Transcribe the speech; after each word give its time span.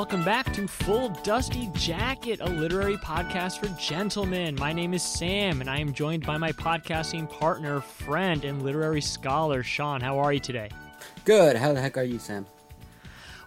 Welcome 0.00 0.24
back 0.24 0.50
to 0.54 0.66
Full 0.66 1.10
Dusty 1.24 1.68
Jacket, 1.74 2.40
a 2.40 2.48
literary 2.48 2.96
podcast 2.96 3.58
for 3.58 3.68
gentlemen. 3.78 4.54
My 4.54 4.72
name 4.72 4.94
is 4.94 5.02
Sam, 5.02 5.60
and 5.60 5.68
I 5.68 5.78
am 5.78 5.92
joined 5.92 6.24
by 6.24 6.38
my 6.38 6.52
podcasting 6.52 7.28
partner, 7.28 7.82
friend, 7.82 8.42
and 8.46 8.62
literary 8.62 9.02
scholar, 9.02 9.62
Sean. 9.62 10.00
How 10.00 10.18
are 10.18 10.32
you 10.32 10.40
today? 10.40 10.70
Good. 11.26 11.54
How 11.54 11.74
the 11.74 11.82
heck 11.82 11.98
are 11.98 12.02
you, 12.02 12.18
Sam? 12.18 12.46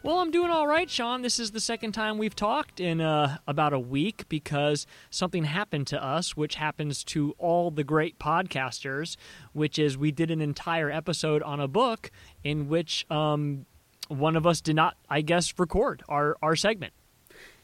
Well, 0.03 0.19
I'm 0.19 0.29
doing 0.29 0.51
all 0.51 0.67
right, 0.67 0.87
Sean. 0.87 1.23
This 1.23 1.39
is 1.39 1.53
the 1.53 1.59
second 1.59 1.93
time 1.93 2.19
we've 2.19 2.35
talked 2.35 2.79
in 2.79 3.01
uh, 3.01 3.37
about 3.47 3.73
a 3.73 3.79
week 3.79 4.29
because 4.29 4.85
something 5.09 5.45
happened 5.45 5.87
to 5.87 6.03
us, 6.03 6.37
which 6.37 6.53
happens 6.55 7.03
to 7.05 7.33
all 7.39 7.71
the 7.71 7.83
great 7.83 8.19
podcasters, 8.19 9.17
which 9.53 9.79
is 9.79 9.97
we 9.97 10.11
did 10.11 10.29
an 10.29 10.39
entire 10.39 10.91
episode 10.91 11.41
on 11.41 11.59
a 11.59 11.67
book 11.67 12.11
in 12.43 12.67
which 12.67 13.09
um, 13.09 13.65
one 14.07 14.35
of 14.35 14.45
us 14.45 14.61
did 14.61 14.75
not, 14.75 14.95
I 15.09 15.21
guess, 15.21 15.53
record 15.57 16.03
our, 16.07 16.37
our 16.41 16.55
segment. 16.55 16.93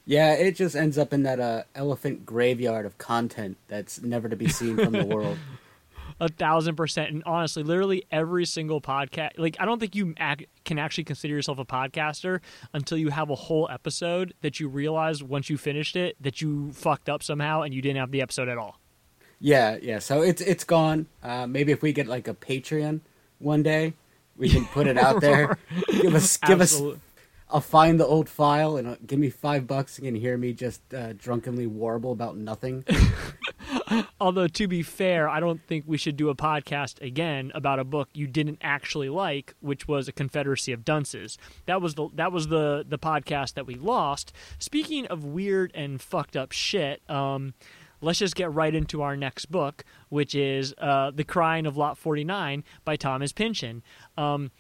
Yeah, 0.06 0.34
it 0.34 0.56
just 0.56 0.76
ends 0.76 0.98
up 0.98 1.14
in 1.14 1.24
that 1.24 1.40
uh, 1.40 1.64
elephant 1.76 2.26
graveyard 2.26 2.86
of 2.86 2.98
content 2.98 3.58
that's 3.68 4.02
never 4.02 4.28
to 4.28 4.36
be 4.36 4.48
seen 4.48 4.76
from 4.76 4.94
the 4.94 5.06
world. 5.06 5.38
A 6.22 6.28
thousand 6.28 6.76
percent. 6.76 7.12
And 7.12 7.24
honestly, 7.26 7.64
literally 7.64 8.04
every 8.12 8.46
single 8.46 8.82
podcast, 8.82 9.32
like, 9.38 9.56
I 9.60 9.66
don't 9.66 9.80
think 9.80 9.96
you 9.96 10.16
can 10.66 10.80
actually 10.80 11.06
consider 11.06 11.34
yourself 11.34 11.60
a 11.60 11.66
podcaster 11.66 12.42
until 12.74 12.98
you 12.98 13.10
have 13.10 13.30
a 13.30 13.36
whole 13.36 13.70
episode 13.72 14.34
that 14.42 14.60
you 14.60 14.68
realize 14.68 15.24
once 15.24 15.50
you 15.50 15.58
finished 15.58 15.96
it 15.96 16.18
that 16.20 16.42
you 16.42 16.74
fucked 16.74 17.08
up 17.08 17.24
somehow 17.24 17.62
and 17.62 17.74
you 17.74 17.82
didn't 17.82 17.98
have 17.98 18.12
the 18.12 18.22
episode 18.22 18.50
at 18.50 18.58
all. 18.58 18.80
Yeah, 19.40 19.78
yeah. 19.82 20.00
So 20.00 20.22
it's 20.22 20.42
it's 20.42 20.66
gone. 20.66 21.06
Uh, 21.24 21.48
maybe 21.48 21.72
if 21.72 21.82
we 21.82 21.94
get 21.94 22.08
like 22.08 22.28
a 22.28 22.34
Patreon 22.34 23.00
one 23.38 23.64
day, 23.64 23.94
we 24.40 24.50
can 24.50 24.66
put 24.66 24.88
it 24.88 24.98
out 24.98 25.22
there. 25.22 25.60
give 25.88 26.16
us 26.16 26.38
give 26.38 26.62
Absolute- 26.62 26.96
us. 26.96 27.02
I'll 27.52 27.62
find 27.62 28.00
the 28.00 28.06
old 28.06 28.30
file 28.30 28.78
and 28.78 28.88
uh, 28.88 28.96
give 29.06 29.18
me 29.18 29.32
five 29.32 29.66
bucks. 29.66 29.98
Can 29.98 30.14
hear 30.14 30.38
me 30.38 30.54
just 30.54 30.82
uh, 30.94 31.14
drunkenly 31.14 31.66
warble 31.66 32.12
about 32.12 32.38
nothing. 32.38 32.86
Although 34.22 34.48
to 34.48 34.68
be 34.68 34.84
fair, 34.84 35.28
I 35.28 35.40
don't 35.40 35.60
think 35.66 35.86
we 35.88 35.98
should 35.98 36.16
do 36.16 36.30
a 36.30 36.36
podcast 36.36 37.02
again 37.02 37.52
about 37.56 37.80
a 37.80 37.84
book 37.84 38.10
you 38.14 38.28
didn't 38.28 38.60
actually 38.62 39.10
like, 39.10 39.56
which 39.62 39.88
was 39.88 40.08
A 40.08 40.12
Confederacy 40.12 40.74
of 40.74 40.86
Dunces. 40.86 41.40
That 41.66 41.82
was 41.82 41.96
the 41.96 42.10
that 42.14 42.32
was 42.32 42.50
the 42.50 42.86
the 42.88 43.00
podcast 43.00 43.56
that 43.56 43.66
we 43.66 43.74
lost. 43.74 44.32
Speaking 44.60 45.08
of 45.08 45.26
weird 45.26 45.72
and 45.74 46.00
fucked 46.00 46.38
up 46.38 46.52
shit, 46.52 47.02
um, 47.10 47.56
let's 48.02 48.20
just 48.20 48.36
get 48.36 48.52
right 48.54 48.74
into 48.74 49.02
our 49.02 49.16
next 49.18 49.48
book, 49.52 49.84
which 50.10 50.34
is 50.36 50.74
uh, 50.78 51.12
The 51.12 51.24
Crying 51.24 51.66
of 51.66 51.78
Lot 51.78 51.98
49 51.98 52.64
by 52.86 52.96
Thomas 52.96 53.32
Pynchon. 53.32 53.84
Um, 54.18 54.52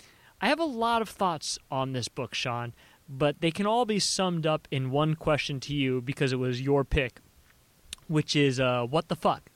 I 0.42 0.48
have 0.48 0.60
a 0.60 0.66
lot 0.66 1.02
of 1.02 1.10
thoughts 1.10 1.60
on 1.70 1.94
this 1.94 2.08
book, 2.08 2.34
Sean, 2.34 2.74
but 3.08 3.42
they 3.42 3.52
can 3.52 3.66
all 3.66 3.86
be 3.86 4.00
summed 4.00 4.46
up 4.46 4.68
in 4.72 4.92
one 4.92 5.16
question 5.16 5.60
to 5.62 5.74
you 5.74 6.02
because 6.02 6.32
it 6.32 6.38
was 6.40 6.62
your 6.62 6.84
pick, 6.84 7.20
which 8.08 8.36
is 8.36 8.60
uh, 8.60 8.86
what 8.86 9.08
the 9.10 9.16
fuck? 9.16 9.50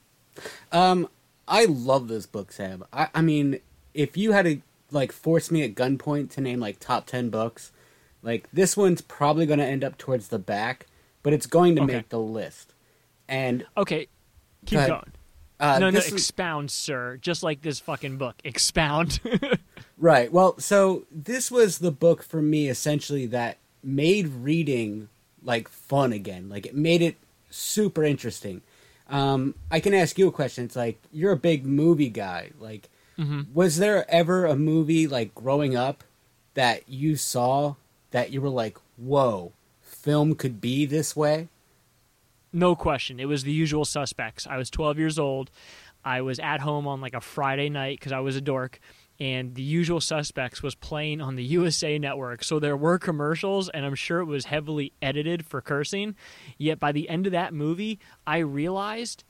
Um, 0.72 1.08
I 1.48 1.66
love 1.66 2.08
this 2.08 2.26
book, 2.26 2.52
Sam. 2.52 2.84
I, 2.92 3.08
I 3.14 3.22
mean, 3.22 3.60
if 3.94 4.18
you 4.18 4.32
had 4.32 4.46
to 4.46 4.62
like 4.92 5.12
force 5.12 5.52
me 5.52 5.64
at 5.64 5.76
gunpoint 5.76 6.32
to 6.32 6.42
name 6.42 6.60
like 6.60 6.80
top 6.80 7.06
ten 7.06 7.30
books, 7.30 7.72
like 8.22 8.50
this 8.52 8.76
one's 8.76 9.02
probably 9.02 9.46
going 9.46 9.60
to 9.60 9.66
end 9.66 9.84
up 9.84 9.98
towards 9.98 10.30
the 10.30 10.40
back, 10.40 10.88
but 11.22 11.34
it's 11.34 11.46
going 11.46 11.76
to 11.76 11.84
Okay. 11.84 11.94
make 11.96 12.10
the 12.10 12.20
list. 12.20 12.73
And 13.34 13.66
Okay, 13.76 14.08
keep 14.66 14.78
ahead. 14.78 14.90
going. 14.90 15.12
uh, 15.60 15.80
no, 15.80 15.90
no, 15.90 15.98
is- 16.00 16.12
expound, 16.14 16.70
sir. 16.70 17.18
Just 17.22 17.42
like 17.42 17.62
this 17.62 17.80
fucking 17.80 18.18
book. 18.18 18.36
Expound. 18.44 19.20
right. 19.98 20.32
Well, 20.32 20.60
so 20.60 21.06
this 21.12 21.50
was 21.50 21.80
the 21.80 21.92
book 21.92 22.22
for 22.24 22.42
me 22.42 22.70
essentially 22.70 23.26
that 23.28 23.58
made 23.84 24.28
reading 24.28 25.10
like 25.44 25.68
fun 25.68 26.14
again. 26.14 26.48
Like 26.48 26.66
it 26.68 26.76
made 26.76 27.02
it 27.02 27.16
super 27.50 28.04
interesting. 28.04 28.62
Um, 29.10 29.56
I 29.72 29.80
can 29.80 29.94
ask 29.94 30.18
you 30.18 30.28
a 30.28 30.32
question. 30.32 30.66
It's 30.66 30.76
like 30.76 31.00
you're 31.12 31.32
a 31.34 31.38
big 31.38 31.66
movie 31.66 32.10
guy. 32.10 32.52
Like, 32.60 32.90
was 33.54 33.78
there 33.78 34.10
ever 34.10 34.46
a 34.46 34.56
movie 34.56 35.08
like 35.08 35.36
growing 35.36 35.76
up 35.76 36.04
that 36.54 36.88
you 36.90 37.16
saw 37.16 37.76
that 38.12 38.32
you 38.32 38.42
were 38.42 38.50
like, 38.50 38.78
"Whoa, 38.98 39.52
film 39.82 40.36
could 40.36 40.60
be 40.62 40.86
this 40.86 41.16
way"? 41.16 41.48
No 42.54 42.76
question. 42.76 43.20
It 43.20 43.26
was 43.26 43.44
the 43.44 43.52
usual 43.52 43.86
suspects. 43.86 44.48
I 44.48 44.58
was 44.58 44.70
12 44.70 45.00
years 45.00 45.20
old. 45.20 45.52
I 46.06 46.22
was 46.22 46.40
at 46.40 46.60
home 46.60 46.88
on 46.88 47.02
like 47.02 47.14
a 47.14 47.22
Friday 47.22 47.70
night 47.70 48.00
because 48.00 48.12
I 48.12 48.20
was 48.20 48.36
a 48.36 48.42
dork. 48.42 48.80
And 49.20 49.56
the 49.56 49.62
usual 49.62 50.02
suspects 50.02 50.64
was 50.64 50.76
playing 50.76 51.22
on 51.22 51.36
the 51.36 51.44
USA 51.58 51.98
network. 51.98 52.44
So 52.44 52.60
there 52.60 52.78
were 52.78 53.00
commercials, 53.00 53.70
and 53.70 53.86
I'm 53.86 53.96
sure 53.96 54.20
it 54.20 54.26
was 54.26 54.46
heavily 54.46 54.94
edited 55.02 55.46
for 55.46 55.62
cursing. 55.62 56.16
Yet 56.58 56.80
by 56.80 56.92
the 56.92 57.10
end 57.10 57.26
of 57.26 57.32
that 57.32 57.54
movie, 57.54 58.00
I 58.26 58.40
realized 58.40 59.24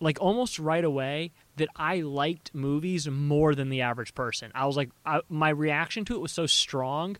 like 0.00 0.18
almost 0.20 0.58
right 0.58 0.84
away 0.84 1.32
that 1.56 1.68
I 1.74 2.00
liked 2.00 2.54
movies 2.54 3.08
more 3.08 3.54
than 3.54 3.70
the 3.70 3.80
average 3.80 4.14
person. 4.14 4.52
I 4.54 4.66
was 4.66 4.76
like, 4.76 4.90
I, 5.04 5.20
my 5.28 5.48
reaction 5.48 6.04
to 6.06 6.14
it 6.14 6.20
was 6.20 6.32
so 6.32 6.46
strong. 6.46 7.16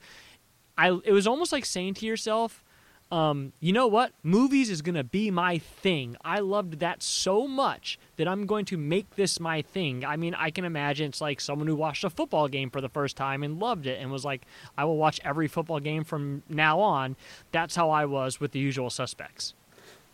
I 0.76 0.90
it 1.04 1.12
was 1.12 1.26
almost 1.26 1.52
like 1.52 1.64
saying 1.64 1.94
to 1.94 2.06
yourself, 2.06 2.62
um, 3.10 3.52
you 3.60 3.72
know 3.72 3.86
what? 3.86 4.12
Movies 4.22 4.68
is 4.68 4.82
gonna 4.82 5.04
be 5.04 5.30
my 5.30 5.58
thing. 5.58 6.16
I 6.24 6.40
loved 6.40 6.80
that 6.80 7.02
so 7.02 7.46
much 7.46 7.98
that 8.16 8.26
I'm 8.26 8.46
going 8.46 8.64
to 8.66 8.76
make 8.76 9.16
this 9.16 9.38
my 9.38 9.62
thing. 9.62 10.04
I 10.04 10.16
mean, 10.16 10.34
I 10.34 10.50
can 10.50 10.64
imagine 10.64 11.08
it's 11.08 11.20
like 11.20 11.40
someone 11.40 11.68
who 11.68 11.76
watched 11.76 12.04
a 12.04 12.10
football 12.10 12.48
game 12.48 12.70
for 12.70 12.80
the 12.80 12.88
first 12.88 13.16
time 13.16 13.42
and 13.42 13.60
loved 13.60 13.86
it 13.86 14.00
and 14.00 14.10
was 14.10 14.24
like, 14.24 14.42
I 14.76 14.84
will 14.84 14.96
watch 14.96 15.20
every 15.24 15.48
football 15.48 15.80
game 15.80 16.04
from 16.04 16.42
now 16.48 16.80
on. 16.80 17.16
That's 17.52 17.76
how 17.76 17.90
I 17.90 18.06
was 18.06 18.40
with 18.40 18.52
the 18.52 18.58
usual 18.58 18.90
suspects. 18.90 19.54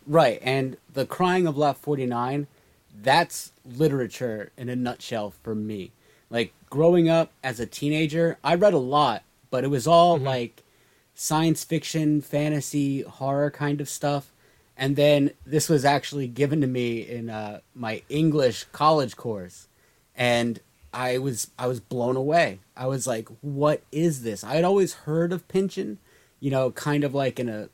Right, 0.06 0.41
and 0.42 0.76
the 0.92 1.06
crying 1.06 1.47
of 1.47 1.56
Lot 1.56 1.78
49, 1.78 2.48
that's 3.03 3.53
literature 3.64 4.50
in 4.56 4.69
a 4.69 4.76
nutshell 4.76 5.32
for 5.42 5.54
me. 5.54 5.92
Like 6.28 6.53
growing 6.70 7.09
up 7.09 7.30
as 7.44 7.60
a 7.60 7.66
teenager, 7.66 8.38
I 8.42 8.54
read 8.56 8.74
a 8.74 8.78
lot, 8.78 9.22
but 9.50 9.64
it 9.64 9.69
was 9.69 9.86
all 9.86 10.19
like 10.19 10.62
science 11.14 11.64
fiction, 11.64 12.20
fantasy, 12.20 13.02
horror 13.02 13.50
kind 13.50 13.80
of 13.80 13.88
stuff. 13.88 14.32
And 14.76 14.96
then 14.96 15.32
this 15.44 15.68
was 15.68 15.84
actually 15.84 16.28
given 16.28 16.60
to 16.62 16.66
me 16.66 17.00
in 17.00 17.30
uh, 17.30 17.60
my 17.74 18.02
English 18.08 18.64
college 18.72 19.16
course, 19.16 19.68
and 20.16 20.60
I 20.94 21.18
was 21.18 21.50
I 21.58 21.66
was 21.66 21.78
blown 21.78 22.16
away. 22.16 22.60
I 22.76 22.86
was 22.86 23.06
like, 23.06 23.28
"What 23.42 23.82
is 23.92 24.22
this?" 24.22 24.42
I 24.42 24.54
had 24.54 24.64
always 24.64 24.94
heard 24.94 25.32
of 25.32 25.46
Pynchon, 25.46 25.98
you 26.40 26.50
know, 26.50 26.70
kind 26.70 27.04
of 27.04 27.14
like 27.14 27.38
in 27.38 27.48
a 27.48 27.68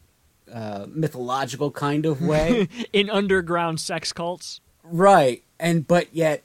uh, 0.53 0.87
mythological 0.89 1.71
kind 1.71 2.07
of 2.07 2.23
way. 2.23 2.69
In 2.93 3.11
underground 3.11 3.81
sex 3.81 4.13
cults. 4.13 4.61
Right. 4.83 5.43
And 5.61 5.87
but 5.87 6.15
yet 6.15 6.43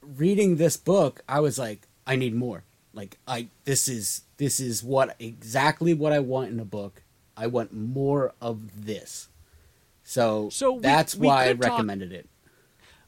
reading 0.00 0.56
this 0.56 0.76
book, 0.76 1.22
I 1.28 1.40
was 1.40 1.58
like, 1.58 1.86
I 2.06 2.16
need 2.16 2.34
more. 2.34 2.64
Like 2.96 3.18
I 3.28 3.48
this 3.64 3.88
is 3.88 4.22
this 4.38 4.58
is 4.58 4.82
what 4.82 5.14
exactly 5.20 5.94
what 5.94 6.12
I 6.12 6.18
want 6.18 6.50
in 6.50 6.58
a 6.58 6.64
book. 6.64 7.02
I 7.36 7.46
want 7.46 7.72
more 7.72 8.32
of 8.40 8.86
this. 8.86 9.28
So, 10.02 10.48
So 10.50 10.72
we- 10.74 10.80
that's 10.80 11.14
we 11.14 11.26
why 11.26 11.50
I 11.50 11.52
talk- 11.52 11.64
recommended 11.72 12.12
it. 12.12 12.28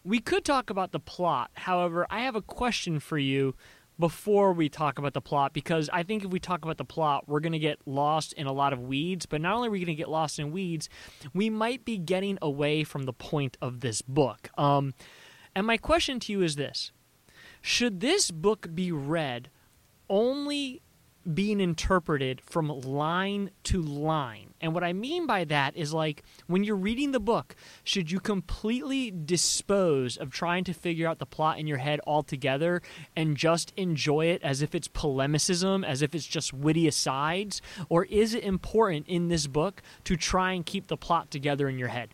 We 0.05 0.21
could 0.21 0.45
talk 0.45 0.69
about 0.71 0.93
the 0.93 1.01
plot. 1.01 1.51
However, 1.55 2.07
I 2.11 2.21
have 2.21 2.37
a 2.37 2.43
question 2.43 3.01
for 3.01 3.19
you 3.19 3.55
before 3.99 4.53
we 4.53 4.69
talk 4.69 4.99
about 4.99 5.13
the 5.15 5.21
plot 5.21 5.53
because 5.53 5.89
I 5.93 6.03
think 6.03 6.25
if 6.25 6.31
we 6.31 6.39
talk 6.39 6.65
about 6.65 6.77
the 6.79 6.85
plot, 6.85 7.29
we're 7.29 7.41
going 7.41 7.53
to 7.53 7.59
get 7.59 7.79
lost 7.87 8.33
in 8.35 8.47
a 8.47 8.53
lot 8.53 8.73
of 8.73 8.79
weeds. 8.81 9.27
But 9.27 9.41
not 9.41 9.55
only 9.57 9.69
are 9.69 9.71
we 9.73 9.79
going 9.81 9.87
to 9.89 9.95
get 9.95 10.09
lost 10.11 10.39
in 10.39 10.53
weeds, 10.53 10.89
we 11.35 11.51
might 11.51 11.85
be 11.85 11.99
getting 11.99 12.39
away 12.43 12.85
from 12.85 13.05
the 13.05 13.13
point 13.13 13.57
of 13.61 13.81
this 13.81 14.01
book. 14.03 14.51
Um, 14.59 14.95
and 15.55 15.67
my 15.67 15.77
question 15.79 16.21
to 16.21 16.33
you 16.33 16.43
is 16.43 16.57
this 16.57 16.93
Should 17.61 18.01
this 18.01 18.31
book 18.31 18.69
be 18.75 18.93
read 18.93 19.51
only 20.09 20.83
being 21.35 21.61
interpreted 21.61 22.41
from 22.41 22.69
line 22.69 23.51
to 23.63 23.83
line. 23.83 24.55
And 24.61 24.75
what 24.75 24.85
I 24.85 24.93
mean 24.93 25.27
by 25.27 25.45
that 25.45 25.77
is 25.77 25.93
like 25.93 26.23
when 26.47 26.65
you're 26.65 26.77
reading 26.77 27.13
the 27.13 27.21
book, 27.21 27.55
should 27.85 28.11
you 28.11 28.19
completely 28.19 29.11
dispose 29.11 30.17
of 30.17 30.31
trying 30.31 30.65
to 30.65 30.73
figure 30.73 31.07
out 31.07 31.19
the 31.19 31.27
plot 31.27 31.59
in 31.59 31.67
your 31.67 31.79
head 31.79 32.01
altogether 32.07 32.83
and 33.15 33.37
just 33.37 33.73
enjoy 33.77 34.27
it 34.27 34.43
as 34.43 34.63
if 34.63 34.75
it's 34.75 34.89
polemicism, 34.89 35.85
as 35.85 36.03
if 36.03 36.15
it's 36.15 36.27
just 36.27 36.55
witty 36.55 36.89
asides? 36.89 37.61
Or 37.89 38.05
is 38.07 38.35
it 38.35 38.43
important 38.43 39.07
in 39.07 39.29
this 39.29 39.47
book 39.47 39.83
to 40.05 40.17
try 40.17 40.53
and 40.53 40.65
keep 40.65 40.87
the 40.87 40.97
plot 40.97 41.31
together 41.31 41.69
in 41.69 41.79
your 41.79 41.89
head? 41.89 42.11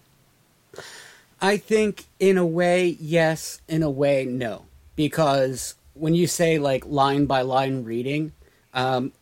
I 1.41 1.57
think 1.57 2.07
in 2.19 2.37
a 2.37 2.47
way, 2.47 2.97
yes, 3.01 3.61
in 3.69 3.83
a 3.83 3.91
way, 3.91 4.25
no. 4.25 4.67
Because 4.97 5.77
when 5.95 6.15
you 6.15 6.27
say 6.27 6.59
like 6.59 6.85
line 6.87 7.27
by 7.27 7.43
line 7.43 7.85
reading, 7.85 8.33
um, 8.73 9.13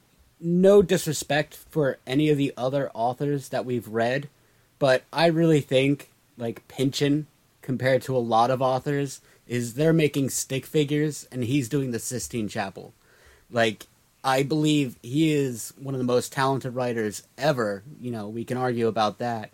no 0.40 0.82
disrespect 0.82 1.54
for 1.54 1.98
any 2.06 2.28
of 2.28 2.36
the 2.36 2.52
other 2.56 2.90
authors 2.94 3.50
that 3.50 3.64
we've 3.64 3.86
read, 3.86 4.28
but 4.78 5.04
I 5.12 5.26
really 5.26 5.60
think 5.60 6.10
like 6.36 6.66
Pynchon, 6.68 7.26
compared 7.60 8.02
to 8.02 8.16
a 8.16 8.18
lot 8.18 8.50
of 8.50 8.60
authors, 8.60 9.20
is 9.46 9.74
they're 9.74 9.92
making 9.92 10.30
stick 10.30 10.66
figures 10.66 11.28
and 11.30 11.44
he's 11.44 11.68
doing 11.68 11.90
the 11.90 11.98
Sistine 11.98 12.48
Chapel. 12.48 12.92
Like 13.50 13.86
I 14.24 14.42
believe 14.42 14.96
he 15.02 15.32
is 15.32 15.72
one 15.78 15.94
of 15.94 15.98
the 15.98 16.04
most 16.04 16.32
talented 16.32 16.74
writers 16.74 17.22
ever. 17.36 17.82
You 18.00 18.10
know, 18.10 18.28
we 18.28 18.44
can 18.44 18.56
argue 18.56 18.88
about 18.88 19.18
that. 19.18 19.50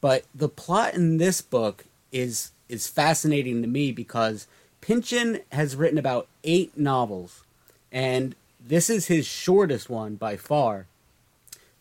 But 0.00 0.24
the 0.34 0.48
plot 0.48 0.94
in 0.94 1.18
this 1.18 1.40
book 1.40 1.84
is 2.10 2.52
is 2.68 2.88
fascinating 2.88 3.62
to 3.62 3.68
me 3.68 3.92
because 3.92 4.46
Pynchon 4.82 5.40
has 5.50 5.74
written 5.74 5.96
about 5.96 6.28
eight 6.44 6.76
novels, 6.76 7.44
and 7.90 8.34
this 8.60 8.90
is 8.90 9.06
his 9.06 9.26
shortest 9.26 9.88
one 9.88 10.16
by 10.16 10.36
far. 10.36 10.86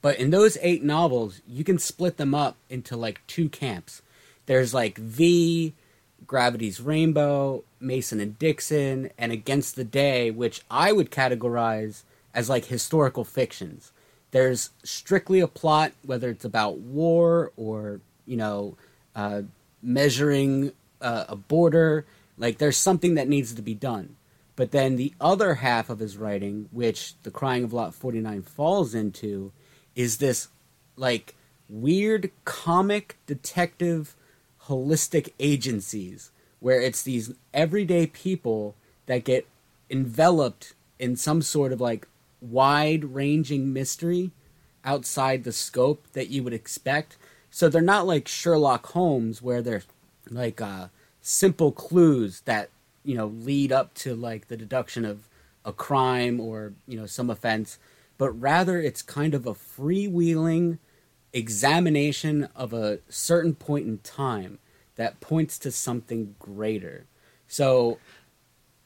But 0.01 0.17
in 0.17 0.29
those 0.29 0.57
eight 0.61 0.83
novels, 0.83 1.41
you 1.45 1.65
can 1.65 1.77
split 1.77 2.15
them 2.15 2.33
up 2.33 2.55
into 2.69 2.95
like 2.95 3.21
two 3.27 3.49
camps. 3.49 4.01
There's 4.45 4.73
like 4.73 4.97
V, 4.97 5.73
Gravity's 6.25 6.79
Rainbow, 6.79 7.63
Mason 7.79 8.21
and 8.21 8.39
Dixon, 8.39 9.09
and 9.17 9.33
Against 9.33 9.75
the 9.75 9.83
Day, 9.83 10.31
which 10.31 10.61
I 10.71 10.93
would 10.93 11.11
categorize 11.11 12.03
as 12.33 12.49
like 12.49 12.65
historical 12.65 13.25
fictions. 13.25 13.91
There's 14.31 14.69
strictly 14.83 15.41
a 15.41 15.47
plot, 15.47 15.91
whether 16.05 16.29
it's 16.29 16.45
about 16.45 16.77
war 16.77 17.51
or 17.57 17.99
you 18.25 18.37
know, 18.37 18.77
uh, 19.15 19.41
measuring 19.81 20.71
uh, 21.01 21.25
a 21.27 21.35
border. 21.35 22.05
Like 22.37 22.57
there's 22.57 22.77
something 22.77 23.15
that 23.15 23.27
needs 23.27 23.53
to 23.53 23.61
be 23.61 23.73
done. 23.73 24.15
But 24.55 24.71
then 24.71 24.95
the 24.95 25.13
other 25.19 25.55
half 25.55 25.89
of 25.89 25.99
his 25.99 26.17
writing, 26.17 26.69
which 26.71 27.15
The 27.23 27.31
Crying 27.31 27.63
of 27.63 27.73
Lot 27.73 27.95
49 27.95 28.41
falls 28.43 28.93
into, 28.93 29.51
is 29.95 30.17
this 30.17 30.49
like 30.95 31.35
weird 31.69 32.31
comic 32.43 33.17
detective 33.25 34.15
holistic 34.65 35.33
agencies 35.39 36.31
where 36.59 36.81
it's 36.81 37.01
these 37.01 37.33
everyday 37.53 38.05
people 38.05 38.75
that 39.07 39.23
get 39.23 39.47
enveloped 39.89 40.73
in 40.99 41.15
some 41.15 41.41
sort 41.41 41.71
of 41.71 41.81
like 41.81 42.07
wide 42.39 43.05
ranging 43.05 43.73
mystery 43.73 44.31
outside 44.83 45.43
the 45.43 45.51
scope 45.51 46.05
that 46.13 46.29
you 46.29 46.43
would 46.43 46.53
expect 46.53 47.17
so 47.49 47.67
they're 47.67 47.81
not 47.81 48.07
like 48.07 48.27
Sherlock 48.27 48.87
Holmes 48.87 49.41
where 49.41 49.61
they're 49.61 49.83
like 50.29 50.61
uh, 50.61 50.87
simple 51.21 51.71
clues 51.71 52.41
that 52.41 52.69
you 53.03 53.15
know 53.15 53.27
lead 53.27 53.71
up 53.71 53.93
to 53.93 54.15
like 54.15 54.47
the 54.47 54.57
deduction 54.57 55.05
of 55.05 55.27
a 55.63 55.73
crime 55.73 56.39
or 56.39 56.73
you 56.87 56.99
know 56.99 57.05
some 57.05 57.29
offense, 57.29 57.77
but 58.17 58.31
rather 58.31 58.79
it's 58.79 59.01
kind 59.01 59.33
of 59.33 59.45
a 59.45 59.53
freewheeling 59.53 60.79
examination 61.33 62.49
of 62.55 62.73
a 62.73 62.99
certain 63.07 63.55
point 63.55 63.87
in 63.87 63.97
time 63.99 64.59
that 64.95 65.19
points 65.21 65.57
to 65.57 65.71
something 65.71 66.35
greater. 66.39 67.05
So 67.47 67.99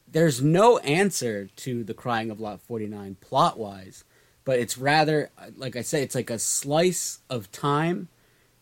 there's 0.06 0.40
no 0.40 0.78
answer 0.78 1.48
to 1.56 1.82
the 1.82 1.94
crying 1.94 2.30
of 2.30 2.40
lot 2.40 2.60
49 2.60 3.16
plot 3.20 3.58
wise 3.58 4.04
but 4.44 4.58
it's 4.58 4.78
rather 4.78 5.30
like 5.56 5.74
i 5.74 5.82
say 5.82 6.02
it's 6.02 6.14
like 6.14 6.30
a 6.30 6.38
slice 6.38 7.18
of 7.28 7.50
time 7.50 8.08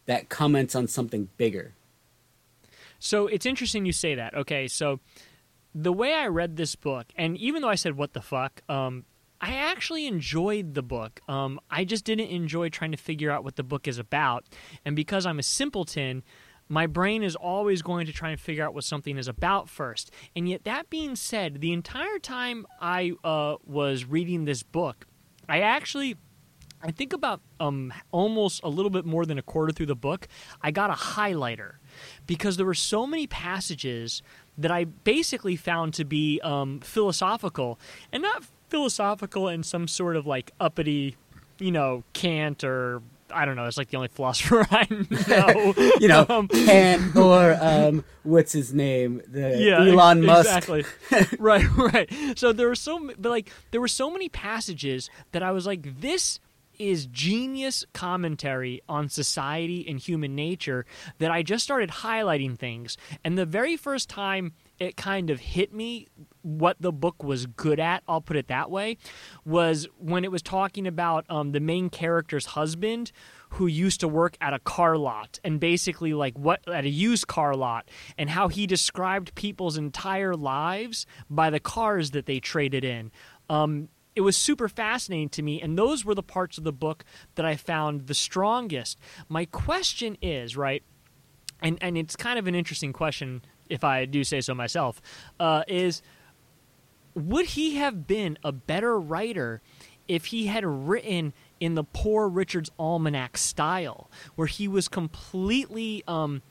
that 0.06 0.28
comments 0.28 0.74
on 0.74 0.86
something 0.86 1.28
bigger. 1.36 1.74
So 3.04 3.26
it's 3.26 3.44
interesting 3.44 3.84
you 3.84 3.92
say 3.92 4.14
that. 4.14 4.34
Okay, 4.34 4.66
so 4.66 4.98
the 5.74 5.92
way 5.92 6.14
I 6.14 6.28
read 6.28 6.56
this 6.56 6.74
book, 6.74 7.06
and 7.16 7.36
even 7.36 7.60
though 7.60 7.68
I 7.68 7.74
said 7.74 7.98
"what 7.98 8.14
the 8.14 8.22
fuck," 8.22 8.62
um, 8.66 9.04
I 9.42 9.56
actually 9.56 10.06
enjoyed 10.06 10.72
the 10.72 10.82
book. 10.82 11.20
Um, 11.28 11.60
I 11.70 11.84
just 11.84 12.06
didn't 12.06 12.28
enjoy 12.28 12.70
trying 12.70 12.92
to 12.92 12.96
figure 12.96 13.30
out 13.30 13.44
what 13.44 13.56
the 13.56 13.62
book 13.62 13.86
is 13.86 13.98
about, 13.98 14.46
and 14.86 14.96
because 14.96 15.26
I'm 15.26 15.38
a 15.38 15.42
simpleton. 15.42 16.22
My 16.66 16.86
brain 16.86 17.22
is 17.22 17.36
always 17.36 17.82
going 17.82 18.06
to 18.06 18.12
try 18.12 18.30
and 18.30 18.40
figure 18.40 18.64
out 18.64 18.72
what 18.72 18.84
something 18.84 19.18
is 19.18 19.28
about 19.28 19.68
first. 19.68 20.10
And 20.34 20.48
yet, 20.48 20.64
that 20.64 20.88
being 20.88 21.14
said, 21.14 21.60
the 21.60 21.74
entire 21.74 22.18
time 22.18 22.66
I 22.80 23.12
uh, 23.22 23.56
was 23.66 24.06
reading 24.06 24.46
this 24.46 24.62
book, 24.62 25.06
I 25.46 25.60
actually 25.60 26.16
I 26.84 26.90
think 26.90 27.14
about 27.14 27.40
um, 27.60 27.94
almost 28.10 28.62
a 28.62 28.68
little 28.68 28.90
bit 28.90 29.06
more 29.06 29.24
than 29.24 29.38
a 29.38 29.42
quarter 29.42 29.72
through 29.72 29.86
the 29.86 29.96
book, 29.96 30.28
I 30.60 30.70
got 30.70 30.90
a 30.90 30.94
highlighter 30.94 31.76
because 32.26 32.56
there 32.56 32.66
were 32.66 32.74
so 32.74 33.06
many 33.06 33.26
passages 33.26 34.22
that 34.56 34.70
I 34.70 34.84
basically 34.84 35.56
found 35.56 35.94
to 35.94 36.04
be 36.04 36.40
um, 36.42 36.80
philosophical 36.80 37.78
and 38.12 38.22
not 38.22 38.44
philosophical 38.68 39.48
in 39.48 39.62
some 39.62 39.88
sort 39.88 40.16
of 40.16 40.26
like 40.26 40.52
uppity, 40.60 41.16
you 41.58 41.72
know, 41.72 42.04
Kant 42.12 42.64
or 42.64 43.02
I 43.30 43.44
don't 43.44 43.56
know. 43.56 43.64
It's 43.64 43.76
like 43.76 43.90
the 43.90 43.96
only 43.96 44.08
philosopher 44.08 44.66
I 44.70 44.86
know. 45.28 45.74
you 46.00 46.08
know, 46.08 46.24
um, 46.28 46.48
Kant 46.48 47.16
or 47.16 47.56
um, 47.60 48.04
what's 48.22 48.52
his 48.52 48.72
name? 48.72 49.22
The 49.26 49.58
yeah, 49.58 49.84
Elon 49.84 50.24
Musk. 50.24 50.46
Exactly. 50.46 50.84
right, 51.38 51.64
right. 51.76 52.38
So 52.38 52.52
there 52.52 52.68
were 52.68 52.74
so, 52.74 53.10
but 53.18 53.30
like 53.30 53.50
there 53.70 53.80
were 53.80 53.88
so 53.88 54.10
many 54.10 54.28
passages 54.28 55.10
that 55.32 55.42
I 55.42 55.52
was 55.52 55.66
like, 55.66 56.00
this 56.00 56.38
is 56.78 57.06
genius 57.06 57.84
commentary 57.92 58.82
on 58.88 59.08
society 59.08 59.86
and 59.88 59.98
human 59.98 60.34
nature 60.34 60.86
that 61.18 61.30
I 61.30 61.42
just 61.42 61.64
started 61.64 61.90
highlighting 61.90 62.58
things. 62.58 62.96
And 63.24 63.38
the 63.38 63.46
very 63.46 63.76
first 63.76 64.08
time 64.08 64.52
it 64.78 64.96
kind 64.96 65.30
of 65.30 65.40
hit 65.40 65.72
me 65.72 66.08
what 66.42 66.76
the 66.80 66.92
book 66.92 67.22
was 67.22 67.46
good 67.46 67.78
at, 67.78 68.02
I'll 68.08 68.20
put 68.20 68.36
it 68.36 68.48
that 68.48 68.70
way, 68.70 68.98
was 69.44 69.86
when 69.98 70.24
it 70.24 70.32
was 70.32 70.42
talking 70.42 70.86
about 70.86 71.24
um, 71.28 71.52
the 71.52 71.60
main 71.60 71.90
character's 71.90 72.46
husband 72.46 73.12
who 73.50 73.66
used 73.66 74.00
to 74.00 74.08
work 74.08 74.36
at 74.40 74.52
a 74.52 74.58
car 74.58 74.98
lot 74.98 75.38
and 75.44 75.60
basically 75.60 76.12
like 76.12 76.36
what 76.36 76.66
at 76.68 76.84
a 76.84 76.88
used 76.88 77.28
car 77.28 77.54
lot 77.54 77.88
and 78.18 78.30
how 78.30 78.48
he 78.48 78.66
described 78.66 79.34
people's 79.36 79.76
entire 79.76 80.34
lives 80.34 81.06
by 81.30 81.50
the 81.50 81.60
cars 81.60 82.10
that 82.10 82.26
they 82.26 82.40
traded 82.40 82.84
in. 82.84 83.12
Um, 83.48 83.88
it 84.16 84.20
was 84.20 84.36
super 84.36 84.68
fascinating 84.68 85.28
to 85.30 85.42
me 85.42 85.60
and 85.60 85.78
those 85.78 86.04
were 86.04 86.14
the 86.14 86.22
parts 86.22 86.58
of 86.58 86.64
the 86.64 86.72
book 86.72 87.04
that 87.34 87.44
i 87.44 87.56
found 87.56 88.06
the 88.06 88.14
strongest. 88.14 88.98
My 89.28 89.44
question 89.44 90.16
is 90.22 90.56
right 90.56 90.82
and 91.62 91.78
and 91.80 91.96
it's 91.96 92.16
kind 92.16 92.38
of 92.38 92.46
an 92.46 92.54
interesting 92.54 92.92
question 92.92 93.42
if 93.68 93.84
i 93.84 94.04
do 94.04 94.24
say 94.24 94.40
so 94.40 94.54
myself 94.54 95.00
uh, 95.40 95.62
is 95.66 96.02
would 97.14 97.46
he 97.46 97.76
have 97.76 98.06
been 98.06 98.38
a 98.42 98.52
better 98.52 98.98
writer 98.98 99.62
if 100.08 100.26
he 100.26 100.46
had 100.46 100.64
written 100.64 101.32
in 101.60 101.74
the 101.74 101.84
poor 101.84 102.28
richard's 102.28 102.70
almanac 102.78 103.36
style 103.36 104.10
where 104.34 104.46
he 104.46 104.68
was 104.68 104.88
completely 104.88 106.02
um, 106.06 106.42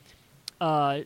uh, 0.60 1.00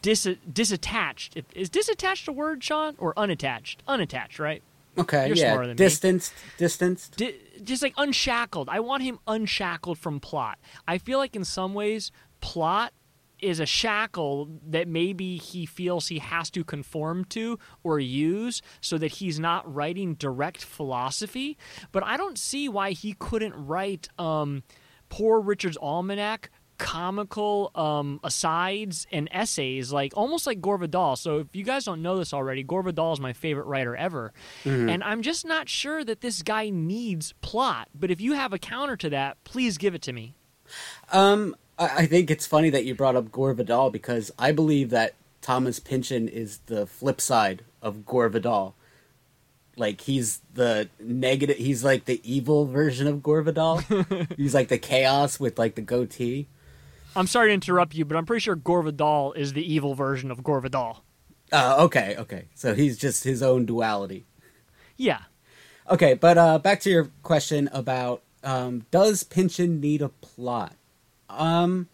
dis- 0.00 0.26
disattached? 0.50 1.44
Is 1.54 1.70
disattached 1.70 2.28
a 2.28 2.32
word 2.32 2.64
sean? 2.64 2.94
Or 2.98 3.12
unattached? 3.16 3.82
Unattached 3.86 4.38
right 4.38 4.62
Okay, 4.98 5.28
You're 5.28 5.36
yeah. 5.36 5.56
than 5.56 5.68
me. 5.68 5.74
distanced, 5.74 6.32
distanced. 6.58 7.16
Di- 7.16 7.34
just 7.62 7.82
like 7.82 7.94
unshackled. 7.96 8.68
I 8.68 8.80
want 8.80 9.02
him 9.02 9.18
unshackled 9.26 9.98
from 9.98 10.20
plot. 10.20 10.58
I 10.86 10.98
feel 10.98 11.18
like 11.18 11.34
in 11.34 11.44
some 11.44 11.72
ways, 11.74 12.10
plot 12.40 12.92
is 13.40 13.58
a 13.58 13.66
shackle 13.66 14.48
that 14.68 14.86
maybe 14.86 15.36
he 15.36 15.66
feels 15.66 16.06
he 16.08 16.20
has 16.20 16.48
to 16.50 16.62
conform 16.62 17.24
to 17.24 17.58
or 17.82 17.98
use 17.98 18.62
so 18.80 18.96
that 18.98 19.12
he's 19.12 19.40
not 19.40 19.72
writing 19.72 20.14
direct 20.14 20.62
philosophy. 20.64 21.58
But 21.90 22.04
I 22.04 22.16
don't 22.16 22.38
see 22.38 22.68
why 22.68 22.92
he 22.92 23.14
couldn't 23.14 23.54
write 23.54 24.08
um, 24.18 24.62
Poor 25.08 25.40
Richard's 25.40 25.76
Almanac 25.78 26.50
comical 26.82 27.70
um, 27.74 28.20
asides 28.24 29.06
and 29.12 29.28
essays, 29.32 29.92
like 29.92 30.12
almost 30.16 30.46
like 30.46 30.60
Gore 30.60 30.78
Vidal. 30.78 31.16
So 31.16 31.38
if 31.38 31.46
you 31.54 31.64
guys 31.64 31.84
don't 31.84 32.02
know 32.02 32.16
this 32.18 32.32
already, 32.34 32.62
Gore 32.62 32.82
Vidal 32.82 33.12
is 33.12 33.20
my 33.20 33.32
favorite 33.32 33.66
writer 33.66 33.96
ever, 33.96 34.32
Mm-hmm. 34.64 34.88
and 34.88 35.02
I'm 35.04 35.22
just 35.22 35.46
not 35.46 35.68
sure 35.68 36.04
that 36.04 36.20
this 36.20 36.42
guy 36.42 36.70
needs 36.70 37.32
plot. 37.40 37.88
But 37.94 38.10
if 38.10 38.20
you 38.20 38.32
have 38.34 38.52
a 38.52 38.58
counter 38.58 38.96
to 38.96 39.10
that, 39.10 39.42
please 39.44 39.78
give 39.78 39.94
it 39.94 40.02
to 40.02 40.12
me. 40.12 40.34
Um, 41.12 41.54
I, 41.78 42.02
I 42.02 42.06
think 42.06 42.30
it's 42.30 42.46
funny 42.46 42.70
that 42.70 42.84
you 42.84 42.94
brought 42.94 43.16
up 43.16 43.30
Gore 43.32 43.54
Vidal 43.54 43.90
because 43.90 44.30
I 44.38 44.52
believe 44.52 44.90
that 44.90 45.14
Thomas 45.40 45.78
Pynchon 45.80 46.28
is 46.28 46.58
the 46.66 46.86
flip 46.86 47.20
side 47.20 47.62
of 47.80 48.06
Gore 48.06 48.28
Vidal. 48.28 48.74
Like 49.76 50.02
he's 50.02 50.40
the 50.52 50.88
negative. 51.00 51.56
He's 51.56 51.82
like 51.82 52.04
the 52.04 52.20
evil 52.30 52.66
version 52.66 53.06
of 53.06 53.22
Gore 53.22 53.40
Vidal. 53.42 53.78
he's 54.36 54.54
like 54.54 54.68
the 54.68 54.78
chaos 54.78 55.40
with 55.40 55.58
like 55.58 55.74
the 55.76 55.80
goatee. 55.80 56.46
I'm 57.14 57.26
sorry 57.26 57.48
to 57.48 57.54
interrupt 57.54 57.94
you, 57.94 58.04
but 58.04 58.16
I'm 58.16 58.26
pretty 58.26 58.40
sure 58.40 58.54
Gore 58.54 58.82
Vidal 58.82 59.32
is 59.34 59.52
the 59.52 59.72
evil 59.72 59.94
version 59.94 60.30
of 60.30 60.42
Gore 60.42 60.60
Vidal. 60.60 61.04
Uh, 61.52 61.76
okay, 61.80 62.16
okay. 62.18 62.46
So 62.54 62.74
he's 62.74 62.96
just 62.96 63.24
his 63.24 63.42
own 63.42 63.66
duality. 63.66 64.24
Yeah. 64.96 65.20
Okay, 65.90 66.14
but 66.14 66.38
uh, 66.38 66.58
back 66.58 66.80
to 66.80 66.90
your 66.90 67.10
question 67.22 67.68
about 67.72 68.22
um, 68.42 68.86
does 68.90 69.24
Pynchon 69.24 69.80
need 69.80 70.00
a 70.00 70.08
plot? 70.08 70.74
Um, 71.28 71.88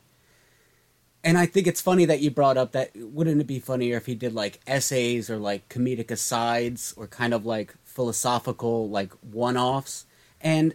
and 1.24 1.36
I 1.36 1.46
think 1.46 1.66
it's 1.66 1.80
funny 1.80 2.04
that 2.04 2.20
you 2.20 2.30
brought 2.30 2.56
up 2.56 2.72
that 2.72 2.92
wouldn't 2.94 3.40
it 3.40 3.46
be 3.46 3.58
funnier 3.58 3.96
if 3.96 4.06
he 4.06 4.14
did 4.14 4.34
like 4.34 4.60
essays 4.66 5.28
or 5.28 5.36
like 5.36 5.68
comedic 5.68 6.10
asides 6.10 6.94
or 6.96 7.06
kind 7.06 7.34
of 7.34 7.44
like 7.44 7.74
philosophical 7.84 8.88
like 8.88 9.12
one-offs? 9.22 10.06
And 10.40 10.74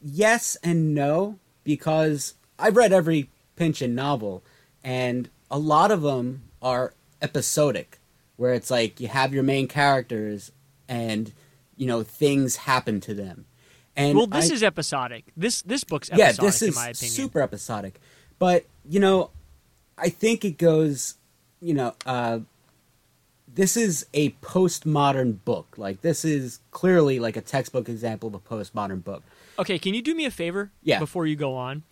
yes 0.00 0.56
and 0.62 0.94
no 0.94 1.38
because 1.64 2.34
I've 2.62 2.76
read 2.76 2.92
every 2.92 3.28
Pynchon 3.56 3.94
novel 3.94 4.42
and 4.84 5.28
a 5.50 5.58
lot 5.58 5.90
of 5.90 6.02
them 6.02 6.44
are 6.62 6.94
episodic 7.20 7.98
where 8.36 8.54
it's 8.54 8.70
like 8.70 9.00
you 9.00 9.08
have 9.08 9.34
your 9.34 9.42
main 9.42 9.68
characters 9.68 10.50
and 10.88 11.32
you 11.76 11.86
know 11.86 12.02
things 12.02 12.56
happen 12.56 13.00
to 13.00 13.14
them. 13.14 13.46
And 13.96 14.16
well, 14.16 14.26
this 14.26 14.50
I- 14.50 14.54
is 14.54 14.62
episodic. 14.62 15.24
This 15.36 15.62
this 15.62 15.84
book's 15.84 16.08
yeah, 16.10 16.26
episodic 16.26 16.46
this 16.46 16.62
is 16.62 16.68
in 16.68 16.74
my 16.74 16.88
opinion. 16.88 17.10
super 17.14 17.40
episodic. 17.40 18.00
But 18.38 18.64
you 18.88 19.00
know, 19.00 19.30
I 19.98 20.08
think 20.08 20.44
it 20.44 20.58
goes. 20.58 21.16
You 21.60 21.74
know, 21.74 21.94
uh, 22.06 22.40
this 23.52 23.76
is 23.76 24.06
a 24.14 24.30
postmodern 24.30 25.38
book. 25.44 25.74
Like 25.76 26.00
this 26.00 26.24
is 26.24 26.60
clearly 26.70 27.18
like 27.20 27.36
a 27.36 27.40
textbook 27.40 27.88
example 27.88 28.28
of 28.28 28.34
a 28.34 28.40
postmodern 28.40 29.04
book. 29.04 29.22
Okay, 29.58 29.78
can 29.78 29.94
you 29.94 30.02
do 30.02 30.14
me 30.14 30.24
a 30.24 30.30
favor? 30.30 30.70
Yeah. 30.82 30.98
Before 30.98 31.26
you 31.26 31.36
go 31.36 31.54
on, 31.54 31.82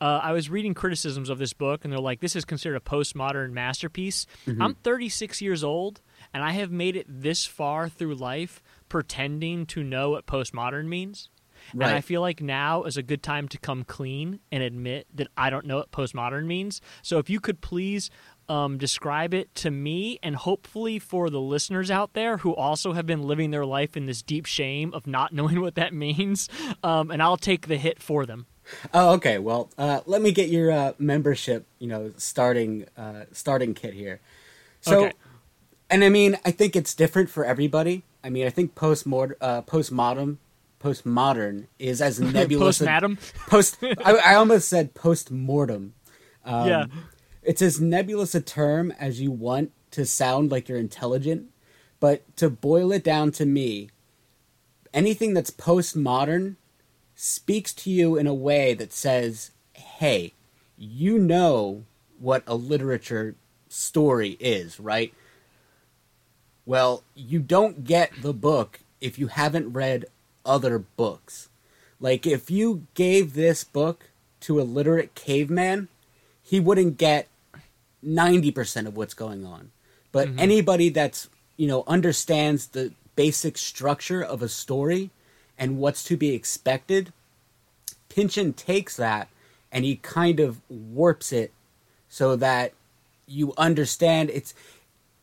uh, 0.00 0.20
I 0.22 0.32
was 0.32 0.48
reading 0.48 0.74
criticisms 0.74 1.28
of 1.28 1.38
this 1.38 1.52
book, 1.52 1.84
and 1.84 1.92
they're 1.92 2.00
like, 2.00 2.20
"This 2.20 2.36
is 2.36 2.44
considered 2.44 2.76
a 2.76 2.80
postmodern 2.80 3.52
masterpiece." 3.52 4.26
Mm-hmm. 4.46 4.62
I'm 4.62 4.74
36 4.76 5.40
years 5.40 5.62
old, 5.64 6.00
and 6.32 6.42
I 6.42 6.52
have 6.52 6.70
made 6.70 6.96
it 6.96 7.06
this 7.08 7.44
far 7.46 7.88
through 7.88 8.14
life 8.14 8.62
pretending 8.88 9.66
to 9.66 9.82
know 9.82 10.10
what 10.10 10.26
postmodern 10.26 10.86
means. 10.86 11.28
And 11.74 11.84
I 11.84 12.00
feel 12.00 12.20
like 12.20 12.40
now 12.40 12.84
is 12.84 12.96
a 12.96 13.02
good 13.02 13.22
time 13.22 13.48
to 13.48 13.58
come 13.58 13.84
clean 13.84 14.40
and 14.50 14.62
admit 14.62 15.06
that 15.14 15.28
I 15.36 15.50
don't 15.50 15.66
know 15.66 15.76
what 15.76 15.90
postmodern 15.90 16.46
means. 16.46 16.80
So 17.02 17.18
if 17.18 17.30
you 17.30 17.40
could 17.40 17.60
please 17.60 18.10
um, 18.48 18.78
describe 18.78 19.32
it 19.32 19.54
to 19.56 19.70
me 19.70 20.18
and 20.22 20.34
hopefully 20.34 20.98
for 20.98 21.30
the 21.30 21.40
listeners 21.40 21.90
out 21.90 22.14
there 22.14 22.38
who 22.38 22.54
also 22.54 22.92
have 22.92 23.06
been 23.06 23.22
living 23.22 23.50
their 23.50 23.66
life 23.66 23.96
in 23.96 24.06
this 24.06 24.22
deep 24.22 24.46
shame 24.46 24.92
of 24.92 25.06
not 25.06 25.32
knowing 25.34 25.60
what 25.60 25.76
that 25.76 25.94
means, 25.94 26.48
um, 26.82 27.10
and 27.10 27.22
I'll 27.22 27.36
take 27.36 27.68
the 27.68 27.76
hit 27.76 28.02
for 28.02 28.26
them. 28.26 28.46
Oh, 28.94 29.12
okay. 29.14 29.38
Well, 29.38 29.70
uh, 29.78 30.00
let 30.06 30.22
me 30.22 30.32
get 30.32 30.48
your 30.48 30.70
uh, 30.70 30.92
membership. 30.98 31.66
You 31.78 31.88
know, 31.88 32.12
starting 32.16 32.86
uh, 32.96 33.24
starting 33.32 33.74
kit 33.74 33.94
here. 33.94 34.20
So, 34.80 35.04
Okay. 35.06 35.12
and 35.90 36.02
I 36.04 36.08
mean, 36.08 36.38
I 36.44 36.50
think 36.50 36.74
it's 36.76 36.94
different 36.94 37.30
for 37.30 37.44
everybody. 37.44 38.02
I 38.24 38.30
mean, 38.30 38.46
I 38.46 38.50
think 38.50 38.74
postmodern, 38.74 39.32
uh, 39.40 39.62
postmodern, 39.62 40.36
postmodern 40.80 41.66
is 41.78 42.00
as 42.00 42.20
nebulous. 42.38 42.78
Post-madam? 42.78 43.18
post. 43.46 43.76
I, 44.04 44.14
I 44.16 44.34
almost 44.34 44.68
said 44.68 44.94
postmortem. 44.94 45.94
Um, 46.44 46.66
Yeah. 46.68 46.86
It's 47.42 47.62
as 47.62 47.80
nebulous 47.80 48.34
a 48.34 48.40
term 48.42 48.92
as 49.00 49.20
you 49.20 49.30
want 49.30 49.72
to 49.92 50.04
sound 50.04 50.50
like 50.50 50.68
you're 50.68 50.78
intelligent, 50.78 51.46
but 51.98 52.22
to 52.36 52.50
boil 52.50 52.92
it 52.92 53.02
down 53.02 53.32
to 53.32 53.46
me, 53.46 53.88
anything 54.92 55.32
that's 55.34 55.50
postmodern 55.50 56.56
speaks 57.22 57.74
to 57.74 57.90
you 57.90 58.16
in 58.16 58.26
a 58.26 58.32
way 58.32 58.72
that 58.72 58.94
says, 58.94 59.50
hey, 59.74 60.32
you 60.78 61.18
know 61.18 61.84
what 62.18 62.42
a 62.46 62.54
literature 62.54 63.34
story 63.68 64.38
is, 64.40 64.80
right? 64.80 65.12
Well, 66.64 67.02
you 67.14 67.40
don't 67.40 67.84
get 67.84 68.10
the 68.22 68.32
book 68.32 68.80
if 69.02 69.18
you 69.18 69.26
haven't 69.26 69.74
read 69.74 70.06
other 70.46 70.78
books. 70.78 71.50
Like, 72.00 72.26
if 72.26 72.50
you 72.50 72.86
gave 72.94 73.34
this 73.34 73.64
book 73.64 74.08
to 74.40 74.58
a 74.58 74.62
literate 74.62 75.14
caveman, 75.14 75.88
he 76.42 76.58
wouldn't 76.58 76.96
get 76.96 77.28
90% 78.02 78.86
of 78.86 78.96
what's 78.96 79.12
going 79.12 79.44
on. 79.44 79.72
But 80.10 80.28
mm-hmm. 80.28 80.38
anybody 80.38 80.88
that's, 80.88 81.28
you 81.58 81.68
know, 81.68 81.84
understands 81.86 82.68
the 82.68 82.94
basic 83.14 83.58
structure 83.58 84.22
of 84.22 84.40
a 84.40 84.48
story 84.48 85.10
and 85.60 85.78
what's 85.78 86.02
to 86.04 86.16
be 86.16 86.34
expected, 86.34 87.12
Pynchon 88.08 88.54
takes 88.54 88.96
that 88.96 89.28
and 89.70 89.84
he 89.84 89.96
kind 89.96 90.40
of 90.40 90.60
warps 90.68 91.32
it 91.32 91.52
so 92.08 92.34
that 92.36 92.72
you 93.26 93.54
understand 93.56 94.30
it's 94.30 94.54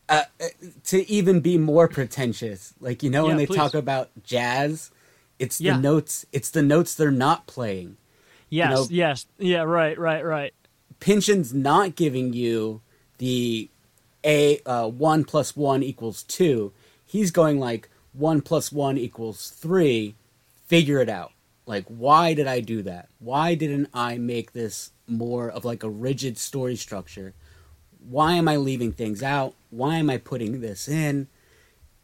uh, 0.08 0.24
uh, 0.40 0.46
to 0.86 1.10
even 1.12 1.42
be 1.42 1.58
more 1.58 1.90
pretentious. 1.90 2.74
Like 2.80 3.04
you 3.04 3.10
know 3.10 3.26
when 3.26 3.36
they 3.36 3.46
please. 3.48 3.58
talk 3.58 3.74
about 3.74 4.10
jazz, 4.24 4.92
it's 5.38 5.60
Yeah. 5.60 5.76
the 5.76 5.82
notes. 5.82 6.26
It's 6.32 6.50
the 6.50 6.62
notes 6.62 6.96
they're 6.96 7.12
not 7.12 7.46
playing. 7.48 7.98
Yes, 8.50 8.72
know- 8.72 8.88
yes. 8.90 9.26
Yeah, 9.38 9.64
right, 9.64 10.00
right, 10.00 10.24
right. 10.24 10.54
Pynchon's 11.02 11.54
not 11.54 11.96
giving 11.96 12.32
you 12.32 12.82
the 13.18 13.70
a 14.24 14.62
uh, 14.66 14.88
one 14.88 15.26
plus 15.26 15.56
one 15.58 15.84
equals 15.84 16.24
two. 16.24 16.72
He's 17.06 17.32
going 17.32 17.60
like 17.60 17.90
one 18.14 18.42
plus 18.42 18.72
one 18.72 18.98
equals 18.98 19.50
three. 19.50 20.16
Figure 20.68 21.00
it 21.00 21.10
out. 21.10 21.32
Like, 21.66 21.86
why 21.88 22.34
did 22.34 22.48
I 22.48 22.62
do 22.62 22.82
that? 22.84 23.10
Why 23.20 23.56
didn't 23.56 23.90
I 23.94 24.18
make 24.18 24.54
this 24.54 24.92
more 25.08 25.50
of 25.50 25.66
like 25.66 25.84
a 25.84 25.90
rigid 25.90 26.38
story 26.38 26.76
structure? 26.76 27.34
Why 28.10 28.34
am 28.34 28.48
I 28.48 28.56
leaving 28.56 28.94
things 28.94 29.22
out? 29.22 29.54
Why 29.70 29.98
am 29.98 30.10
I 30.10 30.18
putting 30.18 30.62
this 30.62 30.88
in? 30.88 31.28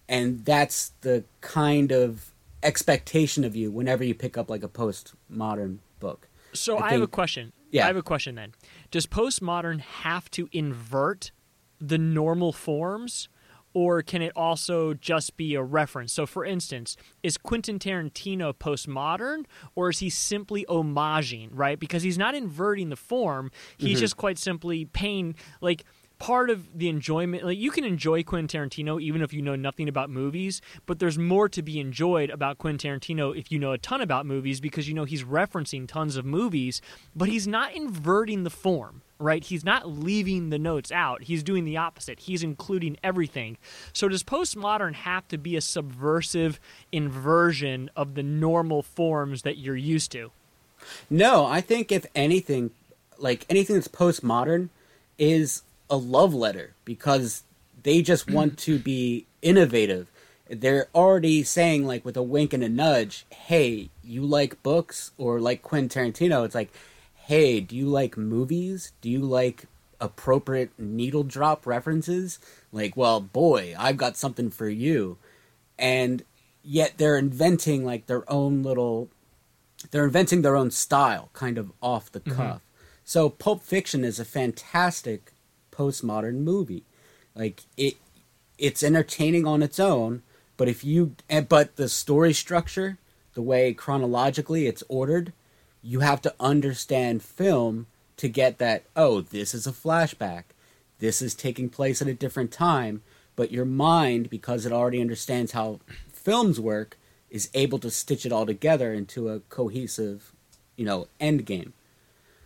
And 0.10 0.44
that's 0.44 0.92
the 1.02 1.24
kind 1.40 1.92
of 1.92 2.32
expectation 2.62 3.44
of 3.44 3.56
you 3.56 3.72
whenever 3.72 4.04
you 4.04 4.14
pick 4.14 4.38
up 4.38 4.50
like 4.50 4.64
a 4.64 4.68
postmodern 4.68 5.78
book. 6.00 6.28
So 6.54 6.78
I 6.78 6.88
I, 6.88 6.92
have 6.92 7.02
a 7.02 7.08
question. 7.08 7.54
Yeah. 7.72 7.86
I 7.86 7.88
have 7.88 7.98
a 7.98 8.04
question 8.04 8.36
then. 8.36 8.54
Does 8.92 9.08
postmodern 9.08 9.80
have 9.80 10.30
to 10.32 10.50
invert 10.52 11.32
the 11.80 11.98
normal 11.98 12.52
forms 12.52 13.28
or 13.74 14.02
can 14.02 14.22
it 14.22 14.32
also 14.36 14.94
just 14.94 15.38
be 15.38 15.56
a 15.56 15.64
reference? 15.64 16.14
So 16.14 16.26
for 16.26 16.46
instance, 16.46 16.96
is 17.22 17.38
Quentin 17.38 17.80
Tarantino 17.80 18.54
postmodern 18.54 19.46
or 19.76 19.90
is 19.90 20.00
he 20.00 20.10
simply 20.10 20.66
homaging, 20.70 21.50
right? 21.52 21.80
Because 21.80 22.04
he's 22.04 22.18
not 22.18 22.36
inverting 22.36 22.90
the 22.90 22.96
form, 22.96 23.52
he's 23.78 23.94
mm-hmm. 23.94 24.00
just 24.00 24.18
quite 24.18 24.38
simply 24.38 24.86
paying 24.86 25.36
like 25.62 25.84
part 26.20 26.50
of 26.50 26.78
the 26.78 26.88
enjoyment 26.88 27.44
like 27.44 27.58
you 27.58 27.70
can 27.70 27.84
enjoy 27.84 28.24
Quentin 28.24 28.48
Tarantino 28.48 29.02
even 29.02 29.22
if 29.22 29.34
you 29.34 29.42
know 29.42 29.58
nothing 29.58 29.90
about 29.90 30.10
movies, 30.10 30.62
but 30.86 31.00
there's 31.00 31.18
more 31.18 31.50
to 31.50 31.62
be 31.62 31.82
enjoyed 31.82 32.30
about 32.30 32.58
Quentin 32.58 32.98
Tarantino 32.98 33.38
if 33.38 33.52
you 33.52 33.60
know 33.60 33.74
a 33.74 33.78
ton 33.78 34.00
about 34.00 34.26
movies 34.26 34.62
because 34.62 34.88
you 34.88 34.94
know 34.94 35.04
he's 35.04 35.24
referencing 35.24 35.86
tons 35.86 36.16
of 36.16 36.24
movies, 36.24 36.82
but 37.14 37.28
he's 37.28 37.46
not 37.46 37.76
inverting 37.76 38.44
the 38.44 38.50
form, 38.50 39.02
right? 39.20 39.44
He's 39.44 39.64
not 39.64 39.90
leaving 39.90 40.50
the 40.50 40.60
notes 40.60 40.92
out. 40.92 41.24
He's 41.24 41.44
doing 41.44 41.66
the 41.66 41.78
opposite. 41.78 42.22
He's 42.22 42.44
including 42.44 42.98
everything. 43.04 43.58
So 43.94 44.08
does 44.08 44.24
postmodern 44.24 44.94
have 44.94 45.28
to 45.30 45.38
be 45.38 45.56
a 45.56 45.62
subversive 45.62 46.60
inversion 46.92 47.90
of 47.96 48.16
the 48.16 48.24
normal 48.24 48.82
forms 48.84 49.44
that 49.44 49.58
you're 49.58 49.76
used 49.76 50.12
to? 50.12 50.32
No, 51.10 51.46
I 51.46 51.62
think 51.62 51.92
if 51.92 52.06
anything, 52.16 52.72
like 53.18 53.46
anything 53.50 53.76
that's 53.76 53.88
postmodern, 53.88 54.70
is 55.18 55.64
a 55.90 55.96
love 55.98 56.34
letter 56.34 56.74
because 56.86 57.44
they 57.84 58.02
just 58.02 58.30
want 58.30 58.58
to 58.60 58.80
be 58.80 59.26
innovative. 59.42 60.10
They're 60.50 60.88
already 60.94 61.44
saying, 61.44 61.86
like, 61.86 62.04
with 62.04 62.18
a 62.18 62.22
wink 62.22 62.54
and 62.54 62.64
a 62.64 62.70
nudge, 62.70 63.26
hey, 63.30 63.90
you 64.04 64.24
like 64.24 64.62
books? 64.62 65.12
Or 65.18 65.40
like 65.40 65.62
Quentin 65.62 65.90
Tarantino, 65.90 66.46
it's 66.46 66.54
like, 66.54 66.72
hey, 67.26 67.60
do 67.60 67.76
you 67.76 67.88
like 67.88 68.18
movies? 68.18 68.92
Do 69.02 69.10
you 69.10 69.20
like 69.20 69.66
appropriate 70.00 70.72
needle 70.78 71.24
drop 71.24 71.66
references? 71.66 72.40
Like, 72.72 72.98
well, 72.98 73.20
boy, 73.22 73.76
I've 73.78 73.98
got 73.98 74.18
something 74.18 74.50
for 74.50 74.68
you. 74.68 75.18
And 75.80 76.24
yet 76.64 76.94
they're 76.98 77.18
inventing, 77.18 77.86
like, 77.86 78.08
their 78.08 78.30
own 78.32 78.62
little 78.62 79.10
they're 79.92 80.06
inventing 80.06 80.42
their 80.42 80.56
own 80.56 80.72
style, 80.72 81.30
kind 81.34 81.58
of 81.58 81.72
off 81.82 82.12
the 82.12 82.20
cuff. 82.20 82.62
So 83.04 83.30
Pulp 83.30 83.62
Fiction 83.62 84.04
is 84.04 84.20
a 84.20 84.26
fantastic 84.26 85.34
postmodern 85.72 86.36
movie. 86.36 86.84
Like 87.36 87.64
it, 87.76 87.96
it's 88.58 88.84
entertaining 88.84 89.46
on 89.46 89.62
its 89.62 89.80
own. 89.80 90.22
But 90.56 90.70
if 90.70 90.84
you, 90.84 91.16
eh, 91.30 91.42
but 91.42 91.76
the 91.76 91.90
story 91.90 92.32
structure, 92.32 92.98
the 93.34 93.42
way 93.42 93.74
chronologically 93.74 94.68
it's 94.68 94.84
ordered, 94.88 95.34
you 95.84 96.00
have 96.00 96.22
to 96.22 96.34
understand 96.40 97.22
film 97.22 97.88
to 98.18 98.30
get 98.30 98.58
that. 98.58 98.86
Oh, 98.96 99.22
this 99.22 99.54
is 99.54 99.68
a 99.68 99.72
flashback. 99.72 100.44
This 101.00 101.22
is 101.22 101.36
taking 101.36 101.70
place 101.70 102.02
at 102.02 102.08
a 102.08 102.14
different 102.14 102.52
time. 102.52 103.04
But 103.36 103.52
your 103.52 103.66
mind, 103.66 104.30
because 104.30 104.66
it 104.66 104.72
already 104.72 105.02
understands 105.02 105.52
how 105.52 105.80
films 106.12 106.60
work, 106.60 106.98
is 107.30 107.50
able 107.54 107.80
to 107.80 107.90
stitch 107.90 108.26
it 108.26 108.32
all 108.32 108.46
together 108.46 108.94
into 108.94 109.28
a 109.30 109.40
cohesive, 109.42 110.32
you 110.76 110.86
know, 110.86 111.08
end 111.20 111.46
game. 111.46 111.74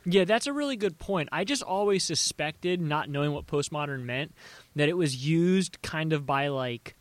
Yeah, 0.06 0.24
that's 0.24 0.48
a 0.48 0.53
really 0.53 0.77
good 0.77 0.98
point. 0.98 1.27
I 1.34 1.44
just 1.44 1.62
always 1.62 2.06
suspected, 2.06 2.79
not 2.79 3.10
knowing 3.10 3.34
what 3.34 3.46
postmodern 3.46 4.03
meant, 4.03 4.34
that 4.77 4.88
it 4.88 4.96
was 4.96 5.27
used 5.27 5.82
kind 5.82 6.13
of 6.13 6.25
by 6.25 6.48
like, 6.48 6.96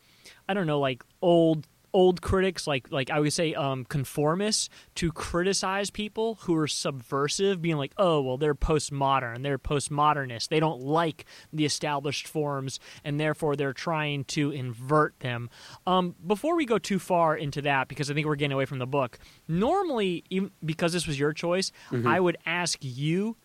I 0.49 0.53
don't 0.53 0.67
know, 0.67 0.81
like 0.81 1.03
old 1.21 1.65
old 1.97 2.21
critics, 2.21 2.67
like 2.67 2.91
like 2.91 3.09
I 3.09 3.19
would 3.19 3.33
say 3.33 3.55
um, 3.55 3.83
conformists, 3.83 4.69
to 4.95 5.11
criticize 5.11 5.89
people 5.89 6.35
who 6.41 6.55
are 6.55 6.67
subversive, 6.67 7.59
being 7.59 7.77
like, 7.77 7.91
oh 7.97 8.21
well, 8.21 8.37
they're 8.37 8.53
postmodern, 8.53 9.41
they're 9.41 9.57
postmodernists, 9.57 10.47
they 10.47 10.59
don't 10.59 10.79
like 10.79 11.25
the 11.51 11.65
established 11.65 12.27
forms, 12.27 12.79
and 13.03 13.19
therefore 13.19 13.55
they're 13.55 13.73
trying 13.73 14.25
to 14.25 14.51
invert 14.51 15.19
them. 15.21 15.49
Um, 15.87 16.13
before 16.25 16.55
we 16.55 16.67
go 16.67 16.77
too 16.77 16.99
far 16.99 17.35
into 17.35 17.63
that, 17.63 17.87
because 17.87 18.11
I 18.11 18.13
think 18.13 18.27
we're 18.27 18.35
getting 18.35 18.53
away 18.53 18.65
from 18.65 18.77
the 18.77 18.85
book, 18.85 19.17
normally, 19.47 20.23
even 20.29 20.51
because 20.63 20.93
this 20.93 21.07
was 21.07 21.17
your 21.19 21.33
choice, 21.33 21.71
I 22.07 22.19
would 22.19 22.37
ask 22.45 22.77
you 22.81 23.37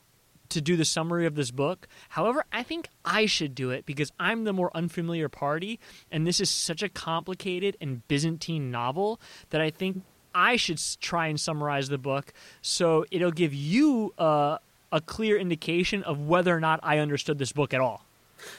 to 0.53 0.61
do 0.61 0.77
the 0.77 0.85
summary 0.85 1.27
of 1.27 1.35
this 1.35 1.51
book. 1.51 1.89
However, 2.11 2.45
I 2.53 2.63
think 2.63 2.89
I 3.05 3.27
should 3.27 3.55
do 3.55 3.71
it 3.71 3.87
because 3.87 4.13
I'm 4.19 4.45
the 4.45 4.53
more 4.53 4.71
unfamiliar 4.75 5.29
party, 5.29 5.79
and 6.11 6.27
this 6.27 6.41
is 6.41 6.51
such 6.51 6.83
a 6.83 6.89
complicated 6.89 7.77
and 7.81 8.07
Byzantine 8.09 8.71
novel 8.71 9.21
that 9.51 9.61
I 9.61 9.71
think 9.71 10.03
I 10.35 10.57
should 10.57 10.81
try 11.01 11.27
and 11.27 11.39
summarize 11.39 11.89
the 11.89 11.99
book 11.99 12.33
so 12.63 13.05
it'll 13.11 13.33
give 13.33 13.53
you 13.53 14.15
uh, 14.19 14.59
a 14.91 15.01
clear 15.01 15.37
indication 15.37 16.03
of 16.03 16.21
whether 16.21 16.57
or 16.57 16.61
not 16.61 16.81
I 16.83 16.99
understood 16.99 17.39
this 17.39 17.53
book 17.53 17.75
at 17.75 17.81
all. 17.81 18.05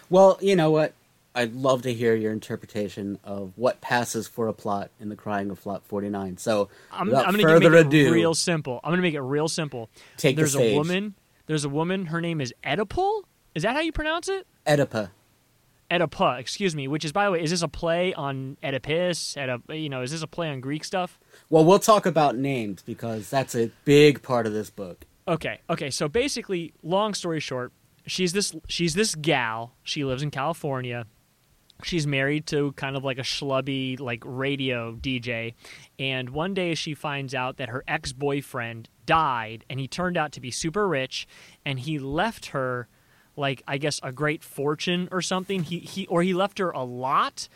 Well, 0.10 0.38
you 0.42 0.56
know 0.56 0.72
what? 0.72 0.94
I'd 1.36 1.54
love 1.54 1.82
to 1.84 1.94
hear 1.94 2.14
your 2.14 2.32
interpretation 2.32 3.18
of 3.24 3.54
what 3.56 3.82
passes 3.82 4.28
for 4.28 4.48
a 4.48 4.54
plot 4.54 4.92
in 5.00 5.10
the 5.10 5.16
Crying 5.16 5.50
of 5.50 5.66
Lot 5.66 5.84
49. 5.86 6.38
So, 6.38 6.70
I'm, 6.92 7.14
I'm 7.14 7.36
going 7.36 7.60
to 7.60 7.70
make 7.70 7.86
ado, 7.86 8.08
it 8.08 8.12
real 8.12 8.36
simple. 8.36 8.80
I'm 8.84 8.92
going 8.92 9.00
to 9.00 9.02
make 9.02 9.16
it 9.16 9.22
real 9.22 9.48
simple. 9.48 9.90
Take 10.18 10.36
the 10.36 10.44
There's 10.44 10.56
a 10.56 10.76
woman. 10.76 11.16
There's 11.46 11.66
a 11.66 11.70
woman. 11.70 12.08
Her 12.08 12.22
name 12.22 12.40
is 12.40 12.54
Oedipal. 12.64 13.24
Is 13.56 13.64
that 13.64 13.76
how 13.76 13.82
you 13.82 13.92
pronounce 13.92 14.30
it? 14.30 14.48
Oedipa. 14.66 15.12
Oedipa, 15.92 16.40
excuse 16.40 16.76
me. 16.76 16.88
Which 16.88 17.06
is, 17.06 17.12
by 17.12 17.26
the 17.26 17.32
way, 17.32 17.44
is 17.44 17.52
this 17.52 17.62
a 17.62 17.68
play 17.68 18.14
on 18.14 18.58
Oedipus? 18.64 19.36
Oedip, 19.36 19.82
you 19.82 19.90
know, 19.90 20.02
is 20.02 20.12
this 20.12 20.24
a 20.24 20.28
play 20.28 20.50
on 20.50 20.62
Greek 20.62 20.84
stuff? 20.84 21.20
Well, 21.50 21.66
we'll 21.66 21.80
talk 21.80 22.06
about 22.06 22.38
names 22.38 22.82
because 22.82 23.30
that's 23.30 23.56
a 23.56 23.72
big 23.86 24.22
part 24.22 24.48
of 24.48 24.54
this 24.54 24.70
book. 24.70 25.06
Okay, 25.28 25.60
okay. 25.70 25.90
So 25.90 26.08
basically, 26.08 26.74
long 26.82 27.14
story 27.14 27.40
short, 27.40 27.72
she's 28.06 28.34
this 28.34 28.56
she's 28.68 28.94
this 28.94 29.16
gal. 29.16 29.74
She 29.84 30.04
lives 30.04 30.24
in 30.24 30.32
California. 30.32 31.06
She's 31.84 32.08
married 32.08 32.46
to 32.48 32.72
kind 32.74 32.96
of 32.96 33.04
like 33.04 33.18
a 33.18 33.24
schlubby 33.24 34.00
like 34.00 34.24
radio 34.26 34.96
DJ, 34.96 35.54
and 36.00 36.30
one 36.30 36.54
day 36.54 36.76
she 36.76 36.94
finds 36.94 37.34
out 37.34 37.58
that 37.58 37.70
her 37.70 37.84
ex 37.88 38.14
boyfriend 38.14 38.90
died, 39.06 39.66
and 39.70 39.80
he 39.80 39.88
turned 39.88 40.18
out 40.18 40.32
to 40.34 40.42
be 40.42 40.52
super 40.52 40.88
rich, 40.88 41.28
and 41.66 41.80
he 41.80 42.00
left 42.00 42.48
her 42.48 42.88
like 43.36 43.64
I 43.68 43.78
guess 43.78 44.00
a 44.04 44.12
great 44.12 44.44
fortune 44.44 45.10
or 45.12 45.22
something. 45.22 45.64
He 45.64 45.80
he 45.80 46.08
or 46.08 46.24
he 46.24 46.34
left 46.34 46.60
her 46.60 46.72
a 46.72 46.84
lot. 46.84 47.48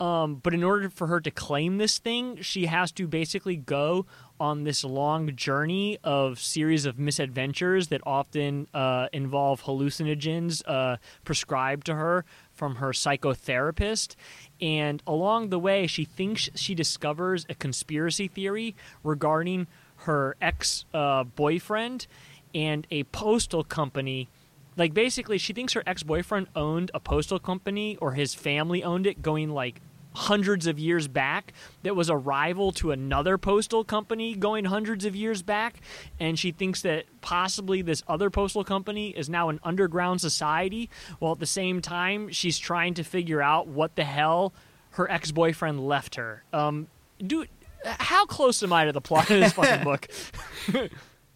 Um, 0.00 0.36
but 0.36 0.52
in 0.52 0.64
order 0.64 0.90
for 0.90 1.06
her 1.06 1.20
to 1.20 1.30
claim 1.30 1.78
this 1.78 1.98
thing, 1.98 2.42
she 2.42 2.66
has 2.66 2.90
to 2.92 3.06
basically 3.06 3.56
go 3.56 4.06
on 4.40 4.64
this 4.64 4.82
long 4.82 5.34
journey 5.36 5.98
of 6.02 6.40
series 6.40 6.84
of 6.84 6.98
misadventures 6.98 7.88
that 7.88 8.00
often 8.04 8.66
uh, 8.74 9.06
involve 9.12 9.62
hallucinogens 9.62 10.62
uh, 10.66 10.96
prescribed 11.24 11.86
to 11.86 11.94
her 11.94 12.24
from 12.54 12.76
her 12.76 12.90
psychotherapist. 12.90 14.14
And 14.60 15.02
along 15.06 15.50
the 15.50 15.58
way, 15.58 15.86
she 15.86 16.04
thinks 16.04 16.48
she 16.54 16.74
discovers 16.74 17.44
a 17.48 17.54
conspiracy 17.54 18.28
theory 18.28 18.74
regarding 19.02 19.66
her 19.96 20.36
ex 20.40 20.84
uh, 20.94 21.24
boyfriend 21.24 22.06
and 22.54 22.86
a 22.90 23.04
postal 23.04 23.64
company 23.64 24.28
like 24.76 24.92
basically 24.92 25.38
she 25.38 25.52
thinks 25.52 25.72
her 25.72 25.82
ex-boyfriend 25.86 26.48
owned 26.56 26.90
a 26.94 27.00
postal 27.00 27.38
company 27.38 27.96
or 28.00 28.12
his 28.12 28.34
family 28.34 28.82
owned 28.82 29.06
it 29.06 29.22
going 29.22 29.50
like 29.50 29.80
hundreds 30.14 30.66
of 30.66 30.78
years 30.78 31.08
back 31.08 31.52
that 31.82 31.96
was 31.96 32.08
a 32.08 32.16
rival 32.16 32.72
to 32.72 32.90
another 32.90 33.36
postal 33.36 33.84
company 33.84 34.34
going 34.34 34.64
hundreds 34.64 35.04
of 35.04 35.14
years 35.16 35.42
back 35.42 35.80
and 36.20 36.38
she 36.38 36.52
thinks 36.52 36.82
that 36.82 37.04
possibly 37.20 37.82
this 37.82 38.02
other 38.06 38.30
postal 38.30 38.64
company 38.64 39.10
is 39.10 39.28
now 39.28 39.48
an 39.48 39.58
underground 39.64 40.20
society 40.20 40.88
while 41.18 41.32
at 41.32 41.40
the 41.40 41.46
same 41.46 41.80
time 41.80 42.30
she's 42.30 42.58
trying 42.58 42.94
to 42.94 43.02
figure 43.02 43.42
out 43.42 43.66
what 43.66 43.96
the 43.96 44.04
hell 44.04 44.52
her 44.90 45.10
ex-boyfriend 45.10 45.86
left 45.86 46.14
her 46.14 46.44
um 46.52 46.86
dude 47.24 47.48
how 47.84 48.24
close 48.24 48.62
am 48.62 48.72
i 48.72 48.84
to 48.84 48.92
the 48.92 49.00
plot 49.00 49.28
of 49.30 49.40
this 49.40 49.52
fucking 49.54 49.84
book 49.84 50.08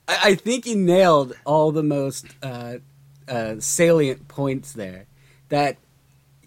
I, 0.09 0.19
I 0.25 0.35
think 0.35 0.67
you 0.67 0.77
nailed 0.77 1.35
all 1.45 1.71
the 1.71 1.83
most 1.83 2.27
uh, 2.43 2.79
uh, 3.29 3.57
salient 3.59 4.27
points 4.27 4.73
there. 4.73 5.07
That, 5.51 5.77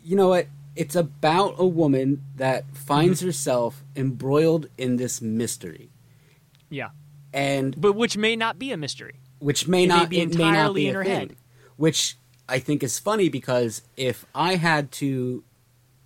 you 0.04 0.16
know 0.16 0.30
what? 0.30 0.48
It's 0.76 0.96
about 0.96 1.56
a 1.58 1.66
woman 1.66 2.24
that 2.38 2.66
finds 2.76 3.20
Mm-hmm. 3.20 3.28
herself 3.28 3.84
embroiled 3.96 4.68
in 4.78 4.98
this 4.98 5.22
mystery. 5.22 5.90
yeah 6.70 6.90
And 7.34 7.80
but 7.80 7.94
which 7.94 8.16
may 8.18 8.36
not 8.36 8.58
be 8.60 8.72
a 8.72 8.78
mystery 8.78 9.16
which 9.40 9.68
may 9.68 9.84
It 9.86 9.88
may 9.88 9.96
not 9.96 10.10
be 10.10 10.18
may 10.18 10.26
not 10.26 10.34
entirely 10.34 10.82
be 10.84 10.88
in 10.90 10.96
her 10.96 11.04
thing. 11.04 11.14
head. 11.30 11.36
Which 11.78 12.16
I 12.48 12.60
think 12.60 12.84
is 12.84 13.00
funny 13.00 13.28
because 13.30 13.82
if 13.98 14.26
I 14.36 14.56
had 14.56 14.92
to 15.04 15.44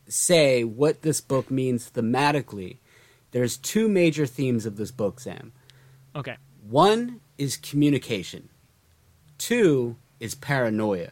say 0.08 0.63
what 0.63 1.01
this 1.01 1.19
book 1.21 1.49
means 1.51 1.89
thematically, 1.91 2.78
there's 3.32 3.58
two 3.58 3.88
major 3.89 4.25
themes 4.25 4.65
of 4.65 4.78
this 4.78 4.91
book, 4.91 5.19
Sam. 5.19 5.51
okay 6.15 6.38
One 6.69 7.19
is 7.38 7.58
communication. 7.58 8.49
Two 9.38 9.97
is 10.19 10.34
paranoia. 10.36 11.10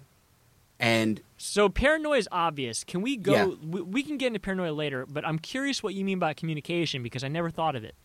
And 0.84 1.22
So 1.38 1.70
paranoia 1.70 2.18
is 2.18 2.28
obvious. 2.30 2.84
Can 2.84 3.02
we 3.02 3.16
go? 3.16 3.32
Yeah. 3.32 3.46
We, 3.46 3.82
we 3.82 4.04
can 4.04 4.18
get 4.18 4.28
into 4.28 4.42
paranoia 4.42 4.74
later, 4.74 5.06
but 5.06 5.26
I'm 5.26 5.40
curious 5.40 5.82
what 5.82 5.94
you 5.94 6.04
mean 6.04 6.20
by 6.20 6.34
communication 6.34 7.02
because 7.02 7.24
I 7.24 7.30
never 7.30 7.50
thought 7.50 7.78
of 7.78 7.86
it. 7.86 7.96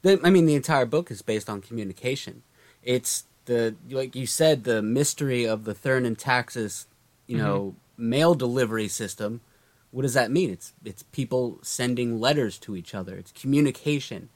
the, 0.00 0.18
I 0.24 0.30
mean, 0.30 0.46
the 0.46 0.54
entire 0.54 0.86
book 0.86 1.10
is 1.10 1.20
based 1.20 1.50
on 1.50 1.60
communication. 1.60 2.42
It's 2.82 3.24
the 3.44 3.74
like 3.90 4.16
you 4.16 4.26
said, 4.26 4.64
the 4.64 4.80
mystery 4.80 5.44
of 5.46 5.64
the 5.64 5.74
Thurn 5.74 6.06
and 6.06 6.18
Taxis, 6.18 6.86
you 7.26 7.36
mm-hmm. 7.36 7.46
know, 7.46 7.74
mail 7.98 8.34
delivery 8.34 8.88
system. 8.88 9.42
What 9.90 10.00
does 10.00 10.14
that 10.14 10.30
mean? 10.30 10.48
It's 10.48 10.72
it's 10.82 11.02
people 11.02 11.58
sending 11.60 12.20
letters 12.20 12.56
to 12.60 12.74
each 12.74 12.94
other. 12.94 13.16
It's 13.16 13.32
communication. 13.32 14.30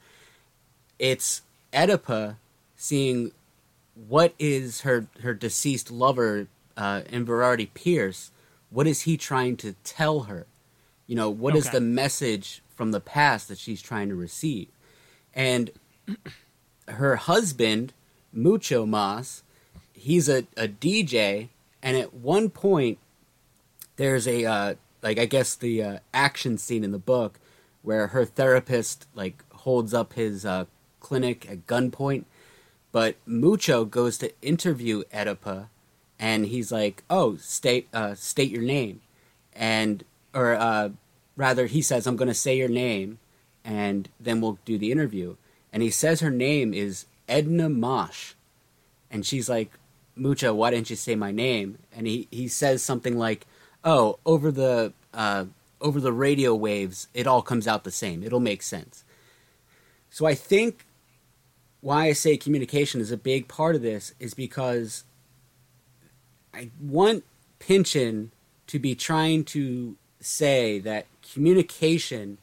It's 0.99 1.41
Oedipa 1.73 2.35
seeing 2.75 3.31
what 4.07 4.35
is 4.37 4.81
her 4.81 5.07
her 5.21 5.33
deceased 5.33 5.89
lover, 5.89 6.45
uh, 6.79 7.01
Inverarity 7.11 7.69
Pierce. 7.73 8.31
What 8.69 8.87
is 8.87 9.01
he 9.01 9.17
trying 9.17 9.57
to 9.57 9.73
tell 9.83 10.21
her? 10.21 10.47
You 11.07 11.15
know, 11.15 11.29
what 11.29 11.55
is 11.55 11.67
Okay. 11.67 11.77
the 11.77 11.81
message 11.81 12.61
from 12.75 12.91
the 12.91 12.99
past 12.99 13.47
that 13.49 13.57
she's 13.57 13.81
trying 13.81 14.09
to 14.09 14.15
receive? 14.15 14.67
And 15.33 15.71
her 16.87 17.15
husband, 17.17 17.93
Mucho 18.31 18.85
Maas, 18.85 19.43
he's 19.93 20.29
a, 20.29 20.45
a 20.55 20.67
DJ, 20.67 21.49
and 21.83 21.97
at 21.97 22.13
one 22.13 22.49
point, 22.49 22.97
there's 23.97 24.27
a 24.27 24.45
uh, 24.45 24.75
like 25.01 25.19
I 25.19 25.25
guess 25.25 25.55
the 25.55 25.83
uh, 25.83 25.99
action 26.13 26.57
scene 26.57 26.83
in 26.83 26.91
the 26.91 26.97
book 26.99 27.39
where 27.81 28.07
her 28.07 28.25
therapist 28.25 29.07
like 29.13 29.43
holds 29.53 29.93
up 29.93 30.13
his 30.13 30.45
uh, 30.45 30.65
clinic 30.99 31.49
at 31.49 31.67
gunpoint, 31.67 32.25
but 32.91 33.15
Mucho 33.25 33.83
goes 33.85 34.17
to 34.19 34.31
interview 34.41 35.03
Oedipa, 35.13 35.67
and 36.19 36.45
he's 36.47 36.71
like, 36.71 37.03
"Oh, 37.09 37.37
state 37.37 37.87
uh, 37.93 38.15
state 38.15 38.51
your 38.51 38.61
name," 38.61 39.01
and 39.53 40.03
or 40.33 40.53
uh, 40.53 40.89
rather, 41.35 41.67
he 41.67 41.81
says, 41.81 42.05
"I'm 42.05 42.17
going 42.17 42.27
to 42.27 42.33
say 42.33 42.57
your 42.57 42.69
name, 42.69 43.19
and 43.63 44.09
then 44.19 44.41
we'll 44.41 44.59
do 44.65 44.77
the 44.77 44.91
interview." 44.91 45.35
And 45.71 45.81
he 45.81 45.89
says 45.89 46.19
her 46.19 46.31
name 46.31 46.73
is 46.73 47.05
Edna 47.27 47.69
Mosh, 47.69 48.33
and 49.09 49.25
she's 49.25 49.49
like, 49.49 49.71
"Mucho, 50.15 50.53
why 50.53 50.71
didn't 50.71 50.89
you 50.89 50.95
say 50.95 51.15
my 51.15 51.31
name?" 51.31 51.77
And 51.95 52.05
he 52.05 52.27
he 52.31 52.47
says 52.47 52.83
something 52.83 53.17
like, 53.17 53.47
"Oh, 53.83 54.19
over 54.25 54.51
the 54.51 54.93
uh, 55.13 55.45
over 55.79 56.01
the 56.01 56.13
radio 56.13 56.53
waves, 56.53 57.07
it 57.13 57.27
all 57.27 57.41
comes 57.41 57.67
out 57.67 57.85
the 57.85 57.91
same. 57.91 58.23
It'll 58.23 58.39
make 58.39 58.61
sense." 58.61 59.03
So 60.09 60.25
I 60.25 60.35
think 60.35 60.85
why 61.81 62.07
I 62.07 62.13
say 62.13 62.35
communication 62.35 62.99
is 62.99 63.11
a 63.11 63.17
big 63.17 63.47
part 63.47 63.75
of 63.75 63.81
this 63.81 64.13
is 64.19 64.33
because 64.33 65.03
I 66.53 66.71
want 66.81 67.23
Pynchon 67.59 68.31
to 68.67 68.79
be 68.79 68.95
trying 68.95 69.43
to 69.45 69.95
say 70.19 70.79
that 70.79 71.07
communication 71.33 72.37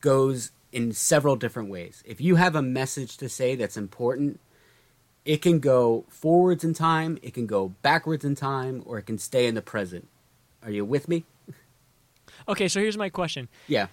goes 0.00 0.50
in 0.72 0.92
several 0.92 1.36
different 1.36 1.70
ways. 1.70 2.02
If 2.06 2.20
you 2.20 2.36
have 2.36 2.54
a 2.54 2.62
message 2.62 3.16
to 3.18 3.28
say 3.28 3.54
that's 3.54 3.76
important, 3.76 4.40
it 5.24 5.42
can 5.42 5.58
go 5.58 6.04
forwards 6.08 6.62
in 6.64 6.74
time, 6.74 7.18
it 7.22 7.34
can 7.34 7.46
go 7.46 7.74
backwards 7.82 8.24
in 8.24 8.34
time, 8.34 8.82
or 8.86 8.98
it 8.98 9.06
can 9.06 9.18
stay 9.18 9.46
in 9.46 9.54
the 9.54 9.62
present. 9.62 10.08
Are 10.62 10.70
you 10.70 10.84
with 10.84 11.08
me? 11.08 11.24
Okay, 12.48 12.68
so 12.68 12.78
here's 12.78 12.98
my 12.98 13.08
question: 13.08 13.48
Yeah. 13.66 13.86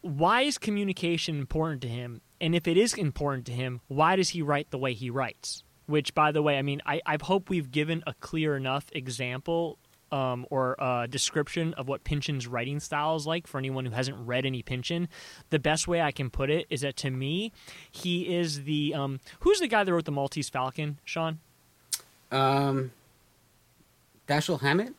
Why 0.00 0.42
is 0.42 0.58
communication 0.58 1.38
important 1.38 1.82
to 1.82 1.88
him? 1.88 2.22
And 2.40 2.56
if 2.56 2.66
it 2.66 2.76
is 2.76 2.94
important 2.94 3.46
to 3.46 3.52
him, 3.52 3.82
why 3.86 4.16
does 4.16 4.30
he 4.30 4.42
write 4.42 4.70
the 4.70 4.78
way 4.78 4.94
he 4.94 5.10
writes? 5.10 5.62
Which, 5.90 6.14
by 6.14 6.30
the 6.30 6.40
way, 6.40 6.56
I 6.56 6.62
mean, 6.62 6.80
I, 6.86 7.00
I 7.04 7.18
hope 7.20 7.50
we've 7.50 7.70
given 7.70 8.04
a 8.06 8.14
clear 8.14 8.56
enough 8.56 8.86
example 8.92 9.76
um, 10.12 10.46
or 10.50 10.80
uh, 10.82 11.06
description 11.06 11.74
of 11.74 11.88
what 11.88 12.04
Pynchon's 12.04 12.46
writing 12.46 12.80
style 12.80 13.16
is 13.16 13.26
like 13.26 13.46
for 13.46 13.58
anyone 13.58 13.84
who 13.84 13.92
hasn't 13.92 14.16
read 14.26 14.46
any 14.46 14.62
Pynchon. 14.62 15.08
The 15.50 15.58
best 15.58 15.88
way 15.88 16.00
I 16.00 16.12
can 16.12 16.30
put 16.30 16.50
it 16.50 16.66
is 16.70 16.82
that 16.82 16.96
to 16.98 17.10
me, 17.10 17.52
he 17.90 18.34
is 18.34 18.64
the 18.64 18.94
um, 18.94 19.20
who's 19.40 19.60
the 19.60 19.68
guy 19.68 19.84
that 19.84 19.92
wrote 19.92 20.04
the 20.04 20.12
Maltese 20.12 20.48
Falcon, 20.48 20.98
Sean? 21.04 21.38
Um, 22.30 22.92
Dashiell 24.28 24.60
Hammett? 24.60 24.94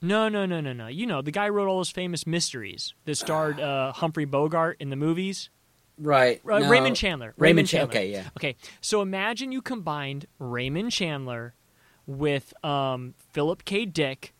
No, 0.00 0.28
no, 0.28 0.46
no, 0.46 0.60
no, 0.60 0.72
no. 0.72 0.86
You 0.86 1.06
know, 1.06 1.22
the 1.22 1.30
guy 1.30 1.46
who 1.46 1.52
wrote 1.52 1.68
all 1.68 1.78
those 1.78 1.90
famous 1.90 2.26
mysteries 2.26 2.94
that 3.04 3.16
starred 3.16 3.60
uh, 3.60 3.92
Humphrey 3.92 4.24
Bogart 4.24 4.76
in 4.80 4.90
the 4.90 4.96
movies. 4.96 5.50
Right. 5.98 6.40
Uh, 6.48 6.60
no. 6.60 6.70
Raymond 6.70 6.96
Chandler. 6.96 7.34
Raymond 7.36 7.68
Chandler. 7.68 7.92
Chandler. 7.92 8.00
Okay, 8.00 8.12
yeah. 8.12 8.30
Okay, 8.36 8.56
so 8.80 9.02
imagine 9.02 9.52
you 9.52 9.60
combined 9.60 10.26
Raymond 10.38 10.92
Chandler 10.92 11.54
with 12.06 12.52
um, 12.64 13.14
Philip 13.32 13.64
K. 13.64 13.84
Dick 13.84 14.34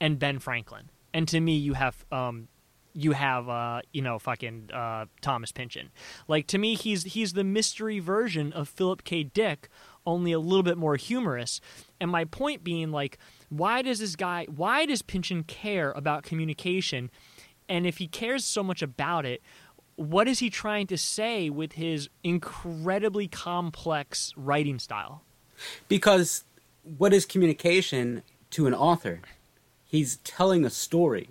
and 0.00 0.18
Ben 0.18 0.38
Franklin. 0.38 0.90
And 1.14 1.28
to 1.28 1.40
me, 1.40 1.56
you 1.56 1.74
have 1.74 2.04
um, 2.10 2.48
you 2.94 3.12
have 3.12 3.48
uh, 3.48 3.82
you 3.92 4.02
know 4.02 4.18
fucking 4.18 4.70
uh, 4.72 5.06
Thomas 5.20 5.52
Pynchon. 5.52 5.90
Like 6.28 6.46
to 6.48 6.58
me, 6.58 6.74
he's 6.74 7.04
he's 7.04 7.34
the 7.34 7.44
mystery 7.44 7.98
version 7.98 8.52
of 8.52 8.68
Philip 8.68 9.04
K. 9.04 9.22
Dick, 9.22 9.68
only 10.06 10.32
a 10.32 10.40
little 10.40 10.62
bit 10.62 10.78
more 10.78 10.96
humorous. 10.96 11.60
And 12.00 12.10
my 12.10 12.24
point 12.24 12.64
being, 12.64 12.90
like, 12.90 13.18
why 13.48 13.82
does 13.82 13.98
this 13.98 14.16
guy? 14.16 14.46
Why 14.54 14.86
does 14.86 15.02
Pynchon 15.02 15.44
care 15.44 15.92
about 15.92 16.22
communication? 16.24 17.10
And 17.68 17.86
if 17.86 17.98
he 17.98 18.08
cares 18.08 18.44
so 18.44 18.62
much 18.62 18.82
about 18.82 19.24
it, 19.24 19.40
what 20.02 20.26
is 20.26 20.40
he 20.40 20.50
trying 20.50 20.86
to 20.88 20.98
say 20.98 21.48
with 21.48 21.72
his 21.72 22.08
incredibly 22.24 23.28
complex 23.28 24.32
writing 24.36 24.78
style? 24.78 25.22
Because 25.86 26.42
what 26.98 27.12
is 27.12 27.24
communication 27.24 28.22
to 28.50 28.66
an 28.66 28.74
author? 28.74 29.20
He's 29.84 30.16
telling 30.16 30.64
a 30.64 30.70
story, 30.70 31.28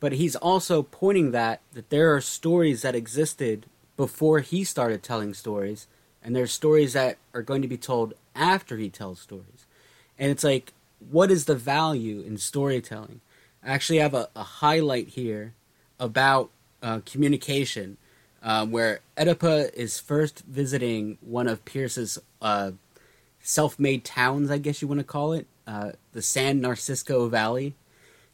but 0.00 0.12
he's 0.12 0.36
also 0.36 0.82
pointing 0.82 1.32
that 1.32 1.60
that 1.72 1.90
there 1.90 2.14
are 2.14 2.20
stories 2.20 2.82
that 2.82 2.94
existed 2.94 3.66
before 3.96 4.40
he 4.40 4.64
started 4.64 5.02
telling 5.02 5.34
stories, 5.34 5.86
and 6.22 6.34
there's 6.34 6.52
stories 6.52 6.94
that 6.94 7.18
are 7.34 7.42
going 7.42 7.60
to 7.60 7.68
be 7.68 7.76
told 7.76 8.14
after 8.34 8.76
he 8.78 8.88
tells 8.88 9.20
stories. 9.20 9.66
And 10.18 10.30
it's 10.30 10.44
like, 10.44 10.72
what 11.10 11.30
is 11.30 11.44
the 11.44 11.56
value 11.56 12.20
in 12.20 12.38
storytelling? 12.38 13.20
I 13.62 13.70
actually 13.70 13.98
have 13.98 14.14
a, 14.14 14.30
a 14.34 14.44
highlight 14.44 15.08
here 15.08 15.54
about 16.00 16.50
uh, 16.82 17.00
communication, 17.04 17.96
um, 18.42 18.70
where 18.70 19.00
Oedipa 19.16 19.72
is 19.74 19.98
first 19.98 20.44
visiting 20.46 21.18
one 21.20 21.48
of 21.48 21.64
Pierce's 21.64 22.18
uh, 22.40 22.72
self-made 23.40 24.04
towns, 24.04 24.50
I 24.50 24.58
guess 24.58 24.80
you 24.80 24.88
want 24.88 25.00
to 25.00 25.04
call 25.04 25.32
it, 25.32 25.46
uh, 25.66 25.92
the 26.12 26.22
San 26.22 26.60
Narciso 26.60 27.28
Valley. 27.28 27.74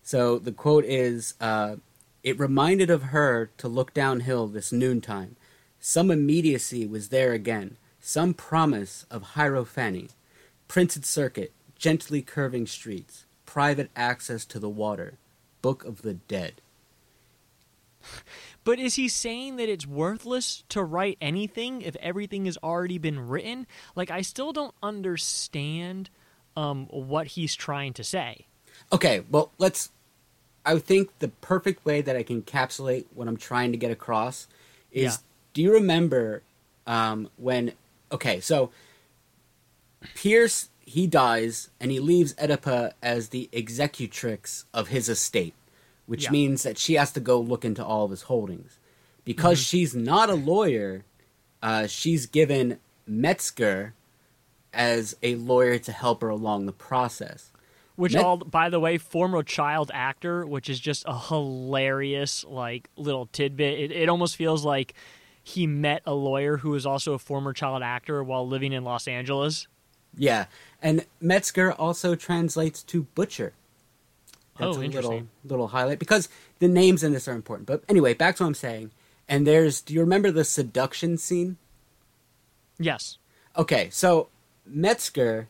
So 0.03 0.39
the 0.39 0.53
quote 0.53 0.85
is, 0.85 1.35
uh, 1.41 1.77
"It 2.23 2.39
reminded 2.39 2.91
of 2.91 3.05
her 3.05 3.51
to 3.59 3.69
look 3.69 3.95
downhill 3.95 4.47
this 4.47 4.73
noontime. 4.73 5.37
Some 5.81 6.11
immediacy 6.11 6.87
was 6.87 7.09
there 7.09 7.33
again, 7.33 7.77
some 8.01 8.35
promise 8.35 9.07
of 9.11 9.35
hierophany, 9.35 10.11
printed 10.69 11.05
circuit, 11.05 11.53
gently 11.79 12.23
curving 12.23 12.67
streets, 12.67 13.25
private 13.47 13.91
access 13.97 14.45
to 14.47 14.59
the 14.59 14.69
water, 14.69 15.15
book 15.63 15.85
of 15.85 16.03
the 16.03 16.15
dead." 16.15 16.61
But 18.65 18.79
is 18.79 18.95
he 18.95 19.09
saying 19.09 19.57
that 19.57 19.69
it's 19.69 19.87
worthless 19.87 20.65
to 20.71 20.83
write 20.83 21.19
anything 21.21 21.83
if 21.83 21.97
everything 21.97 22.47
has 22.47 22.57
already 22.63 22.99
been 22.99 23.21
written? 23.29 23.67
Like, 23.95 24.11
I 24.11 24.23
still 24.23 24.53
don't 24.53 24.75
understand 24.83 26.09
um, 26.57 26.87
what 26.87 27.29
he's 27.29 27.55
trying 27.55 27.93
to 27.95 28.05
say. 28.05 28.47
Okay, 28.93 29.23
well, 29.31 29.51
let's. 29.59 29.91
I 30.65 30.79
think 30.79 31.11
the 31.19 31.29
perfect 31.29 31.85
way 31.85 32.01
that 32.01 32.17
I 32.17 32.23
can 32.23 32.41
encapsulate 32.43 33.05
what 33.15 33.29
I'm 33.29 33.37
trying 33.37 33.73
to 33.73 33.79
get 33.79 33.91
across 33.91 34.47
is 34.93 35.03
Yeah. 35.03 35.17
do 35.53 35.63
you 35.63 35.73
remember 35.73 36.43
um, 36.87 37.29
when. 37.37 37.73
Okay, 38.13 38.41
so 38.41 38.71
Pierce, 40.15 40.69
he 40.81 41.07
dies 41.07 41.71
and 41.81 41.91
he 41.91 41.99
leaves 42.01 42.35
Oedipa 42.35 42.93
as 43.03 43.29
the 43.31 43.49
executrix 43.53 44.65
of 44.73 44.89
his 44.89 45.09
estate, 45.09 45.55
which 46.07 46.25
Yeah. 46.25 46.31
means 46.31 46.63
that 46.63 46.79
she 46.79 46.95
has 46.95 47.13
to 47.13 47.21
go 47.21 47.41
look 47.41 47.65
into 47.65 47.85
all 47.85 48.05
of 48.05 48.11
his 48.11 48.23
holdings. 48.23 48.79
Because 49.25 49.59
she's 49.59 49.95
not 49.95 50.29
a 50.29 50.35
lawyer, 50.35 51.05
uh, 51.63 51.87
she's 51.87 52.27
given 52.27 52.79
Metzger 53.07 53.95
as 54.73 55.17
a 55.23 55.35
lawyer 55.37 55.79
to 55.79 55.93
help 55.93 56.21
her 56.23 56.29
along 56.29 56.67
the 56.67 56.73
process. 56.73 57.51
Which, 57.97 58.15
Met- 58.15 58.25
all 58.25 58.37
by 58.39 58.71
the 58.71 58.81
way, 58.81 58.99
former 58.99 59.43
child 59.43 59.91
actor, 59.95 60.45
which 60.45 60.69
is 60.69 60.81
just 60.81 61.05
a 61.07 61.17
hilarious 61.19 62.45
like 62.45 62.91
little 62.97 63.27
tidbit. 63.27 63.79
It, 63.79 63.93
it 63.93 64.09
almost 64.09 64.37
feels 64.37 64.65
like 64.65 64.95
he 65.43 65.67
met 65.67 66.03
a 66.05 66.15
lawyer 66.15 66.57
who 66.59 66.71
was 66.71 66.87
also 66.87 67.13
a 67.13 67.19
former 67.19 67.53
child 67.53 67.83
actor 67.83 68.23
while 68.25 68.49
living 68.49 68.73
in 68.73 68.83
Los 68.83 69.07
Angeles. 69.07 69.69
Yeah, 70.17 70.47
and 70.83 71.07
Metzger 71.21 71.73
also 71.73 72.15
translates 72.15 72.83
to 72.85 73.05
butcher. 73.15 73.53
Oh, 74.61 74.67
a 74.67 74.69
little 74.69 74.83
interesting. 74.83 75.29
little 75.45 75.69
highlight 75.69 75.99
because 75.99 76.29
the 76.61 76.69
names 76.69 77.03
in 77.03 77.13
this 77.13 77.27
are 77.27 77.35
important. 77.35 77.67
But 77.67 77.83
anyway, 77.89 78.15
back 78.15 78.37
to 78.37 78.45
what 78.45 78.49
I'm 78.49 78.55
saying. 78.55 78.93
And 79.29 79.47
there's, 79.47 79.81
do 79.81 79.95
you 79.95 80.01
remember 80.01 80.31
the 80.31 80.45
seduction 80.45 81.17
scene? 81.19 81.57
Yes. 82.79 83.19
Okay, 83.57 83.89
so 83.91 84.29
Metzger, 84.67 85.49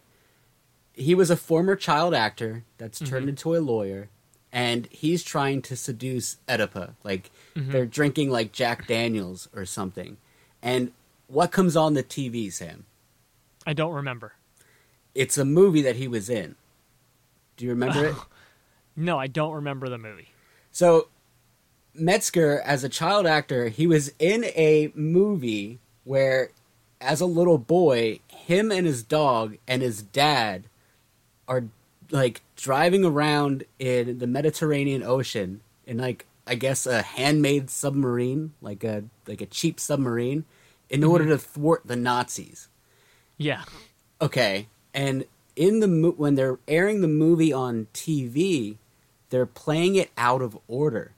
he 0.93 1.15
was 1.15 1.31
a 1.31 1.37
former 1.37 1.77
child 1.77 2.15
actor 2.15 2.65
that's 2.79 2.99
turned 2.99 3.23
mm-hmm. 3.23 3.31
into 3.31 3.57
a 3.57 3.59
lawyer, 3.59 4.09
and 4.53 4.87
he's 4.91 5.23
trying 5.23 5.63
to 5.63 5.77
seduce 5.77 6.37
Oedipa. 6.49 6.95
Like 7.03 7.31
mm-hmm. 7.57 7.73
they're 7.73 7.87
drinking 7.87 8.31
like 8.31 8.53
Jack 8.53 8.87
Daniels 8.87 9.49
or 9.55 9.67
something. 9.67 10.19
And 10.63 10.93
what 11.27 11.51
comes 11.51 11.77
on 11.77 11.95
the 11.95 12.03
TV, 12.03 12.53
Sam? 12.53 12.85
I 13.67 13.73
don't 13.73 13.93
remember. 13.93 14.35
It's 15.15 15.39
a 15.39 15.45
movie 15.45 15.83
that 15.83 15.97
he 15.97 16.09
was 16.09 16.29
in. 16.29 16.57
Do 17.57 17.65
you 17.65 17.71
remember 17.71 18.07
oh. 18.07 18.11
it? 18.11 18.17
No, 18.97 19.19
I 19.19 19.27
don't 19.27 19.53
remember 19.53 19.89
the 19.89 19.99
movie. 19.99 20.29
So 20.71 21.09
Metzger, 21.95 22.61
as 22.61 22.85
a 22.85 22.89
child 22.89 23.27
actor, 23.27 23.69
he 23.69 23.87
was 23.87 24.13
in 24.19 24.45
a 24.45 24.93
movie 24.95 25.79
where, 26.05 26.51
as 27.01 27.21
a 27.21 27.27
little 27.27 27.59
boy, 27.59 28.21
him 28.29 28.71
and 28.71 28.87
his 28.87 29.03
dog 29.03 29.57
and 29.67 29.83
his 29.83 30.03
dad 30.03 30.65
are 31.47 31.65
like 32.11 32.43
driving 32.57 33.05
around 33.05 33.65
in 33.79 34.19
the 34.19 34.27
Mediterranean 34.27 35.03
Ocean 35.03 35.61
in 35.87 35.99
like 35.99 36.27
I 36.47 36.55
guess 36.57 36.87
a 36.87 37.03
handmade 37.03 37.71
submarine, 37.71 38.53
like 38.61 38.85
a 38.85 39.05
like 39.27 39.41
a 39.41 39.47
cheap 39.47 39.81
submarine, 39.81 40.45
in 40.91 41.01
mm-hmm. 41.01 41.11
order 41.11 41.27
to 41.27 41.39
thwart 41.39 41.83
the 41.85 41.97
Nazis. 41.97 42.69
Yeah. 43.37 43.63
Okay, 44.21 44.69
and 44.93 45.25
in 45.57 45.81
the 45.81 46.11
when 46.17 46.35
they're 46.35 46.59
airing 46.69 47.01
the 47.01 47.09
movie 47.09 47.53
on 47.53 47.87
TV, 47.95 48.77
they're 49.35 49.47
playing 49.47 49.97
it 49.97 50.13
out 50.17 50.43
of 50.43 50.57
order, 50.69 51.11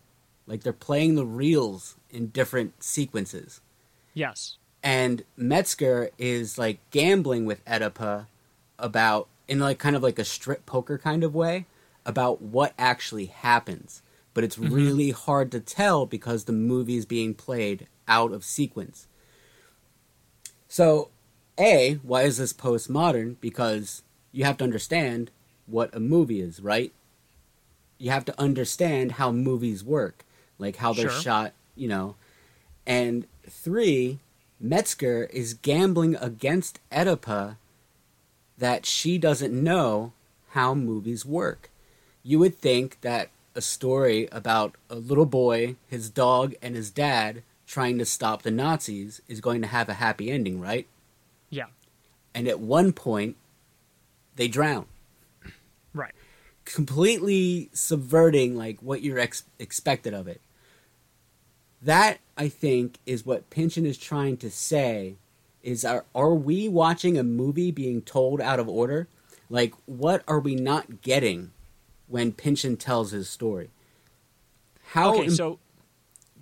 like 0.47 0.63
they're 0.63 0.73
playing 0.73 1.17
the 1.17 1.27
reels 1.27 1.97
in 2.09 2.29
different 2.29 2.83
sequences. 2.83 3.61
Yes. 4.15 4.57
And 4.83 5.23
Metzger 5.37 6.09
is 6.17 6.57
like 6.57 6.79
gambling 6.91 7.45
with 7.45 7.63
Oedipa 7.67 8.27
about 8.79 9.29
in 9.47 9.59
like 9.59 9.79
kind 9.79 9.95
of 9.95 10.03
like 10.03 10.19
a 10.19 10.25
strip 10.25 10.65
poker 10.65 10.97
kind 10.97 11.25
of 11.25 11.35
way 11.35 11.67
about 12.07 12.41
what 12.41 12.73
actually 12.79 13.27
happens. 13.27 14.01
But 14.33 14.45
it's 14.45 14.57
mm-hmm. 14.57 14.73
really 14.73 15.11
hard 15.11 15.53
to 15.53 15.61
tell 15.61 16.07
because 16.07 16.45
the 16.45 16.53
movie 16.53 16.97
is 16.97 17.05
being 17.05 17.35
played 17.35 17.87
out 18.09 18.33
of 18.33 18.45
sequence. 18.45 19.09
So, 20.69 21.11
A, 21.61 22.01
why 22.03 22.23
is 22.23 22.39
this 22.39 22.55
postmodern? 22.55 23.37
Because 23.43 24.03
you 24.33 24.45
have 24.45 24.57
to 24.57 24.65
understand 24.65 25.31
what 25.67 25.95
a 25.95 26.01
movie 26.01 26.41
is, 26.41 26.63
right? 26.63 26.95
You 27.99 28.11
have 28.11 28.25
to 28.27 28.41
understand 28.41 29.13
how 29.13 29.33
movies 29.33 29.83
work, 29.85 30.25
like 30.59 30.77
how 30.77 30.93
they're 30.93 31.11
Sure. 31.11 31.21
shot, 31.21 31.53
you 31.75 31.89
know. 31.89 32.17
And 32.87 33.27
three, 33.49 34.19
Metzger 34.61 35.25
is 35.33 35.55
gambling 35.55 36.17
against 36.17 36.81
Oedipa 36.91 37.57
that 38.59 38.87
she 38.87 39.19
doesn't 39.19 39.53
know 39.53 40.13
how 40.51 40.75
movies 40.75 41.25
work. 41.27 41.71
You 42.23 42.39
would 42.39 42.57
think 42.57 43.01
that 43.03 43.31
a 43.55 43.61
story 43.61 44.29
about 44.33 44.75
a 44.91 44.95
little 44.95 45.27
boy, 45.27 45.77
his 45.89 46.11
dog, 46.11 46.55
and 46.63 46.75
his 46.75 46.91
dad 46.91 47.43
trying 47.67 47.99
to 47.99 48.05
stop 48.05 48.43
the 48.43 48.51
Nazis 48.51 49.21
is 49.29 49.41
going 49.41 49.61
to 49.63 49.69
have 49.69 49.89
a 49.89 49.95
happy 49.95 50.31
ending, 50.31 50.61
right? 50.61 50.87
Yeah. 51.51 51.67
And 52.35 52.47
at 52.49 52.61
one 52.61 52.93
point, 52.93 53.37
they 54.37 54.49
drown. 54.49 54.87
Completely 56.67 57.71
subverting 57.73 58.57
like 58.57 58.81
what 58.83 59.01
you're 59.01 59.19
ex- 59.19 59.45
expected 59.59 60.13
of 60.13 60.29
it. 60.29 60.43
That 61.81 62.19
I 62.37 62.49
think 62.49 62.99
is 63.07 63.25
what 63.25 63.49
Pynchon 63.49 63.87
is 63.87 63.97
trying 63.97 64.37
to 64.39 64.51
say 64.51 65.17
is 65.63 65.85
are 65.85 66.05
are 66.15 66.35
we 66.35 66.69
watching 66.69 67.17
a 67.17 67.23
movie 67.23 67.71
being 67.71 68.03
told 68.03 68.41
out 68.41 68.61
of 68.61 68.69
order? 68.69 69.09
Like 69.49 69.73
what 69.87 70.23
are 70.29 70.41
we 70.41 70.55
not 70.55 71.01
getting 71.03 71.53
when 72.09 72.33
Pynchon 72.33 72.77
tells 72.77 73.13
his 73.13 73.29
story? 73.31 73.71
How 74.91 75.15
Okay, 75.15 75.25
im- 75.27 75.31
so 75.31 75.59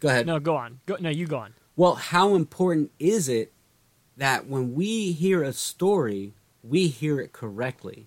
go 0.01 0.09
ahead. 0.09 0.27
no, 0.27 0.41
go 0.41 0.57
on. 0.57 0.81
Go, 0.87 0.97
no, 0.99 1.11
you 1.11 1.27
go 1.27 1.39
on. 1.39 1.55
Well, 1.77 1.95
how 1.97 2.35
important 2.35 2.93
is 2.99 3.29
it 3.29 3.53
that 4.17 4.47
when 4.47 4.75
we 4.75 5.13
hear 5.13 5.43
a 5.43 5.53
story, 5.53 6.33
we 6.63 6.87
hear 6.89 7.21
it 7.21 7.33
correctly? 7.33 8.07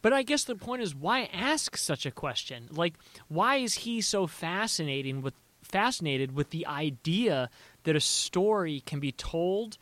But 0.00 0.12
I 0.12 0.22
guess 0.22 0.44
the 0.44 0.54
point 0.54 0.82
is 0.82 0.94
why 0.94 1.28
ask 1.32 1.76
such 1.76 2.06
a 2.06 2.10
question? 2.10 2.68
Like 2.70 2.94
why 3.28 3.56
is 3.56 3.74
he 3.74 4.00
so 4.00 4.26
fascinating 4.26 5.22
with 5.22 5.34
fascinated 5.62 6.32
with 6.32 6.50
the 6.50 6.66
idea 6.66 7.50
that 7.84 7.96
a 7.96 8.00
story 8.00 8.82
can 8.86 9.00
be 9.00 9.12
told 9.12 9.78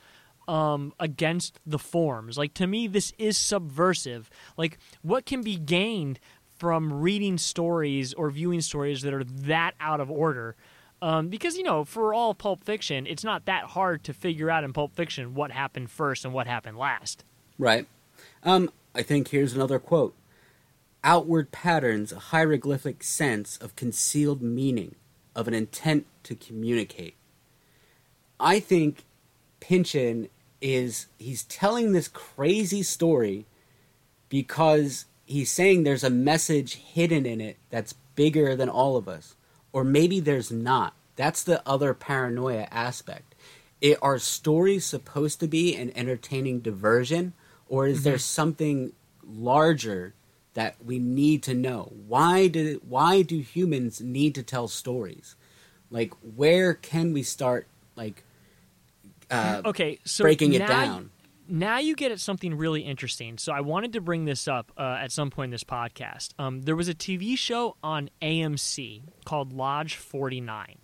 um, 0.48 0.92
against 1.00 1.58
the 1.66 1.78
forms. 1.78 2.38
Like 2.38 2.54
to 2.54 2.66
me, 2.66 2.86
this 2.86 3.12
is 3.18 3.36
subversive. 3.36 4.30
Like 4.56 4.78
what 5.02 5.26
can 5.26 5.42
be 5.42 5.56
gained 5.56 6.20
from 6.58 6.92
reading 6.92 7.38
stories 7.38 8.14
or 8.14 8.30
viewing 8.30 8.60
stories 8.60 9.02
that 9.02 9.12
are 9.12 9.24
that 9.24 9.74
out 9.80 10.00
of 10.00 10.10
order? 10.10 10.56
Um, 11.02 11.28
because 11.28 11.56
you 11.56 11.62
know, 11.62 11.84
for 11.84 12.14
all 12.14 12.34
Pulp 12.34 12.64
Fiction, 12.64 13.06
it's 13.06 13.24
not 13.24 13.44
that 13.46 13.64
hard 13.64 14.04
to 14.04 14.14
figure 14.14 14.50
out 14.50 14.64
in 14.64 14.72
Pulp 14.72 14.94
Fiction 14.94 15.34
what 15.34 15.50
happened 15.50 15.90
first 15.90 16.24
and 16.24 16.32
what 16.32 16.46
happened 16.46 16.78
last. 16.78 17.24
Right. 17.58 17.86
Um, 18.42 18.70
I 18.96 19.02
think 19.02 19.28
here's 19.28 19.52
another 19.52 19.78
quote. 19.78 20.14
Outward 21.04 21.52
patterns 21.52 22.12
a 22.12 22.18
hieroglyphic 22.18 23.02
sense 23.02 23.58
of 23.58 23.76
concealed 23.76 24.40
meaning, 24.40 24.94
of 25.34 25.46
an 25.46 25.52
intent 25.52 26.06
to 26.22 26.34
communicate. 26.34 27.14
I 28.40 28.58
think 28.58 29.04
Pynchon 29.60 30.30
is 30.62 31.08
he's 31.18 31.44
telling 31.44 31.92
this 31.92 32.08
crazy 32.08 32.82
story 32.82 33.44
because 34.30 35.04
he's 35.26 35.50
saying 35.50 35.82
there's 35.82 36.02
a 36.02 36.10
message 36.10 36.76
hidden 36.76 37.26
in 37.26 37.42
it 37.42 37.58
that's 37.68 37.92
bigger 38.14 38.56
than 38.56 38.70
all 38.70 38.96
of 38.96 39.06
us 39.06 39.36
or 39.74 39.84
maybe 39.84 40.18
there's 40.18 40.50
not 40.50 40.94
that's 41.14 41.42
the 41.42 41.62
other 41.68 41.92
paranoia 41.92 42.66
aspect 42.70 43.34
it, 43.82 43.98
are 44.00 44.18
stories 44.18 44.86
supposed 44.86 45.38
to 45.38 45.46
be 45.46 45.76
an 45.76 45.92
entertaining 45.94 46.60
diversion 46.60 47.34
or 47.68 47.86
is 47.86 47.98
mm-hmm. 47.98 48.04
there 48.10 48.18
something 48.18 48.92
larger 49.24 50.14
that 50.54 50.76
we 50.84 50.98
need 50.98 51.42
to 51.42 51.54
know 51.54 51.92
why 52.06 52.46
do 52.46 52.80
why 52.88 53.22
do 53.22 53.38
humans 53.38 54.00
need 54.00 54.34
to 54.34 54.42
tell 54.42 54.68
stories 54.68 55.36
like 55.90 56.12
where 56.34 56.72
can 56.72 57.12
we 57.12 57.22
start 57.22 57.66
like 57.96 58.24
uh, 59.30 59.62
okay, 59.64 59.98
so 60.04 60.22
breaking 60.22 60.52
it 60.52 60.66
down. 60.66 61.10
now 61.48 61.78
you 61.78 61.94
get 61.96 62.12
at 62.12 62.20
something 62.20 62.54
really 62.54 62.82
interesting. 62.82 63.38
So 63.38 63.52
I 63.52 63.60
wanted 63.60 63.92
to 63.94 64.00
bring 64.00 64.24
this 64.24 64.46
up 64.46 64.72
uh, 64.76 64.98
at 65.00 65.10
some 65.10 65.30
point 65.30 65.48
in 65.48 65.50
this 65.50 65.64
podcast. 65.64 66.30
Um, 66.38 66.62
there 66.62 66.76
was 66.76 66.88
a 66.88 66.94
TV 66.94 67.36
show 67.36 67.76
on 67.82 68.10
AMC 68.22 69.02
called 69.24 69.52
Lodge 69.52 69.96
49, 69.96 70.78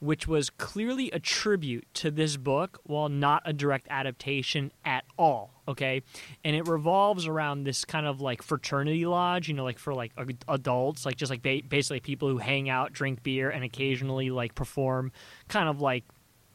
which 0.00 0.26
was 0.26 0.50
clearly 0.50 1.10
a 1.10 1.18
tribute 1.18 1.86
to 1.94 2.10
this 2.10 2.36
book 2.36 2.80
while 2.84 3.08
not 3.08 3.42
a 3.44 3.52
direct 3.52 3.86
adaptation 3.90 4.72
at 4.84 5.04
all. 5.18 5.52
Okay, 5.68 6.02
and 6.44 6.56
it 6.56 6.66
revolves 6.66 7.26
around 7.26 7.64
this 7.64 7.84
kind 7.84 8.06
of 8.06 8.20
like 8.20 8.42
fraternity 8.42 9.06
lodge, 9.06 9.48
you 9.48 9.54
know, 9.54 9.64
like 9.64 9.78
for 9.78 9.94
like 9.94 10.12
adults, 10.48 11.06
like 11.06 11.16
just 11.16 11.30
like 11.30 11.42
ba- 11.42 11.62
basically 11.68 12.00
people 12.00 12.28
who 12.28 12.38
hang 12.38 12.68
out, 12.68 12.92
drink 12.92 13.22
beer, 13.22 13.50
and 13.50 13.62
occasionally 13.62 14.30
like 14.30 14.54
perform 14.54 15.12
kind 15.48 15.68
of 15.68 15.80
like 15.80 16.04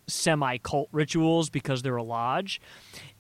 semi 0.08 0.58
cult 0.58 0.89
rituals 0.91 1.49
because 1.49 1.81
they're 1.81 1.95
a 1.95 2.03
lodge. 2.03 2.62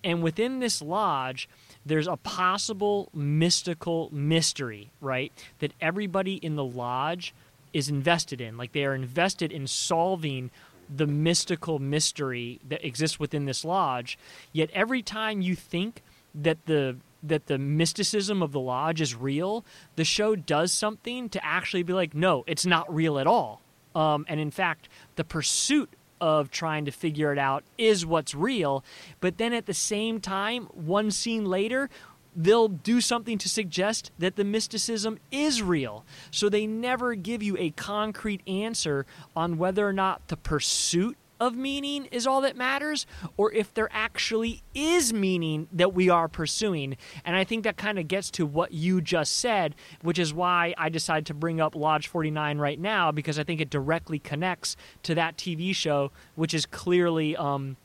And 0.03 0.21
within 0.21 0.59
this 0.59 0.81
lodge, 0.81 1.49
there's 1.85 2.07
a 2.07 2.17
possible 2.17 3.09
mystical 3.13 4.09
mystery, 4.11 4.91
right? 5.01 5.31
That 5.59 5.73
everybody 5.81 6.35
in 6.35 6.55
the 6.55 6.63
lodge 6.63 7.33
is 7.75 7.89
invested 7.89 8.39
in. 8.39 8.55
Like 8.55 8.71
they 8.71 8.85
are 8.85 8.95
invested 8.95 9.51
in 9.51 9.67
solving 9.67 10.49
the 10.89 11.05
mystical 11.05 11.77
mystery 11.77 12.61
that 12.69 12.85
exists 12.85 13.19
within 13.19 13.43
this 13.43 13.65
lodge. 13.65 14.17
Yet 14.53 14.69
every 14.73 15.01
time 15.01 15.41
you 15.41 15.55
think 15.55 16.01
that 16.33 16.65
the 16.67 16.95
that 17.21 17.47
the 17.47 17.57
mysticism 17.57 18.41
of 18.41 18.53
the 18.53 18.59
lodge 18.59 19.01
is 19.01 19.13
real, 19.13 19.65
the 19.95 20.05
show 20.05 20.35
does 20.35 20.71
something 20.71 21.27
to 21.27 21.43
actually 21.43 21.83
be 21.83 21.91
like, 21.91 22.13
no, 22.13 22.43
it's 22.47 22.65
not 22.65 22.93
real 22.93 23.19
at 23.19 23.27
all. 23.27 23.61
Um, 23.93 24.25
and 24.29 24.39
in 24.39 24.51
fact, 24.51 24.87
the 25.15 25.23
pursuit 25.23 25.89
of 26.21 26.51
trying 26.51 26.85
to 26.85 26.91
figure 26.91 27.33
it 27.33 27.39
out 27.39 27.63
is 27.77 28.05
what's 28.05 28.35
real. 28.35 28.85
But 29.19 29.37
then 29.37 29.53
at 29.53 29.65
the 29.65 29.73
same 29.73 30.21
time, 30.21 30.65
one 30.67 31.09
scene 31.09 31.45
later, 31.45 31.89
they'll 32.35 32.67
do 32.67 32.99
something 33.01 33.37
to 33.37 33.49
suggest 33.49 34.11
that 34.19 34.35
the 34.35 34.43
mysticism 34.43 35.17
is 35.31 35.61
real. 35.61 36.05
So 36.31 36.49
they 36.49 36.67
never 36.67 37.15
give 37.15 37.41
you 37.41 37.55
a 37.57 37.71
concrete 37.71 38.41
answer 38.47 39.05
on 39.35 39.57
whether 39.57 39.87
or 39.87 39.93
not 39.93 40.27
the 40.27 40.37
pursuit 40.37 41.17
of 41.39 41.55
meaning 41.55 42.05
is 42.05 42.25
all 42.25 42.41
that 42.41 42.55
matters 42.55 43.05
or 43.35 43.51
if 43.51 43.73
there 43.73 43.89
actually 43.91 44.61
is 44.73 45.13
meaning 45.13 45.67
that 45.71 45.93
we 45.93 46.09
are 46.09 46.27
pursuing. 46.27 46.95
And 47.25 47.35
I 47.35 47.43
think 47.43 47.63
that 47.63 47.77
kind 47.77 47.99
of 47.99 48.07
gets 48.07 48.31
to 48.31 48.45
what 48.45 48.71
you 48.71 49.01
just 49.01 49.35
said, 49.35 49.75
which 50.01 50.19
is 50.19 50.33
why 50.33 50.73
I 50.77 50.89
decided 50.89 51.25
to 51.27 51.33
bring 51.33 51.59
up 51.59 51.75
Lodge 51.75 52.07
49 52.07 52.57
right 52.57 52.79
now 52.79 53.11
because 53.11 53.37
I 53.37 53.43
think 53.43 53.59
it 53.59 53.69
directly 53.69 54.19
connects 54.19 54.77
to 55.03 55.15
that 55.15 55.37
TV 55.37 55.75
show, 55.75 56.11
which 56.35 56.53
is 56.53 56.65
clearly 56.65 57.35
um, 57.35 57.75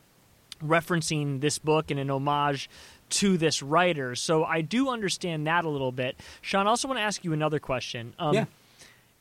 referencing 0.63 1.41
this 1.41 1.59
book 1.59 1.91
in 1.91 1.97
an 1.97 2.09
homage 2.09 2.69
to 3.11 3.37
this 3.37 3.61
writer. 3.61 4.15
So 4.15 4.43
I 4.43 4.61
do 4.61 4.89
understand 4.89 5.47
that 5.47 5.65
a 5.65 5.69
little 5.69 5.91
bit. 5.91 6.19
Sean, 6.41 6.67
I 6.67 6.71
also 6.71 6.87
want 6.87 6.97
to 6.97 7.03
ask 7.03 7.23
you 7.23 7.33
another 7.33 7.59
question. 7.59 8.13
Um, 8.19 8.33
yeah. 8.33 8.45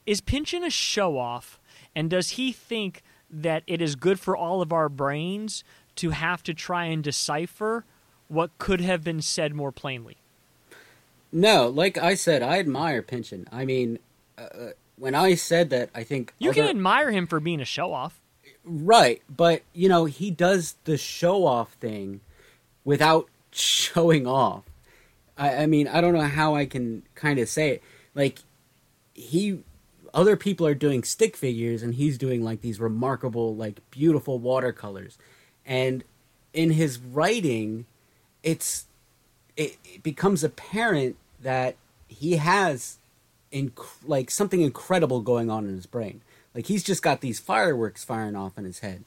Is 0.07 0.21
Pynchon 0.21 0.65
a 0.65 0.71
show 0.71 1.19
off? 1.19 1.61
And 1.95 2.09
does 2.09 2.31
he 2.31 2.53
think 2.53 3.03
that 3.31 3.63
it 3.67 3.81
is 3.81 3.95
good 3.95 4.19
for 4.19 4.37
all 4.37 4.63
of 4.63 4.73
our 4.73 4.89
brains 4.89 5.63
to 5.97 6.11
have 6.11 6.43
to 6.45 6.55
try 6.55 6.87
and 6.87 7.05
decipher 7.05 7.85
what 8.29 8.57
could 8.59 8.81
have 8.81 9.03
been 9.03 9.21
said 9.21 9.55
more 9.55 9.73
plainly. 9.73 10.17
No, 11.33 11.69
like 11.69 11.99
I 11.99 12.15
said, 12.15 12.43
I 12.43 12.59
admire 12.59 13.03
Pynchon. 13.03 13.47
I 13.53 13.65
mean, 13.65 13.99
uh, 14.39 14.43
uh, 14.43 14.71
when 14.97 15.15
I 15.15 15.35
said 15.35 15.71
that, 15.71 15.91
I 15.95 16.05
think 16.05 16.33
you 16.39 16.51
other... 16.51 16.63
can 16.63 16.71
admire 16.71 17.11
him 17.11 17.27
for 17.27 17.39
being 17.39 17.61
a 17.61 17.65
show 17.65 17.93
off, 17.93 18.21
right? 18.65 19.23
But 19.29 19.63
you 19.73 19.89
know, 19.89 20.07
he 20.07 20.31
does 20.31 20.77
the 20.85 20.97
show 20.97 21.45
off 21.45 21.73
thing 21.75 22.21
without 22.85 23.29
showing 23.53 24.27
off. 24.27 24.65
I, 25.37 25.63
I 25.63 25.67
mean, 25.67 25.89
I 25.89 26.01
don't 26.01 26.15
know 26.15 26.21
how 26.21 26.55
I 26.55 26.67
can 26.67 27.03
kind 27.15 27.39
of 27.39 27.49
say 27.49 27.71
it. 27.71 27.83
Like 28.15 28.41
he 29.15 29.63
other 30.13 30.37
people 30.37 30.67
are 30.67 30.75
doing 30.75 31.05
stick 31.05 31.37
figures 31.37 31.83
and 31.83 31.95
he's 31.95 32.19
doing 32.19 32.43
like 32.43 32.61
these 32.61 32.81
remarkable 32.81 33.55
like 33.55 33.81
beautiful 33.91 34.39
watercolors 34.39 35.19
and 35.65 36.05
in 36.53 36.71
his 36.71 36.99
writing 36.99 37.87
it's 38.43 38.87
it, 39.57 39.77
it 39.85 40.03
becomes 40.03 40.43
apparent 40.43 41.17
that 41.41 41.77
he 42.09 42.37
has 42.37 42.99
inc- 43.53 43.79
like 44.05 44.31
something 44.31 44.61
incredible 44.61 45.21
going 45.21 45.51
on 45.51 45.65
in 45.67 45.75
his 45.75 45.87
brain 45.87 46.21
like 46.55 46.67
he's 46.67 46.83
just 46.83 47.03
got 47.03 47.21
these 47.21 47.39
fireworks 47.39 48.03
firing 48.03 48.35
off 48.35 48.59
in 48.59 48.65
his 48.65 48.81
head 48.81 49.05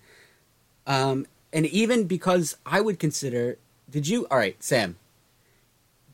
um 0.88 1.26
and 1.52 1.66
even 1.66 2.06
because 2.06 2.56
i 2.66 2.80
would 2.80 3.00
consider 3.00 3.58
did 3.94 4.06
you 4.10 4.28
all 4.30 4.38
right 4.38 4.62
sam 4.62 4.98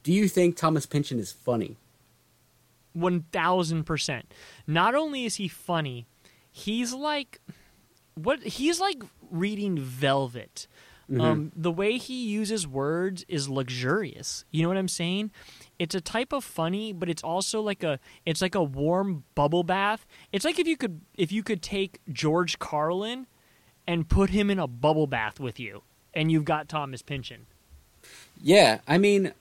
do 0.04 0.14
you 0.14 0.28
think 0.28 0.56
thomas 0.56 0.86
pynchon 0.86 1.18
is 1.18 1.32
funny 1.32 1.76
1000%. 2.98 4.24
Not 4.68 4.96
only 4.96 5.26
is 5.26 5.36
he 5.36 5.48
funny, 5.48 6.08
he's 6.52 6.94
like 6.94 7.40
what 8.16 8.42
he's 8.44 8.80
like 8.80 9.02
reading 9.32 9.78
Velvet. 9.78 10.68
Mm-hmm. 11.10 11.22
Um, 11.22 11.52
the 11.56 11.72
way 11.72 11.98
he 11.98 12.28
uses 12.28 12.68
words 12.68 13.26
is 13.28 13.50
luxurious. 13.50 14.46
You 14.52 14.62
know 14.62 14.70
what 14.70 14.78
I'm 14.78 14.88
saying? 14.88 15.32
It's 15.80 15.96
a 15.96 16.02
type 16.02 16.34
of 16.34 16.44
funny, 16.44 16.94
but 16.94 17.10
it's 17.10 17.24
also 17.24 17.62
like 17.62 17.84
a 17.84 18.00
it's 18.26 18.42
like 18.42 18.56
a 18.56 18.64
warm 18.64 19.24
bubble 19.34 19.64
bath. 19.64 20.06
It's 20.32 20.46
like 20.46 20.60
if 20.60 20.68
you 20.68 20.78
could 20.78 21.02
if 21.16 21.32
you 21.32 21.42
could 21.42 21.64
take 21.64 22.00
George 22.12 22.60
Carlin 22.60 23.26
and 23.88 24.08
put 24.08 24.30
him 24.30 24.52
in 24.52 24.60
a 24.60 24.68
bubble 24.68 25.08
bath 25.08 25.40
with 25.40 25.60
you, 25.60 25.82
and 26.14 26.32
you've 26.32 26.46
got 26.46 26.70
Thomas 26.70 27.02
Pynchon. 27.02 27.48
Yeah, 28.42 28.80
I 28.88 28.98
mean, 28.98 29.34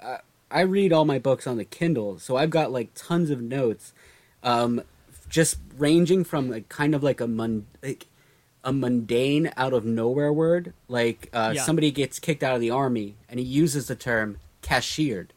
uh, 0.00 0.18
I 0.50 0.60
read 0.62 0.92
all 0.92 1.04
my 1.04 1.18
books 1.18 1.46
on 1.46 1.56
the 1.56 1.64
Kindle, 1.64 2.18
so 2.18 2.36
I've 2.36 2.50
got 2.50 2.72
like 2.72 2.90
tons 2.94 3.30
of 3.30 3.40
notes, 3.40 3.92
um, 4.42 4.82
just 5.28 5.58
ranging 5.76 6.24
from 6.24 6.50
like 6.50 6.68
kind 6.68 6.94
of 6.94 7.02
like 7.02 7.20
a 7.20 7.28
mun- 7.28 7.66
like 7.82 8.06
a 8.64 8.72
mundane 8.72 9.52
out 9.56 9.72
of 9.72 9.84
nowhere 9.84 10.32
word, 10.32 10.72
like 10.88 11.28
uh, 11.32 11.52
yeah. 11.54 11.62
somebody 11.62 11.90
gets 11.90 12.18
kicked 12.18 12.42
out 12.42 12.56
of 12.56 12.60
the 12.60 12.70
army 12.70 13.14
and 13.28 13.38
he 13.38 13.46
uses 13.46 13.86
the 13.86 13.94
term 13.94 14.38
cashiered, 14.62 15.32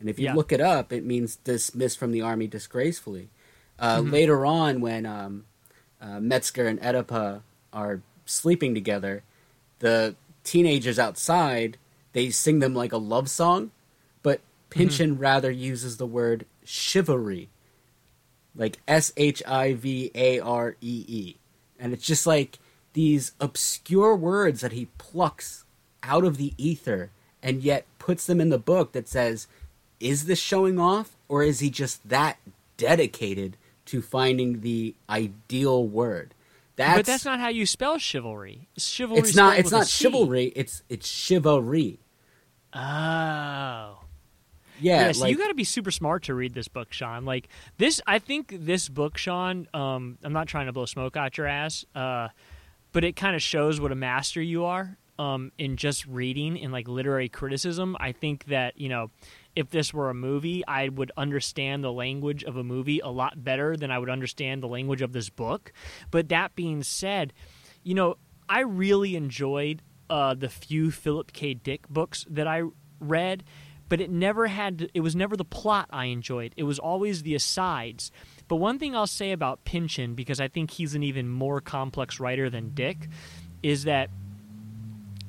and 0.00 0.10
if 0.10 0.18
you 0.18 0.26
yeah. 0.26 0.34
look 0.34 0.52
it 0.52 0.60
up, 0.60 0.92
it 0.92 1.04
means 1.04 1.36
dismissed 1.36 1.98
from 1.98 2.12
the 2.12 2.20
army 2.20 2.46
disgracefully. 2.46 3.30
Uh, 3.78 3.98
mm-hmm. 3.98 4.10
Later 4.10 4.44
on, 4.44 4.80
when 4.80 5.06
um, 5.06 5.44
uh, 6.00 6.20
Metzger 6.20 6.66
and 6.66 6.80
Oedipa 6.80 7.42
are 7.72 8.02
sleeping 8.26 8.74
together, 8.74 9.22
the 9.78 10.14
teenagers 10.44 10.98
outside 10.98 11.78
they 12.18 12.30
sing 12.30 12.58
them 12.58 12.74
like 12.74 12.92
a 12.92 12.98
love 12.98 13.30
song 13.30 13.70
but 14.22 14.40
Pynchon 14.70 15.12
mm-hmm. 15.12 15.20
rather 15.20 15.50
uses 15.50 15.96
the 15.96 16.06
word 16.06 16.44
chivalry, 16.64 17.48
like 18.54 18.78
S 18.86 19.12
H 19.16 19.42
I 19.46 19.74
V 19.74 20.10
A 20.14 20.40
R 20.40 20.76
E 20.80 21.04
E. 21.06 21.36
And 21.78 21.92
it's 21.92 22.04
just 22.04 22.26
like 22.26 22.58
these 22.92 23.32
obscure 23.40 24.14
words 24.16 24.60
that 24.60 24.72
he 24.72 24.88
plucks 24.98 25.64
out 26.02 26.24
of 26.24 26.36
the 26.36 26.52
ether 26.58 27.10
and 27.42 27.62
yet 27.62 27.86
puts 27.98 28.26
them 28.26 28.40
in 28.40 28.48
the 28.48 28.58
book 28.58 28.92
that 28.92 29.08
says, 29.08 29.46
is 30.00 30.26
this 30.26 30.38
showing 30.38 30.78
off 30.78 31.16
or 31.28 31.42
is 31.42 31.60
he 31.60 31.70
just 31.70 32.08
that 32.08 32.38
dedicated 32.76 33.56
to 33.86 34.02
finding 34.02 34.60
the 34.60 34.94
ideal 35.08 35.86
word? 35.86 36.34
That's, 36.76 36.98
but 36.98 37.06
that's 37.06 37.24
not 37.24 37.40
how 37.40 37.48
you 37.48 37.66
spell 37.66 37.98
chivalry. 37.98 38.68
Chivalry. 38.76 39.20
It's 39.20 39.34
not. 39.34 39.58
It's 39.58 39.72
not 39.72 39.86
C. 39.86 40.04
chivalry. 40.04 40.52
It's 40.54 40.84
it's 40.88 41.08
chivalry. 41.08 41.98
Oh. 42.78 43.98
Yeah, 44.80 45.06
Yeah, 45.06 45.12
so 45.12 45.22
like 45.22 45.32
you 45.32 45.38
got 45.38 45.48
to 45.48 45.54
be 45.54 45.64
super 45.64 45.90
smart 45.90 46.24
to 46.24 46.34
read 46.34 46.54
this 46.54 46.68
book, 46.68 46.92
Sean. 46.92 47.24
Like 47.24 47.48
this, 47.78 48.00
I 48.06 48.20
think 48.20 48.54
this 48.60 48.88
book, 48.88 49.18
Sean. 49.18 49.66
Um, 49.74 50.18
I'm 50.22 50.32
not 50.32 50.46
trying 50.46 50.66
to 50.66 50.72
blow 50.72 50.86
smoke 50.86 51.16
out 51.16 51.36
your 51.36 51.48
ass, 51.48 51.84
uh, 51.94 52.28
but 52.92 53.02
it 53.02 53.16
kind 53.16 53.34
of 53.34 53.42
shows 53.42 53.80
what 53.80 53.90
a 53.90 53.96
master 53.96 54.40
you 54.40 54.64
are 54.64 54.96
um, 55.18 55.50
in 55.58 55.76
just 55.76 56.06
reading 56.06 56.62
and 56.62 56.72
like 56.72 56.86
literary 56.86 57.28
criticism. 57.28 57.96
I 57.98 58.12
think 58.12 58.44
that 58.46 58.78
you 58.78 58.88
know, 58.88 59.10
if 59.56 59.70
this 59.70 59.92
were 59.92 60.10
a 60.10 60.14
movie, 60.14 60.64
I 60.66 60.88
would 60.88 61.10
understand 61.16 61.82
the 61.82 61.92
language 61.92 62.44
of 62.44 62.56
a 62.56 62.62
movie 62.62 63.00
a 63.00 63.08
lot 63.08 63.42
better 63.42 63.76
than 63.76 63.90
I 63.90 63.98
would 63.98 64.10
understand 64.10 64.62
the 64.62 64.68
language 64.68 65.02
of 65.02 65.12
this 65.12 65.28
book. 65.28 65.72
But 66.12 66.28
that 66.28 66.54
being 66.54 66.84
said, 66.84 67.32
you 67.82 67.94
know, 67.94 68.16
I 68.48 68.60
really 68.60 69.16
enjoyed 69.16 69.82
uh, 70.10 70.34
the 70.34 70.48
few 70.48 70.90
Philip 70.90 71.32
K. 71.32 71.54
Dick 71.54 71.88
books 71.88 72.26
that 72.30 72.46
I 72.46 72.62
read, 73.00 73.44
but 73.88 74.00
it 74.00 74.10
never 74.10 74.46
had. 74.46 74.90
It 74.94 75.00
was 75.00 75.16
never 75.16 75.36
the 75.36 75.44
plot 75.44 75.88
I 75.90 76.06
enjoyed. 76.06 76.52
It 76.56 76.64
was 76.64 76.78
always 76.78 77.22
the 77.22 77.34
asides. 77.34 78.10
But 78.48 78.56
one 78.56 78.78
thing 78.78 78.96
I'll 78.96 79.06
say 79.06 79.32
about 79.32 79.64
Pynchon, 79.64 80.14
because 80.14 80.40
I 80.40 80.48
think 80.48 80.70
he's 80.70 80.94
an 80.94 81.02
even 81.02 81.28
more 81.28 81.60
complex 81.60 82.18
writer 82.18 82.48
than 82.48 82.70
Dick, 82.74 83.08
is 83.62 83.84
that 83.84 84.10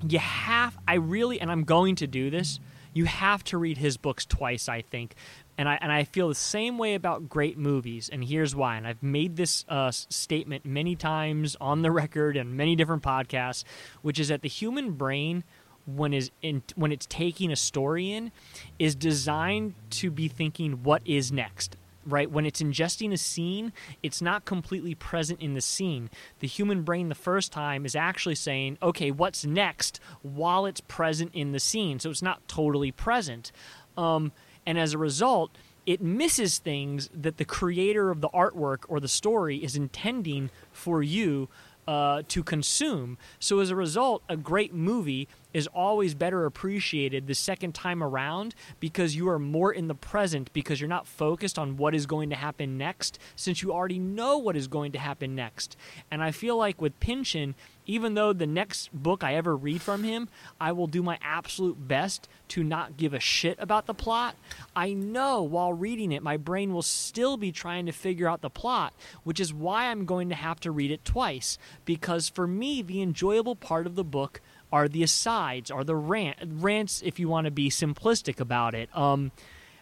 you 0.07 0.19
have. 0.19 0.77
I 0.87 0.95
really, 0.95 1.39
and 1.41 1.51
I'm 1.51 1.63
going 1.63 1.95
to 1.97 2.07
do 2.07 2.29
this. 2.29 2.59
You 2.93 3.05
have 3.05 3.43
to 3.45 3.57
read 3.57 3.77
his 3.77 3.97
books 3.97 4.25
twice. 4.25 4.69
I 4.69 4.81
think. 4.81 5.15
And 5.59 5.67
I, 5.67 5.77
and 5.81 5.91
I 5.91 6.05
feel 6.05 6.29
the 6.29 6.35
same 6.35 6.77
way 6.77 6.93
about 6.93 7.27
great 7.27 7.57
movies, 7.57 8.07
and 8.07 8.23
here's 8.23 8.55
why. 8.55 8.77
And 8.77 8.87
I've 8.87 9.03
made 9.03 9.35
this 9.35 9.65
uh, 9.67 9.91
statement 9.91 10.65
many 10.65 10.95
times 10.95 11.57
on 11.59 11.81
the 11.81 11.91
record 12.01 12.37
and 12.37 12.55
many 12.55 12.77
different 12.77 13.03
podcasts, 13.03 13.65
which 14.01 14.21
is 14.21 14.29
that 14.29 14.41
the 14.41 14.47
human 14.47 14.93
brain, 14.93 15.43
when 15.85 16.13
is 16.13 16.31
in, 16.41 16.63
when 16.77 16.93
it's 16.93 17.05
taking 17.05 17.51
a 17.51 17.57
story 17.57 18.09
in, 18.09 18.31
is 18.79 18.95
designed 18.95 19.73
to 19.89 20.09
be 20.09 20.29
thinking 20.29 20.81
what 20.83 21.01
is 21.03 21.29
next. 21.29 21.75
Right 22.05 22.31
when 22.31 22.45
it's 22.45 22.61
ingesting 22.61 23.11
a 23.11 23.17
scene, 23.17 23.73
it's 24.01 24.21
not 24.21 24.45
completely 24.45 24.95
present 24.95 25.41
in 25.41 25.55
the 25.55 25.61
scene. 25.61 26.09
The 26.39 26.47
human 26.47 26.83
brain, 26.83 27.09
the 27.09 27.15
first 27.15 27.51
time, 27.51 27.85
is 27.85 27.97
actually 27.97 28.35
saying, 28.35 28.77
"Okay, 28.81 29.11
what's 29.11 29.45
next?" 29.45 29.99
while 30.21 30.65
it's 30.65 30.79
present 30.79 31.31
in 31.35 31.51
the 31.51 31.59
scene, 31.59 31.99
so 31.99 32.09
it's 32.09 32.21
not 32.21 32.47
totally 32.47 32.93
present. 32.93 33.51
Um, 33.97 34.31
and 34.65 34.77
as 34.77 34.93
a 34.93 34.97
result 34.97 35.51
it 35.85 36.01
misses 36.01 36.59
things 36.59 37.09
that 37.13 37.37
the 37.37 37.45
creator 37.45 38.11
of 38.11 38.21
the 38.21 38.29
artwork 38.29 38.79
or 38.87 38.99
the 38.99 39.07
story 39.07 39.57
is 39.63 39.75
intending 39.75 40.51
for 40.71 41.01
you 41.01 41.49
uh, 41.89 42.21
to 42.27 42.43
consume. 42.43 43.17
So 43.39 43.59
as 43.61 43.71
a 43.71 43.75
result, 43.75 44.21
a 44.29 44.37
great 44.37 44.71
movie 44.71 45.27
is 45.51 45.65
always 45.65 46.13
better 46.13 46.45
appreciated 46.45 47.25
the 47.25 47.33
second 47.33 47.73
time 47.73 48.03
around 48.03 48.53
because 48.79 49.15
you 49.15 49.27
are 49.27 49.39
more 49.39 49.73
in 49.73 49.87
the 49.87 49.95
present 49.95 50.53
because 50.53 50.79
you're 50.79 50.87
not 50.87 51.07
focused 51.07 51.57
on 51.57 51.77
what 51.77 51.95
is 51.95 52.05
going 52.05 52.29
to 52.29 52.35
happen 52.35 52.77
next 52.77 53.17
since 53.35 53.63
you 53.63 53.73
already 53.73 53.97
know 53.97 54.37
what 54.37 54.55
is 54.55 54.67
going 54.67 54.91
to 54.91 54.99
happen 54.99 55.33
next. 55.33 55.75
And 56.11 56.21
I 56.21 56.29
feel 56.29 56.55
like 56.55 56.79
with 56.79 56.99
Pynchon, 56.99 57.55
even 57.89 58.13
though 58.13 58.33
the 58.33 58.45
next 58.45 58.93
book 58.93 59.23
I 59.23 59.33
ever 59.33 59.57
read 59.57 59.81
from 59.81 60.03
him, 60.03 60.29
I 60.61 60.73
will 60.73 60.85
do 60.85 61.01
my 61.01 61.17
absolute 61.23 61.87
best 61.87 62.29
to 62.49 62.63
not 62.63 62.97
give 62.97 63.15
a 63.15 63.19
shit 63.19 63.57
about 63.59 63.87
the 63.87 63.95
plot. 63.95 64.35
I 64.75 64.93
know 64.93 65.41
while 65.41 65.73
reading 65.73 66.11
it, 66.11 66.21
my 66.21 66.37
brain 66.37 66.71
will 66.71 66.83
still 66.83 67.35
be 67.35 67.51
trying 67.51 67.87
to 67.87 67.91
figure 67.91 68.29
out 68.29 68.41
the 68.41 68.49
plot, 68.51 68.93
which 69.23 69.39
is 69.39 69.51
why 69.51 69.87
I'm 69.87 70.05
going 70.05 70.29
to 70.29 70.35
have 70.35 70.59
to 70.59 70.71
read 70.71 70.91
it 70.91 71.03
twice. 71.03 71.57
Because 71.83 72.29
for 72.29 72.45
me, 72.45 72.83
the 72.83 73.01
enjoyable 73.01 73.55
part 73.55 73.87
of 73.87 73.95
the 73.95 74.03
book 74.03 74.39
are 74.71 74.87
the 74.87 75.01
asides, 75.01 75.71
are 75.71 75.83
the 75.83 75.95
rant, 75.95 76.37
rants, 76.43 77.01
if 77.03 77.19
you 77.19 77.27
want 77.27 77.45
to 77.45 77.51
be 77.51 77.71
simplistic 77.71 78.39
about 78.39 78.75
it. 78.75 78.95
Um, 78.95 79.31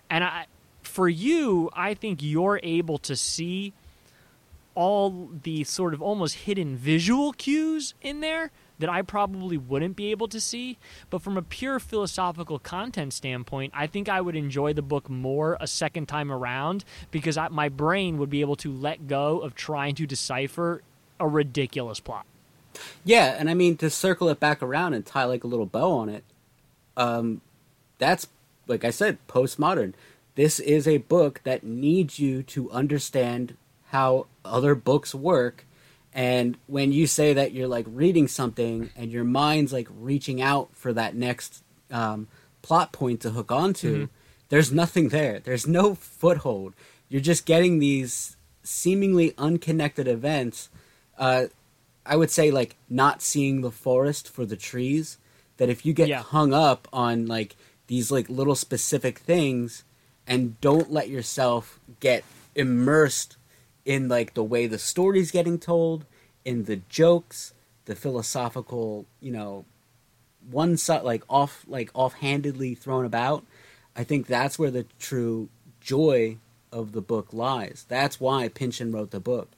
and 0.10 0.24
I, 0.24 0.46
for 0.82 1.10
you, 1.10 1.70
I 1.74 1.94
think 1.94 2.24
you're 2.24 2.62
able 2.64 3.00
to 3.00 3.18
see 3.18 3.74
all 4.78 5.32
the 5.42 5.64
sort 5.64 5.96
of 5.96 6.04
almost 6.04 6.36
hidden 6.36 6.78
visual 6.78 7.34
cues 7.34 7.96
in 8.00 8.20
there 8.20 8.52
that 8.78 8.90
I 8.90 9.02
probably 9.02 9.58
wouldn't 9.58 9.96
be 9.96 10.12
able 10.12 10.28
to 10.28 10.40
see. 10.40 10.78
But 11.10 11.24
from 11.24 11.36
a 11.36 11.42
pure 11.42 11.80
philosophical 11.80 12.60
content 12.60 13.14
standpoint, 13.14 13.74
I 13.76 13.88
think 13.88 14.08
I 14.08 14.22
would 14.22 14.36
enjoy 14.36 14.74
the 14.74 14.84
book 14.84 15.10
more 15.10 15.58
a 15.60 15.66
second 15.66 16.06
time 16.06 16.32
around 16.32 16.86
because 17.10 17.38
I, 17.38 17.48
my 17.48 17.70
brain 17.70 18.20
would 18.20 18.30
be 18.30 18.42
able 18.42 18.56
to 18.58 18.72
let 18.72 19.08
go 19.08 19.40
of 19.40 19.56
trying 19.56 19.96
to 19.96 20.06
decipher 20.06 20.84
a 21.20 21.28
ridiculous 21.28 22.00
plot. 22.00 22.28
Yeah, 23.04 23.36
and 23.36 23.50
I 23.50 23.56
mean 23.56 23.78
to 23.78 23.90
circle 23.90 24.30
it 24.30 24.40
back 24.40 24.62
around 24.62 24.94
and 24.94 25.04
tie 25.04 25.24
like 25.24 25.44
a 25.44 25.48
little 25.48 25.66
bow 25.66 25.92
on 25.94 26.10
it. 26.10 26.24
Um, 26.96 27.42
that's 27.98 28.28
like 28.68 28.86
I 28.86 28.92
said, 28.92 29.18
postmodern. 29.28 29.94
This 30.36 30.60
is 30.60 30.88
a 30.88 31.00
book 31.00 31.42
that 31.46 31.64
needs 31.64 32.20
you 32.20 32.44
to 32.44 32.70
understand 32.70 33.58
how 33.88 34.28
other 34.46 34.76
books 34.76 35.14
work. 35.16 35.66
And 36.14 36.58
when 36.68 36.92
you 36.92 37.06
say 37.08 37.34
that 37.34 37.52
you're 37.52 37.68
like 37.68 37.86
reading 37.88 38.28
something 38.28 38.90
and 38.96 39.12
your 39.12 39.24
mind's 39.24 39.72
like 39.74 39.88
reaching 40.00 40.42
out 40.42 40.70
for 40.74 40.92
that 40.94 41.16
next 41.16 41.64
um, 41.92 42.28
plot 42.62 42.92
point 42.92 43.22
to 43.22 43.30
hook 43.32 43.52
onto, 43.52 44.08
there's 44.50 44.72
nothing 44.72 45.10
there. 45.10 45.40
There's 45.40 45.68
no 45.68 45.94
foothold. 45.96 46.74
You're 47.10 47.22
just 47.22 47.46
getting 47.46 47.80
these 47.80 48.36
seemingly 48.64 49.34
unconnected 49.38 50.08
events. 50.08 50.70
Uh, 51.18 51.46
I 52.06 52.16
would 52.16 52.32
say 52.32 52.52
like 52.52 52.76
not 52.90 53.22
seeing 53.22 53.62
the 53.62 53.72
forest 53.72 54.28
for 54.30 54.46
the 54.46 54.58
trees. 54.58 55.18
That 55.58 55.70
if 55.70 55.86
you 55.86 55.94
get 55.94 56.08
Yeah. 56.08 56.22
hung 56.22 56.54
up 56.54 56.88
on 56.94 57.26
like 57.28 57.56
these 57.88 58.12
like 58.12 58.30
little 58.30 58.56
specific 58.56 59.20
things 59.20 59.84
and 60.28 60.60
don't 60.62 60.92
let 60.92 61.10
yourself 61.10 61.80
get 62.00 62.24
immersed 62.56 63.37
in 63.88 64.10
like 64.10 64.34
the 64.34 64.44
way 64.44 64.68
the 64.68 64.78
story's 64.78 65.32
getting 65.32 65.58
told, 65.58 66.06
in 66.44 66.66
the 66.66 66.82
jokes, 66.90 67.54
the 67.86 67.96
philosophical, 67.96 69.06
you 69.22 69.32
know, 69.32 69.66
one 70.52 70.78
side 70.78 71.04
like 71.04 71.24
off 71.30 71.64
like 71.68 71.90
offhandedly 71.96 72.76
thrown 72.76 73.06
about. 73.06 73.46
I 73.96 74.04
think 74.04 74.28
that's 74.28 74.60
where 74.60 74.70
the 74.70 74.86
true 75.00 75.50
joy 75.80 76.38
of 76.72 76.92
the 76.92 77.02
book 77.02 77.30
lies. 77.32 77.86
That's 77.88 78.20
why 78.20 78.50
Pynchon 78.50 78.92
wrote 78.92 79.12
the 79.12 79.22
book. 79.22 79.50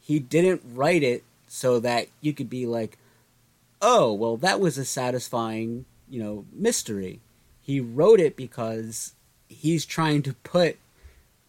He 0.00 0.20
didn't 0.20 0.62
write 0.64 1.02
it 1.02 1.24
so 1.48 1.80
that 1.80 2.06
you 2.20 2.32
could 2.32 2.48
be 2.48 2.66
like, 2.66 2.98
"Oh, 3.82 4.12
well, 4.12 4.36
that 4.36 4.60
was 4.60 4.78
a 4.78 4.84
satisfying, 4.84 5.86
you 6.08 6.22
know, 6.22 6.44
mystery." 6.52 7.20
He 7.60 7.80
wrote 7.80 8.20
it 8.20 8.36
because 8.36 9.14
he's 9.48 9.84
trying 9.84 10.22
to 10.22 10.34
put 10.34 10.76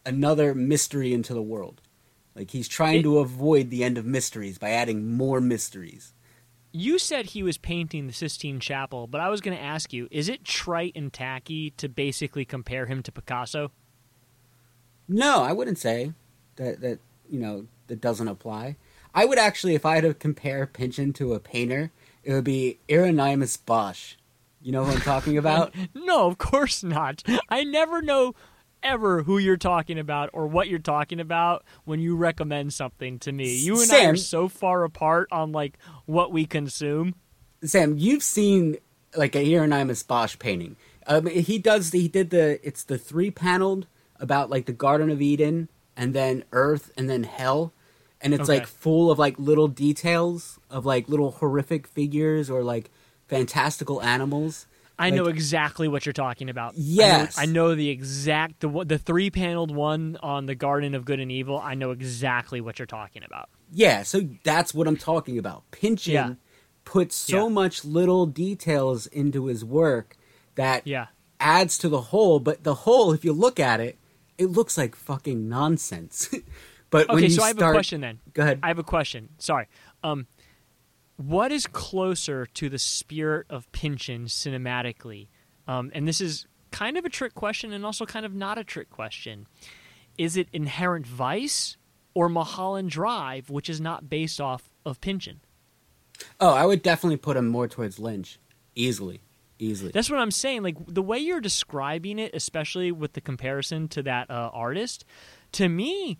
another 0.04 0.56
mystery 0.56 1.14
into 1.14 1.36
the 1.36 1.44
world. 1.44 1.80
Like 2.38 2.52
he's 2.52 2.68
trying 2.68 3.00
It- 3.00 3.04
to 3.04 3.18
avoid 3.18 3.70
the 3.72 3.84
end 3.84 3.98
of 3.98 4.06
mysteries 4.06 4.58
by 4.60 4.70
adding 4.70 5.12
more 5.12 5.42
mysteries. 5.42 6.14
You 6.72 7.00
said 7.00 7.28
he 7.28 7.42
was 7.42 7.58
painting 7.58 8.06
the 8.06 8.14
Sistine 8.14 8.60
Chapel, 8.60 9.08
but 9.08 9.20
I 9.20 9.30
was 9.30 9.42
going 9.42 9.58
to 9.58 9.64
ask 9.64 9.92
you: 9.92 10.08
Is 10.12 10.30
it 10.30 10.44
trite 10.46 10.92
and 10.96 11.12
tacky 11.12 11.72
to 11.72 11.90
basically 11.90 12.46
compare 12.46 12.86
him 12.86 13.02
to 13.04 13.12
Picasso? 13.12 13.72
No, 15.08 15.42
I 15.42 15.54
wouldn't 15.54 15.78
say 15.80 16.14
that 16.58 16.82
that 16.82 17.00
you 17.30 17.40
know 17.40 17.66
that 17.88 18.02
doesn't 18.02 18.28
apply. 18.28 18.76
I 19.16 19.26
would 19.26 19.40
actually, 19.40 19.74
if 19.74 19.86
I 19.86 19.96
had 19.96 20.04
to 20.04 20.14
compare 20.14 20.68
Pynchon 20.68 21.14
to 21.14 21.34
a 21.34 21.40
painter, 21.40 21.92
it 22.24 22.34
would 22.34 22.44
be 22.44 22.78
Hieronymus 22.90 23.58
Bosch. 23.58 24.16
You 24.62 24.72
know 24.74 24.84
who 24.84 24.92
I'm 24.92 25.02
talking 25.02 25.38
about? 25.38 25.74
No, 25.96 26.28
of 26.28 26.38
course 26.38 26.84
not. 26.84 27.24
I 27.50 27.64
never 27.64 28.02
know 28.02 28.34
ever 28.84 29.24
who 29.24 29.38
you're 29.38 29.58
talking 29.58 29.98
about 30.00 30.30
or 30.34 30.48
what 30.48 30.68
you're 30.68 30.80
talking 30.80 31.20
about 31.20 31.64
when 31.86 32.00
you 32.00 32.16
recommend 32.16 32.74
something 32.74 33.20
to 33.20 33.32
me. 33.32 33.58
You 33.58 33.82
and 33.82 33.92
I 33.92 34.06
are 34.06 34.16
so 34.16 34.48
far 34.48 34.84
apart 34.84 35.28
on 35.32 35.52
like 35.52 35.78
what 36.06 36.32
we 36.32 36.46
consume. 36.46 37.16
Sam, 37.64 37.98
you've 37.98 38.24
seen 38.24 38.78
like 39.16 39.36
a 39.36 39.44
Hieronymus 39.44 40.04
Bosch 40.04 40.38
painting. 40.40 40.76
Um, 41.08 41.26
he 41.26 41.58
does. 41.58 41.92
He 41.92 42.08
did 42.08 42.30
the. 42.30 42.60
It's 42.68 42.84
the 42.84 42.98
three 42.98 43.32
paneled 43.32 43.88
about 44.20 44.50
like 44.50 44.66
the 44.66 44.74
Garden 44.74 45.10
of 45.10 45.22
Eden, 45.22 45.70
and 45.96 46.14
then 46.14 46.44
Earth, 46.52 46.92
and 46.98 47.10
then 47.10 47.24
Hell, 47.24 47.72
and 48.22 48.34
it's 48.34 48.44
Okay. 48.50 48.60
like 48.60 48.68
full 48.68 49.10
of 49.10 49.18
like 49.18 49.40
little 49.40 49.68
details 49.70 50.60
of 50.70 50.86
like 50.86 51.08
little 51.10 51.32
horrific 51.32 51.88
figures 51.88 52.50
or 52.50 52.62
like 52.64 52.92
fantastical 53.28 54.02
animals. 54.04 54.67
I 55.00 55.06
Like- 55.10 55.14
know 55.16 55.26
exactly 55.28 55.88
what 55.88 56.06
you're 56.06 56.14
talking 56.14 56.50
about. 56.50 56.74
I 56.74 56.78
know- 56.78 56.84
Yes. 56.84 57.38
I 57.38 57.46
know, 57.46 57.76
the 57.76 57.90
exact 57.90 58.62
the 58.62 58.70
the 58.86 58.98
three 58.98 59.30
paneled 59.30 59.70
one 59.72 60.18
on 60.24 60.46
the 60.48 60.56
Garden 60.56 60.96
of 60.96 61.06
Good 61.06 61.20
and 61.20 61.32
Evil. 61.32 61.60
I 61.60 61.76
know 61.76 61.92
exactly 61.92 62.62
what 62.62 62.80
you're 62.80 62.86
talking 62.88 63.24
about. 63.24 63.50
Yeah, 63.72 64.04
so 64.04 64.22
that's 64.44 64.74
what 64.74 64.88
I'm 64.88 64.98
talking 64.98 65.38
about. 65.38 65.64
Pynchon 65.72 66.14
Yeah. 66.14 66.34
puts 66.86 67.16
so 67.16 67.44
Yeah. 67.48 67.54
much 67.54 67.86
little 67.86 68.26
details 68.26 69.06
into 69.08 69.46
his 69.48 69.64
work 69.64 70.16
that 70.56 70.88
Yeah. 70.88 71.08
adds 71.40 71.78
to 71.80 71.90
the 71.90 72.02
whole, 72.02 72.40
but 72.40 72.64
the 72.64 72.74
whole, 72.74 73.12
if 73.14 73.24
you 73.24 73.34
look 73.34 73.60
at 73.60 73.80
it, 73.80 73.98
it 74.38 74.48
looks 74.48 74.78
like 74.78 74.96
fucking 74.96 75.48
nonsense. 75.50 76.30
but 76.90 77.08
when 77.10 77.18
Okay, 77.18 77.30
so 77.30 77.44
I 77.44 77.48
have 77.48 77.58
start, 77.58 77.76
a 77.76 77.78
question 77.78 78.02
then. 78.02 78.20
Go 78.34 78.42
ahead. 78.44 78.60
I 78.64 78.68
have 78.70 78.80
a 78.80 78.84
question. 78.84 79.30
Sorry. 79.38 79.68
Um, 80.04 80.26
what 81.18 81.52
is 81.52 81.68
closer 81.68 82.46
to 82.46 82.70
the 82.70 82.80
spirit 82.80 83.48
of 83.50 83.72
Pynchon 83.72 84.26
cinematically? 84.26 85.28
Um, 85.68 85.92
and 85.94 86.08
this 86.08 86.22
is 86.22 86.48
kind 86.72 86.98
of 86.98 87.06
a 87.06 87.10
trick 87.10 87.34
question 87.34 87.74
and 87.74 87.86
also 87.86 88.06
kind 88.06 88.26
of 88.26 88.34
not 88.34 88.58
a 88.58 88.64
trick 88.64 88.90
question. 88.90 89.48
Is 90.18 90.38
it 90.38 90.48
Inherent 90.54 91.06
Vice 91.06 91.78
or 92.14 92.30
Mulholland 92.30 92.90
Drive, 92.90 93.50
which 93.50 93.70
is 93.70 93.82
not 93.82 94.10
based 94.10 94.40
off 94.40 94.70
of 94.86 95.02
Pynchon? 95.02 95.42
Oh, 96.40 96.54
I 96.54 96.66
would 96.66 96.82
definitely 96.82 97.18
put 97.18 97.38
him 97.38 97.48
more 97.48 97.68
towards 97.68 98.00
Lynch, 98.00 98.40
easily, 98.76 99.22
easily. 99.60 99.92
That's 99.92 100.10
what 100.10 100.20
I'm 100.20 100.32
saying. 100.32 100.64
Like 100.64 100.78
the 100.88 101.04
way 101.04 101.20
you're 101.20 101.42
describing 101.42 102.18
it, 102.18 102.34
especially 102.34 102.92
with 102.92 103.14
the 103.14 103.22
comparison 103.22 103.88
to 103.90 104.04
that 104.04 104.30
uh, 104.32 104.50
artist, 104.54 105.06
to 105.54 105.70
me, 105.70 106.18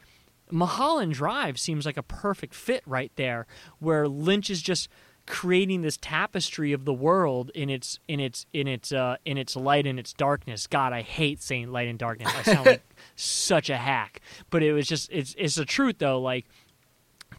Mulholland 0.52 1.14
Drive 1.14 1.60
seems 1.60 1.86
like 1.86 1.98
a 1.98 2.04
perfect 2.04 2.54
fit 2.54 2.84
right 2.86 3.12
there, 3.16 3.48
where 3.80 4.08
Lynch 4.08 4.50
is 4.50 4.62
just 4.62 4.90
creating 5.26 5.82
this 5.82 5.98
tapestry 5.98 6.72
of 6.72 6.86
the 6.86 6.94
world 6.94 7.52
in 7.54 7.70
its 7.70 8.00
in 8.08 8.20
its 8.20 8.46
in 8.54 8.68
its 8.68 8.92
uh, 8.92 9.18
in 9.26 9.38
its 9.38 9.56
light 9.56 9.86
and 9.86 10.00
its 10.00 10.14
darkness. 10.14 10.68
God, 10.68 10.94
I 10.94 11.02
hate 11.02 11.42
saying 11.42 11.72
light 11.72 11.88
and 11.88 12.00
darkness. 12.00 12.34
I 12.36 12.42
sound 12.44 12.66
like 12.66 12.82
such 13.16 13.70
a 13.70 13.78
hack, 13.78 14.22
but 14.50 14.64
it 14.64 14.74
was 14.74 14.88
just 14.88 15.10
it's 15.12 15.36
it's 15.38 15.56
the 15.56 15.66
truth 15.66 15.96
though. 16.00 16.20
Like 16.20 16.46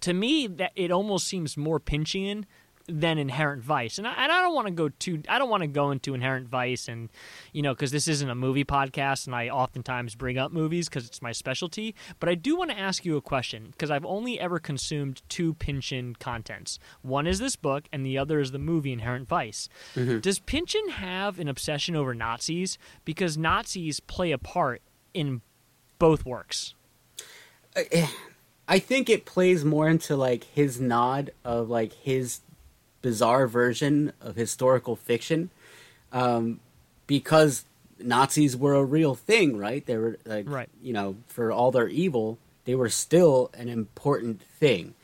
to 0.00 0.12
me, 0.12 0.46
that 0.46 0.72
it 0.76 0.90
almost 0.90 1.26
seems 1.26 1.56
more 1.56 1.80
Pynchon 1.80 2.46
than 2.88 3.18
Inherent 3.18 3.62
Vice, 3.62 3.98
and 3.98 4.08
I, 4.08 4.14
and 4.14 4.32
I 4.32 4.40
don't 4.40 4.54
want 4.54 4.66
to 4.66 4.72
go 4.72 4.88
too. 4.88 5.22
I 5.28 5.38
don't 5.38 5.50
want 5.50 5.62
to 5.62 5.66
go 5.66 5.90
into 5.90 6.14
Inherent 6.14 6.48
Vice, 6.48 6.88
and 6.88 7.10
you 7.52 7.60
know, 7.62 7.74
because 7.74 7.90
this 7.90 8.08
isn't 8.08 8.28
a 8.28 8.34
movie 8.34 8.64
podcast, 8.64 9.26
and 9.26 9.36
I 9.36 9.48
oftentimes 9.48 10.14
bring 10.14 10.38
up 10.38 10.52
movies 10.52 10.88
because 10.88 11.06
it's 11.06 11.20
my 11.20 11.32
specialty. 11.32 11.94
But 12.18 12.28
I 12.28 12.34
do 12.34 12.56
want 12.56 12.70
to 12.70 12.78
ask 12.78 13.04
you 13.04 13.16
a 13.16 13.20
question 13.20 13.68
because 13.70 13.90
I've 13.90 14.06
only 14.06 14.40
ever 14.40 14.58
consumed 14.58 15.22
two 15.28 15.54
Pynchon 15.54 16.16
contents. 16.16 16.78
One 17.02 17.26
is 17.26 17.38
this 17.38 17.56
book, 17.56 17.84
and 17.92 18.04
the 18.06 18.16
other 18.16 18.40
is 18.40 18.52
the 18.52 18.58
movie 18.58 18.92
Inherent 18.92 19.28
Vice. 19.28 19.68
Mm-hmm. 19.94 20.20
Does 20.20 20.38
Pynchon 20.38 20.88
have 20.88 21.38
an 21.38 21.48
obsession 21.48 21.94
over 21.94 22.14
Nazis? 22.14 22.78
Because 23.04 23.36
Nazis 23.36 24.00
play 24.00 24.32
a 24.32 24.38
part 24.38 24.82
in 25.12 25.42
both 25.98 26.24
works. 26.24 26.74
I 28.70 28.78
think 28.78 29.08
it 29.08 29.24
plays 29.24 29.64
more 29.64 29.88
into 29.88 30.16
like 30.16 30.44
his 30.44 30.80
nod 30.80 31.30
of 31.44 31.68
like 31.68 31.92
his 31.92 32.40
bizarre 33.02 33.46
version 33.46 34.12
of 34.20 34.36
historical 34.36 34.96
fiction, 34.96 35.50
um, 36.12 36.60
because 37.06 37.64
Nazis 38.00 38.56
were 38.56 38.74
a 38.74 38.84
real 38.84 39.14
thing, 39.14 39.56
right? 39.56 39.84
They 39.84 39.96
were 39.96 40.18
like, 40.24 40.48
Right. 40.48 40.68
you 40.82 40.92
know, 40.92 41.16
for 41.26 41.50
all 41.52 41.70
their 41.70 41.88
evil, 41.88 42.38
they 42.64 42.74
were 42.74 42.88
still 42.88 43.50
an 43.54 43.68
important 43.68 44.42
thing, 44.42 44.94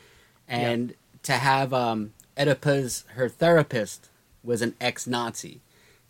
and 0.49 0.95
to 1.23 1.33
have 1.33 1.73
um, 1.73 2.13
Oedipus, 2.39 3.05
her 3.15 3.29
therapist, 3.29 4.11
was 4.43 4.61
an 4.61 4.75
ex-Nazi. 4.81 5.61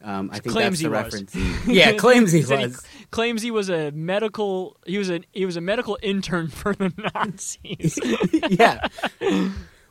Um, 0.03 0.28
I 0.32 0.41
think 0.41 0.53
Claims 0.53 0.70
that's 0.72 0.80
he 0.80 0.85
the 0.87 0.91
reference. 0.91 1.35
yeah, 1.66 1.93
claims 1.93 2.30
he 2.32 2.45
was. 2.45 2.85
claims 3.11 3.41
he 3.41 3.51
was 3.51 3.70
a 3.70 3.91
medical. 3.93 4.76
He 4.85 4.99
was 4.99 5.09
a 5.09 5.20
he 5.32 5.47
was 5.47 5.57
a 5.57 5.62
medical 5.62 5.97
intern 6.03 6.49
for 6.61 6.74
the 6.74 6.93
Nazis. 7.14 7.99
yeah. 8.51 8.87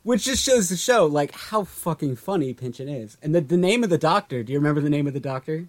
Which 0.03 0.25
just 0.25 0.43
shows 0.43 0.69
the 0.69 0.75
show 0.75 1.05
like 1.05 1.31
how 1.31 1.63
fucking 1.63 2.17
funny 2.17 2.53
Pynchon 2.53 2.89
is. 2.89 3.17
And 3.21 3.33
the, 3.33 3.41
the 3.41 3.57
name 3.57 3.83
of 3.83 3.89
the 3.89 3.97
doctor, 3.97 4.43
do 4.43 4.51
you 4.51 4.59
remember 4.59 4.81
the 4.81 4.89
name 4.89 5.07
of 5.07 5.13
the 5.13 5.19
doctor? 5.19 5.67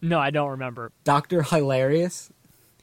no, 0.00 0.18
I 0.20 0.30
don't 0.30 0.50
remember. 0.50 0.92
Doctor 1.04 1.42
Hilarius. 1.42 2.30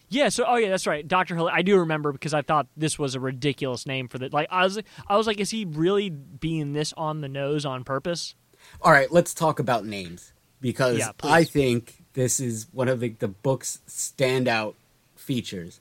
Yeah, 0.10 0.30
so 0.30 0.46
oh 0.48 0.56
yeah, 0.58 0.70
that's 0.70 0.86
right, 0.86 1.06
Doctor 1.08 1.36
Hill. 1.36 1.50
I 1.52 1.62
do 1.62 1.78
remember 1.80 2.12
because 2.12 2.34
I 2.34 2.42
thought 2.42 2.68
this 2.78 3.00
was 3.00 3.16
a 3.16 3.20
ridiculous 3.20 3.86
name 3.86 4.08
for 4.08 4.18
the 4.20 4.30
like. 4.32 4.48
I 4.52 4.64
was 4.64 4.80
I 5.08 5.18
was 5.18 5.26
like, 5.28 5.40
is 5.40 5.50
he 5.50 5.66
really 5.66 6.10
being 6.10 6.74
this 6.74 6.94
on 6.96 7.22
the 7.22 7.28
nose 7.28 7.66
on 7.66 7.84
purpose? 7.84 8.36
All 8.82 8.92
right, 8.92 9.12
let's 9.12 9.34
talk 9.34 9.60
about 9.60 9.86
names 9.86 10.32
because 10.62 11.00
Yeah. 11.00 11.12
I 11.24 11.44
think 11.44 12.04
this 12.14 12.40
is 12.40 12.68
one 12.72 12.88
of 12.88 13.00
the, 13.00 13.10
the 13.10 13.28
book's 13.28 13.80
standout 13.88 14.76
features. 15.16 15.80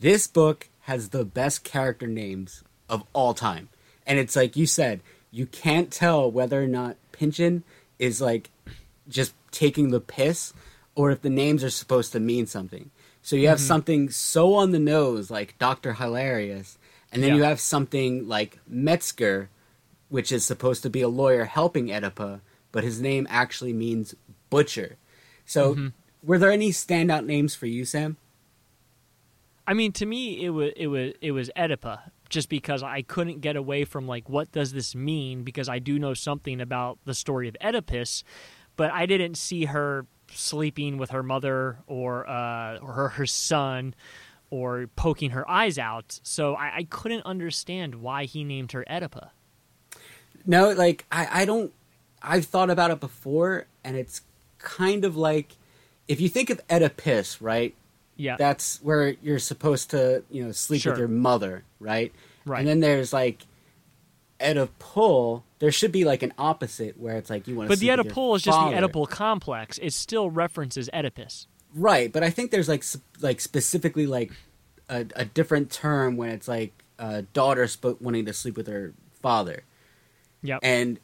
This 0.00 0.26
book 0.26 0.68
has 0.82 1.10
the 1.10 1.24
best 1.24 1.62
character 1.64 2.06
names 2.06 2.62
of 2.88 3.04
all 3.12 3.34
time. 3.34 3.68
And 4.08 4.18
it's 4.18 4.34
like 4.34 4.56
you 4.56 4.66
said, 4.66 5.00
you 5.30 5.46
can't 5.46 5.92
tell 5.92 6.28
whether 6.30 6.60
or 6.62 6.66
not 6.66 6.96
Pynchon 7.12 7.62
is 7.98 8.20
like 8.20 8.50
just 9.08 9.34
taking 9.52 9.90
the 9.90 10.00
piss 10.00 10.52
or 10.96 11.10
if 11.12 11.22
the 11.22 11.30
names 11.30 11.62
are 11.62 11.70
supposed 11.70 12.12
to 12.12 12.20
mean 12.20 12.46
something. 12.46 12.90
So 13.22 13.36
you 13.36 13.42
Mm-hmm. 13.42 13.48
have 13.50 13.60
something 13.60 14.10
so 14.10 14.54
on 14.54 14.70
the 14.72 14.78
nose 14.78 15.30
like 15.30 15.58
Dr. 15.58 15.94
Hilarius, 15.94 16.78
and 17.12 17.22
then 17.22 17.30
Yeah. 17.30 17.36
you 17.36 17.42
have 17.42 17.60
something 17.60 18.26
like 18.26 18.58
Metzger, 18.66 19.50
which 20.08 20.32
is 20.32 20.44
supposed 20.44 20.82
to 20.84 20.90
be 20.90 21.02
a 21.02 21.08
lawyer 21.08 21.44
helping 21.44 21.88
Oedipa, 21.88 22.40
but 22.72 22.82
his 22.84 23.00
name 23.00 23.26
actually 23.30 23.72
means 23.74 24.14
butcher. 24.50 24.96
So, 25.44 25.74
Mm-hmm. 25.74 25.88
were 26.22 26.38
there 26.38 26.50
any 26.50 26.70
standout 26.70 27.26
names 27.26 27.54
for 27.54 27.66
you, 27.66 27.84
Sam? 27.84 28.16
I 29.66 29.74
mean, 29.74 29.92
to 29.92 30.06
me, 30.06 30.42
it 30.44 30.50
was 30.50 30.72
it 30.76 30.86
was 30.86 31.12
it 31.20 31.32
was 31.32 31.50
Oedipa, 31.56 32.10
just 32.28 32.48
because 32.48 32.82
I 32.82 33.02
couldn't 33.02 33.40
get 33.40 33.56
away 33.56 33.84
from 33.84 34.06
like, 34.06 34.28
what 34.28 34.52
does 34.52 34.72
this 34.72 34.94
mean? 34.94 35.42
Because 35.42 35.68
I 35.68 35.78
do 35.78 35.98
know 35.98 36.14
something 36.14 36.60
about 36.60 36.98
the 37.04 37.14
story 37.14 37.48
of 37.48 37.56
Oedipus, 37.62 38.24
but 38.76 38.90
I 38.92 39.06
didn't 39.06 39.36
see 39.36 39.66
her 39.66 40.06
sleeping 40.30 40.98
with 40.98 41.10
her 41.10 41.22
mother 41.22 41.78
or 41.86 42.28
uh, 42.28 42.78
or 42.78 42.92
her, 42.92 43.08
her 43.08 43.26
son 43.26 43.94
or 44.50 44.88
poking 44.96 45.30
her 45.30 45.48
eyes 45.50 45.78
out. 45.78 46.20
So 46.22 46.54
I, 46.54 46.76
I 46.76 46.84
couldn't 46.84 47.24
understand 47.26 47.96
why 47.96 48.24
he 48.24 48.44
named 48.44 48.72
her 48.72 48.84
Oedipa. 48.90 49.30
No, 50.46 50.70
like 50.70 51.06
I, 51.10 51.42
I 51.42 51.44
don't. 51.44 51.72
I've 52.22 52.46
thought 52.46 52.70
about 52.70 52.90
it 52.90 53.00
before, 53.00 53.66
and 53.84 53.96
it's 53.96 54.22
kind 54.58 55.04
of 55.04 55.16
like 55.16 55.56
if 56.08 56.20
you 56.20 56.28
think 56.28 56.50
of 56.50 56.60
Oedipus, 56.70 57.40
right? 57.40 57.74
Yeah, 58.18 58.36
That's 58.36 58.82
where 58.82 59.14
you're 59.22 59.38
supposed 59.38 59.90
to, 59.90 60.24
you 60.30 60.44
know, 60.44 60.52
sleep 60.52 60.82
Sure. 60.82 60.92
with 60.92 60.98
your 60.98 61.08
mother, 61.08 61.62
right? 61.80 62.12
Right. 62.44 62.58
And 62.58 62.68
then 62.68 62.80
there's 62.80 63.12
like 63.12 63.46
Oedipal. 64.40 65.42
There 65.58 65.72
should 65.72 65.92
be 65.92 66.04
like 66.04 66.22
an 66.22 66.32
opposite 66.38 66.98
where 66.98 67.16
it's 67.16 67.30
like 67.30 67.46
you 67.48 67.56
want 67.56 67.66
to. 67.66 67.68
but 67.72 67.80
the 67.80 67.86
sleep 67.86 67.98
with 67.98 68.06
your 68.06 68.14
Oedipal 68.14 68.36
is 68.36 68.42
just 68.42 68.58
the. 68.58 68.76
Oedipal 68.76 69.08
complex. 69.08 69.78
It 69.78 69.92
still 69.92 70.30
references 70.30 70.88
Oedipus. 70.92 71.46
Right, 71.74 72.12
but 72.12 72.22
I 72.22 72.30
think 72.30 72.50
there's 72.50 72.68
like 72.68 72.84
like 73.20 73.40
specifically 73.40 74.06
like 74.06 74.32
a, 74.88 75.06
a 75.16 75.24
different 75.24 75.70
term 75.70 76.16
when 76.16 76.30
it's 76.30 76.48
like 76.48 76.72
a 76.98 77.22
daughter 77.22 77.66
sp- 77.70 78.00
wanting 78.00 78.24
to 78.26 78.32
sleep 78.32 78.56
with 78.56 78.66
her 78.68 78.94
father, 79.20 79.64
Yep. 80.42 80.60
and 80.62 80.98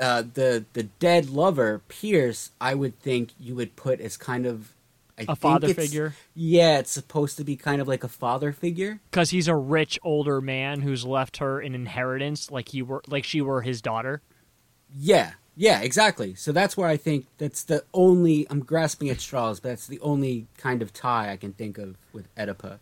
uh, 0.00 0.22
the 0.34 0.64
the 0.74 0.82
dead 0.84 1.30
lover 1.30 1.80
Pierce, 1.88 2.50
I 2.60 2.74
would 2.74 3.00
think 3.00 3.30
you 3.40 3.54
would 3.54 3.74
put 3.76 4.00
as 4.00 4.16
kind 4.18 4.44
of 4.44 4.74
I 5.18 5.24
a 5.28 5.36
father 5.36 5.72
figure. 5.72 6.14
Yeah, 6.34 6.78
it's 6.78 6.90
supposed 6.90 7.36
to 7.38 7.44
be 7.44 7.56
kind 7.56 7.80
of 7.80 7.88
like 7.88 8.04
a 8.04 8.08
father 8.08 8.52
figure. 8.52 9.00
because 9.10 9.30
he's 9.30 9.48
a 9.48 9.56
rich 9.56 9.98
older 10.02 10.40
man 10.40 10.80
who's 10.80 11.04
left 11.04 11.38
her 11.38 11.60
an 11.60 11.74
inheritance 11.74 12.50
like 12.50 12.68
he 12.68 12.82
were 12.82 13.02
like 13.06 13.24
she 13.24 13.40
were 13.40 13.62
his 13.62 13.80
daughter 13.80 14.20
Yeah, 14.94 15.32
yeah, 15.56 15.80
exactly. 15.80 16.34
So 16.34 16.52
that's 16.52 16.76
where 16.76 16.88
I 16.88 16.98
think 16.98 17.26
that's 17.38 17.64
the 17.64 17.82
only 17.94 18.46
I'm 18.50 18.60
grasping 18.60 19.08
at 19.08 19.20
straws, 19.20 19.58
but 19.60 19.70
that's 19.70 19.86
the 19.86 20.00
only 20.00 20.48
kind 20.58 20.82
of 20.82 20.92
tie 20.92 21.32
I 21.32 21.36
can 21.38 21.52
think 21.54 21.78
of 21.78 21.96
with 22.12 22.28
Oedipa. 22.36 22.78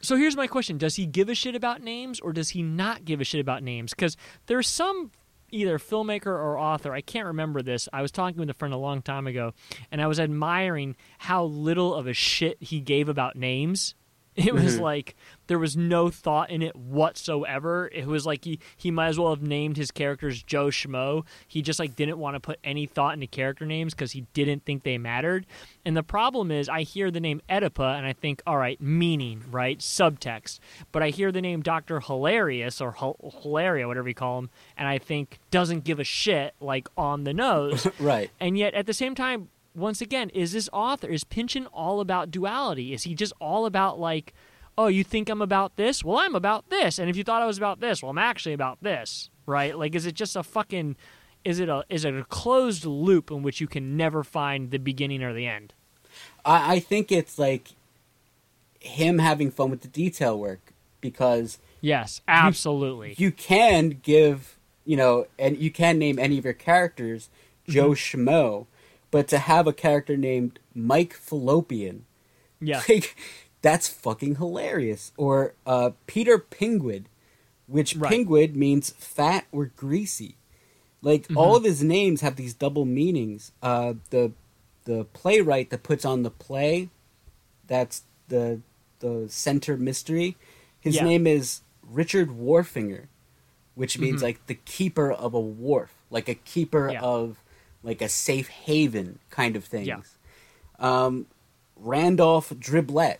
so 0.00 0.16
here's 0.16 0.36
my 0.36 0.46
question 0.48 0.76
does 0.78 0.96
he 0.96 1.06
give 1.06 1.28
a 1.28 1.34
shit 1.36 1.54
about 1.54 1.82
names 1.82 2.18
or 2.20 2.32
does 2.32 2.48
he 2.50 2.62
not 2.62 3.04
give 3.04 3.20
a 3.20 3.24
shit 3.24 3.40
about 3.40 3.62
names 3.62 3.92
because 3.94 4.16
there's 4.46 4.66
some 4.68 5.12
either 5.50 5.78
filmmaker 5.78 6.26
or 6.26 6.58
author 6.58 6.92
i 6.92 7.00
can't 7.00 7.26
remember 7.26 7.62
this 7.62 7.88
i 7.92 8.02
was 8.02 8.10
talking 8.10 8.38
with 8.38 8.50
a 8.50 8.54
friend 8.54 8.74
a 8.74 8.78
long 8.78 9.02
time 9.02 9.26
ago 9.26 9.52
and 9.90 10.00
i 10.00 10.06
was 10.06 10.20
admiring 10.20 10.96
how 11.18 11.44
little 11.44 11.94
of 11.94 12.06
a 12.06 12.12
shit 12.12 12.56
he 12.60 12.80
gave 12.80 13.08
about 13.08 13.36
names 13.36 13.94
it 14.36 14.52
was 14.52 14.74
mm-hmm. 14.74 14.82
like 14.82 15.16
there 15.46 15.58
was 15.58 15.76
no 15.76 16.10
thought 16.10 16.50
in 16.50 16.62
it 16.62 16.76
whatsoever. 16.76 17.88
It 17.92 18.06
was 18.06 18.26
like 18.26 18.44
he, 18.44 18.58
he 18.76 18.90
might 18.90 19.08
as 19.08 19.18
well 19.18 19.30
have 19.30 19.42
named 19.42 19.76
his 19.76 19.90
characters 19.90 20.42
Joe 20.42 20.66
Schmo. 20.66 21.24
He 21.46 21.62
just 21.62 21.78
like 21.78 21.96
didn't 21.96 22.18
want 22.18 22.34
to 22.34 22.40
put 22.40 22.58
any 22.62 22.86
thought 22.86 23.14
into 23.14 23.26
character 23.26 23.64
names 23.64 23.94
because 23.94 24.12
he 24.12 24.26
didn't 24.34 24.64
think 24.64 24.82
they 24.82 24.98
mattered. 24.98 25.46
And 25.84 25.96
the 25.96 26.02
problem 26.02 26.50
is, 26.50 26.68
I 26.68 26.82
hear 26.82 27.10
the 27.10 27.20
name 27.20 27.40
Oedipa 27.48 27.96
and 27.96 28.06
I 28.06 28.12
think, 28.12 28.42
all 28.46 28.58
right, 28.58 28.80
meaning, 28.80 29.44
right, 29.50 29.78
subtext. 29.78 30.58
But 30.92 31.02
I 31.02 31.10
hear 31.10 31.32
the 31.32 31.40
name 31.40 31.62
Doctor 31.62 32.00
Hilarius 32.00 32.80
or 32.80 32.92
Hil- 32.92 33.32
Hilaria, 33.42 33.86
whatever 33.86 34.08
you 34.08 34.14
call 34.14 34.38
him, 34.38 34.50
and 34.76 34.86
I 34.88 34.98
think 34.98 35.38
doesn't 35.50 35.84
give 35.84 35.98
a 36.00 36.04
shit, 36.04 36.54
like 36.60 36.88
on 36.96 37.24
the 37.24 37.34
nose. 37.34 37.86
Right. 37.98 38.30
And 38.38 38.58
yet, 38.58 38.74
at 38.74 38.86
the 38.86 38.92
same 38.92 39.14
time, 39.14 39.48
once 39.76 40.00
again, 40.00 40.30
is 40.30 40.52
this 40.52 40.68
author, 40.72 41.06
is 41.08 41.22
Pynchon 41.24 41.66
all 41.66 42.00
about 42.00 42.30
duality? 42.30 42.92
Is 42.92 43.02
he 43.04 43.14
just 43.14 43.32
all 43.40 43.66
about, 43.66 43.98
like, 44.00 44.32
oh, 44.78 44.86
you 44.88 45.04
think 45.04 45.28
I'm 45.28 45.42
about 45.42 45.76
this? 45.76 46.02
Well, 46.02 46.18
I'm 46.18 46.34
about 46.34 46.70
this. 46.70 46.98
And 46.98 47.08
if 47.10 47.16
you 47.16 47.24
thought 47.24 47.42
I 47.42 47.46
was 47.46 47.58
about 47.58 47.80
this, 47.80 48.02
well, 48.02 48.10
I'm 48.10 48.18
actually 48.18 48.54
about 48.54 48.78
this, 48.82 49.30
right? 49.46 49.76
Like, 49.78 49.94
is 49.94 50.06
it 50.06 50.14
just 50.14 50.36
a 50.36 50.42
fucking. 50.42 50.96
Is 51.44 51.60
it 51.60 51.68
a 51.68 51.84
is 51.88 52.04
it 52.04 52.12
a 52.12 52.24
closed 52.24 52.84
loop 52.84 53.30
in 53.30 53.42
which 53.44 53.60
you 53.60 53.68
can 53.68 53.96
never 53.96 54.24
find 54.24 54.72
the 54.72 54.78
beginning 54.78 55.22
or 55.22 55.32
the 55.32 55.46
end? 55.46 55.74
I, 56.44 56.74
I 56.74 56.80
think 56.80 57.12
it's 57.12 57.38
like 57.38 57.68
him 58.80 59.18
having 59.20 59.52
fun 59.52 59.70
with 59.70 59.82
the 59.82 59.88
detail 59.88 60.36
work 60.38 60.72
because 61.00 61.58
Yes, 61.80 62.20
absolutely. 62.26 63.14
you 63.16 63.30
can 63.30 64.00
give 64.02 64.58
you 64.84 64.96
know, 64.96 65.26
and 65.38 65.56
you 65.56 65.70
can 65.70 65.98
name 65.98 66.18
any 66.18 66.36
of 66.38 66.44
your 66.44 66.52
characters 66.54 67.28
Joe 67.68 67.90
Mm-hmm. 67.90 68.20
Schmo, 68.28 68.66
but 69.16 69.28
to 69.28 69.38
have 69.38 69.66
a 69.66 69.72
character 69.72 70.14
named 70.14 70.58
Mike 70.74 71.14
Fallopian, 71.14 72.04
Yeah. 72.60 72.82
like 72.88 73.16
that's 73.62 73.88
fucking 73.88 74.36
hilarious. 74.36 75.12
Or 75.16 75.54
uh, 75.66 75.90
Peter 76.06 76.38
Pinguid, 76.38 77.04
which 77.66 77.96
Right. 77.96 78.26
Means 78.54 78.90
fat 78.98 79.46
or 79.52 79.66
greasy. 79.74 80.36
Like 81.00 81.22
Mm-hmm. 81.22 81.38
all 81.38 81.56
of 81.56 81.64
his 81.64 81.82
names 81.82 82.20
have 82.20 82.36
these 82.36 82.52
double 82.54 82.84
meanings. 82.84 83.52
Uh, 83.62 83.94
the 84.10 84.32
the 84.84 85.04
playwright 85.14 85.70
that 85.70 85.82
puts 85.82 86.04
on 86.04 86.22
the 86.22 86.30
play, 86.30 86.90
that's 87.66 88.02
the 88.28 88.60
the 89.00 89.24
center 89.28 89.76
mystery. 89.78 90.36
His 90.78 90.96
Yeah. 90.96 91.04
name 91.04 91.26
is 91.26 91.62
Richard 91.82 92.28
Wharfinger, 92.30 93.06
which 93.74 93.98
means 93.98 94.20
Mhm. 94.20 94.24
like 94.24 94.46
the 94.46 94.54
keeper 94.76 95.10
of 95.10 95.32
a 95.34 95.40
wharf, 95.40 95.92
like 96.10 96.28
a 96.28 96.34
keeper 96.34 96.90
Yeah. 96.92 97.00
of 97.02 97.38
like 97.86 98.02
a 98.02 98.08
safe 98.08 98.48
haven 98.48 99.20
kind 99.30 99.54
of 99.56 99.64
things. 99.64 99.86
Yeah. 99.86 100.00
Um, 100.78 101.26
Randolph 101.76 102.50
Driblet. 102.50 103.18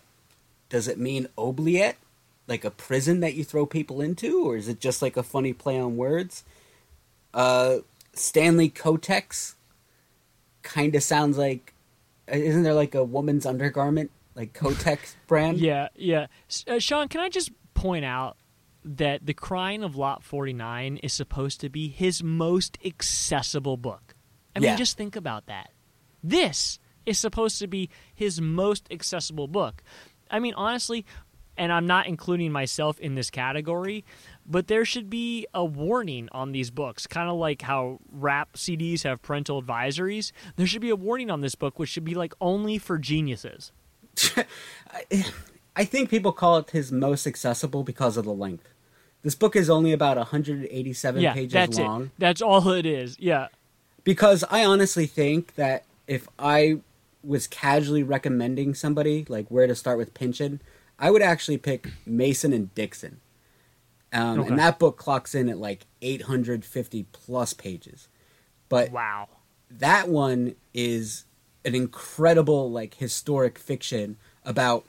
Does 0.69 0.89
it 0.89 0.99
mean 0.99 1.27
oubliette? 1.39 1.95
Like 2.47 2.65
a 2.65 2.71
prison 2.71 3.21
that 3.21 3.33
you 3.33 3.45
throw 3.45 3.65
people 3.65 4.01
into? 4.01 4.45
Or 4.45 4.57
is 4.57 4.67
it 4.67 4.79
just 4.81 5.01
like 5.01 5.15
a 5.15 5.23
funny 5.23 5.53
play 5.53 5.79
on 5.79 5.95
words? 5.95 6.43
Uh, 7.33 7.77
Stanley 8.13 8.69
Kotex. 8.69 9.55
Kind 10.63 10.95
of 10.95 11.01
sounds 11.01 11.37
like. 11.37 11.73
Isn't 12.27 12.63
there 12.63 12.73
like 12.73 12.93
a 12.93 13.05
woman's 13.05 13.45
undergarment? 13.45 14.11
Like 14.35 14.51
Kotex 14.51 15.15
brand? 15.27 15.59
Yeah, 15.59 15.87
yeah. 15.95 16.27
Uh, 16.67 16.79
Sean, 16.79 17.07
can 17.07 17.21
I 17.21 17.29
just 17.29 17.51
point 17.73 18.03
out 18.03 18.35
that 18.83 19.25
The 19.25 19.33
Crying 19.33 19.81
of 19.81 19.95
Lot 19.95 20.23
49 20.23 20.97
is 20.97 21.13
supposed 21.13 21.61
to 21.61 21.69
be 21.69 21.87
his 21.87 22.21
most 22.21 22.77
accessible 22.83 23.77
book? 23.77 24.13
I 24.57 24.69
mean, 24.69 24.77
just 24.77 24.97
think 24.97 25.15
about 25.15 25.47
that. 25.47 25.71
This 26.23 26.79
is 27.05 27.17
supposed 27.17 27.59
to 27.59 27.67
be 27.67 27.89
his 28.13 28.41
most 28.41 28.87
accessible 28.91 29.47
book. 29.47 29.81
I 30.29 30.39
mean, 30.39 30.53
honestly, 30.55 31.05
and 31.57 31.71
I'm 31.71 31.87
not 31.87 32.07
including 32.07 32.51
myself 32.51 32.99
in 32.99 33.15
this 33.15 33.29
category, 33.29 34.05
but 34.45 34.67
there 34.67 34.85
should 34.85 35.09
be 35.09 35.47
a 35.53 35.65
warning 35.65 36.29
on 36.31 36.51
these 36.51 36.69
books, 36.69 37.07
kind 37.07 37.29
of 37.29 37.37
like 37.37 37.61
how 37.61 37.99
rap 38.11 38.53
CDs 38.53 39.03
have 39.03 39.21
parental 39.21 39.61
advisories. 39.61 40.31
There 40.55 40.67
should 40.67 40.81
be 40.81 40.89
a 40.89 40.95
warning 40.95 41.31
on 41.31 41.41
this 41.41 41.55
book, 41.55 41.79
which 41.79 41.89
should 41.89 42.05
be 42.05 42.15
like 42.15 42.33
only 42.39 42.77
for 42.77 42.97
geniuses. 42.97 43.71
I 45.75 45.85
think 45.85 46.09
people 46.09 46.31
call 46.31 46.57
it 46.57 46.71
his 46.71 46.91
most 46.91 47.27
accessible 47.27 47.83
because 47.83 48.17
of 48.17 48.25
the 48.25 48.33
length. 48.33 48.67
This 49.23 49.35
book 49.35 49.55
is 49.55 49.69
only 49.69 49.91
about 49.91 50.17
187 50.17 51.21
yeah, 51.21 51.33
pages 51.33 51.53
that's 51.53 51.79
long. 51.79 52.03
it. 52.03 52.11
That's 52.17 52.41
all 52.41 52.69
it 52.69 52.85
is. 52.85 53.17
Yeah. 53.19 53.47
Because 54.07 54.45
I 54.49 54.63
honestly 54.63 55.05
think 55.05 55.55
that 55.55 55.83
if 56.07 56.29
I 56.39 56.79
was 57.21 57.45
casually 57.45 58.03
recommending 58.03 58.73
somebody 58.73 59.25
like 59.27 59.47
where 59.49 59.67
to 59.67 59.75
start 59.75 59.97
with 59.97 60.13
Pynchon, 60.13 60.61
I 60.97 61.11
would 61.11 61.21
actually 61.21 61.57
pick 61.57 61.89
Mason 62.05 62.53
and 62.53 62.73
Dixon. 62.73 63.19
Um, 64.13 64.39
Okay. 64.39 64.47
And 64.47 64.59
that 64.59 64.79
book 64.79 64.95
clocks 64.95 65.35
in 65.35 65.49
at 65.49 65.57
like 65.57 65.87
850 66.01 67.05
plus 67.11 67.53
pages. 67.53 68.07
But 68.69 68.91
Wow. 68.93 69.27
that 69.69 70.07
one 70.07 70.55
is 70.73 71.25
an 71.65 71.75
incredible 71.75 72.71
like 72.71 72.93
historic 72.93 73.59
fiction 73.59 74.15
about 74.45 74.85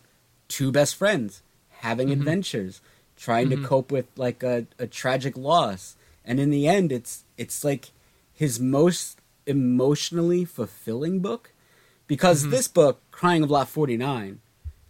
two 0.47 0.71
best 0.71 0.95
friends 0.95 1.43
having 1.81 2.11
adventures 2.13 2.81
trying 3.17 3.51
to 3.51 3.57
cope 3.57 3.91
with 3.91 4.07
like 4.17 4.45
a, 4.45 4.67
a 4.79 4.87
tragic 4.87 5.37
loss 5.37 5.97
and 6.25 6.39
in 6.39 6.51
the 6.51 6.69
end 6.69 6.93
it's 6.93 7.25
it's 7.37 7.65
like 7.65 7.91
his 8.39 8.61
most 8.61 9.19
emotionally 9.47 10.45
fulfilling 10.45 11.19
book 11.21 11.53
because 12.07 12.49
this 12.51 12.69
book 12.69 13.01
crying 13.11 13.43
of 13.43 13.51
lot 13.51 13.69
49 13.69 14.41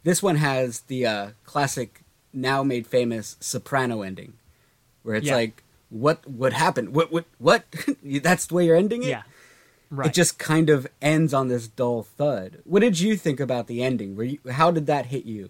this 0.03 0.23
one 0.23 0.37
has 0.37 0.81
the 0.83 1.07
uh, 1.07 1.29
classic 1.45 2.03
now 2.33 2.63
made 2.63 2.87
famous 2.87 3.37
soprano 3.41 4.03
ending 4.03 4.35
where 5.03 5.17
it's 5.17 5.27
Yeah. 5.29 5.37
like 5.37 5.63
what 5.89 6.19
what 6.29 6.53
happened 6.53 6.95
what 6.95 7.11
what 7.11 7.25
what 7.39 7.65
that's 8.23 8.47
the 8.47 8.55
way 8.55 8.67
you're 8.67 8.77
ending 8.77 9.03
it 9.03 9.09
Yeah. 9.09 9.23
Right. 9.91 10.09
it 10.09 10.13
just 10.13 10.39
kind 10.39 10.69
of 10.69 10.87
ends 11.01 11.33
on 11.33 11.49
this 11.49 11.67
dull 11.67 12.03
thud. 12.03 12.59
What 12.65 12.81
did 12.81 13.01
you 13.01 13.17
think 13.17 13.41
about 13.41 13.69
the 13.69 13.83
ending? 13.83 14.17
Were 14.17 14.25
you, 14.25 14.39
how 14.51 14.71
did 14.71 14.85
that 14.87 15.07
hit 15.07 15.25
you? 15.25 15.49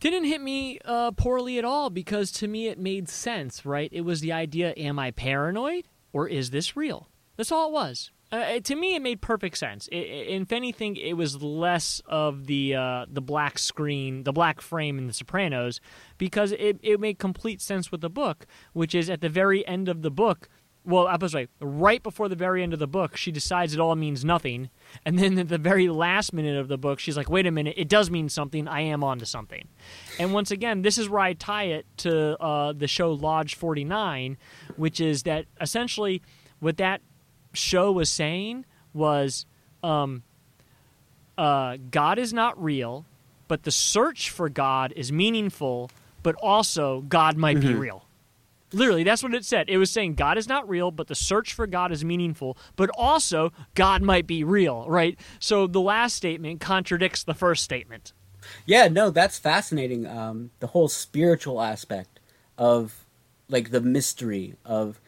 didn't 0.00 0.24
hit 0.24 0.40
me 0.40 0.80
uh, 0.84 1.12
poorly 1.12 1.56
at 1.56 1.64
all 1.64 1.88
because 1.88 2.32
to 2.32 2.48
me 2.48 2.66
it 2.66 2.76
made 2.78 3.08
sense, 3.08 3.64
right? 3.64 3.88
It 3.92 4.00
was 4.00 4.20
the 4.20 4.32
idea 4.32 4.70
am 4.72 4.98
I 4.98 5.12
paranoid 5.12 5.84
or 6.16 6.26
is 6.28 6.50
this 6.50 6.76
real? 6.76 7.08
That's 7.36 7.52
all 7.52 7.68
it 7.68 7.72
was. 7.72 8.10
Uh, 8.32 8.58
to 8.60 8.74
me, 8.74 8.94
it 8.96 9.02
made 9.02 9.20
perfect 9.20 9.56
sense. 9.58 9.88
I- 9.92 9.96
I- 9.96 10.40
if 10.42 10.50
anything, 10.50 10.96
it 10.96 11.12
was 11.12 11.42
less 11.42 12.00
of 12.06 12.46
the 12.46 12.74
uh, 12.74 13.06
the 13.08 13.20
black 13.20 13.58
screen, 13.58 14.24
the 14.24 14.32
black 14.32 14.60
frame 14.60 14.98
in 14.98 15.06
The 15.06 15.12
Sopranos, 15.12 15.80
because 16.18 16.52
it, 16.52 16.78
it 16.82 16.98
made 16.98 17.18
complete 17.18 17.60
sense 17.60 17.92
with 17.92 18.00
the 18.00 18.10
book, 18.10 18.46
which 18.72 18.94
is 18.94 19.08
at 19.10 19.20
the 19.20 19.28
very 19.28 19.60
end 19.66 19.88
of 19.88 20.00
the 20.02 20.10
book. 20.10 20.48
Well, 20.86 21.08
I 21.08 21.16
was 21.16 21.34
right. 21.34 21.50
Right 21.60 22.00
before 22.00 22.28
the 22.28 22.36
very 22.36 22.62
end 22.62 22.72
of 22.72 22.78
the 22.78 22.86
book, 22.86 23.16
she 23.16 23.32
decides 23.32 23.74
it 23.74 23.80
all 23.80 23.96
means 23.96 24.24
nothing, 24.24 24.70
and 25.04 25.18
then 25.18 25.36
at 25.36 25.48
the 25.48 25.58
very 25.58 25.88
last 25.88 26.32
minute 26.32 26.56
of 26.56 26.68
the 26.68 26.78
book, 26.78 27.00
she's 27.00 27.16
like, 27.16 27.28
"Wait 27.28 27.44
a 27.44 27.50
minute, 27.50 27.74
it 27.76 27.88
does 27.88 28.08
mean 28.08 28.28
something. 28.28 28.68
I 28.68 28.82
am 28.82 29.02
onto 29.02 29.24
something." 29.24 29.66
And 30.18 30.32
once 30.32 30.52
again, 30.52 30.82
this 30.82 30.96
is 30.96 31.08
where 31.08 31.20
I 31.20 31.32
tie 31.32 31.64
it 31.64 31.86
to 31.98 32.40
uh, 32.40 32.72
the 32.72 32.86
show 32.86 33.12
Lodge 33.12 33.56
Forty 33.56 33.82
Nine, 33.82 34.38
which 34.76 35.00
is 35.00 35.24
that 35.24 35.46
essentially 35.60 36.22
what 36.60 36.76
that 36.76 37.00
show 37.52 37.90
was 37.90 38.08
saying 38.08 38.64
was, 38.94 39.44
um, 39.82 40.22
uh, 41.36 41.78
God 41.90 42.18
is 42.18 42.32
not 42.32 42.62
real, 42.62 43.04
but 43.48 43.64
the 43.64 43.70
search 43.70 44.30
for 44.30 44.48
God 44.48 44.92
is 44.94 45.10
meaningful, 45.10 45.90
but 46.22 46.34
also 46.36 47.02
God 47.02 47.36
might 47.36 47.60
be 47.60 47.74
real. 47.74 48.05
Literally, 48.72 49.04
that's 49.04 49.22
what 49.22 49.34
it 49.34 49.44
said. 49.44 49.68
It 49.68 49.78
was 49.78 49.90
saying 49.90 50.14
God 50.14 50.36
is 50.38 50.48
not 50.48 50.68
real, 50.68 50.90
but 50.90 51.06
the 51.06 51.14
search 51.14 51.54
for 51.54 51.66
God 51.66 51.92
is 51.92 52.04
meaningful, 52.04 52.58
but 52.74 52.90
also 52.96 53.52
God 53.74 54.02
might 54.02 54.26
be 54.26 54.42
real, 54.42 54.86
right? 54.88 55.18
So 55.38 55.66
the 55.66 55.80
last 55.80 56.16
statement 56.16 56.60
contradicts 56.60 57.22
the 57.22 57.34
first 57.34 57.62
statement. 57.62 58.12
Yeah, 58.64 58.88
no, 58.88 59.10
that's 59.10 59.38
fascinating. 59.38 60.06
Um, 60.06 60.50
the 60.60 60.68
whole 60.68 60.88
spiritual 60.88 61.60
aspect 61.60 62.20
of 62.58 63.04
like 63.48 63.70
the 63.70 63.80
mystery 63.80 64.54
of 64.64 65.00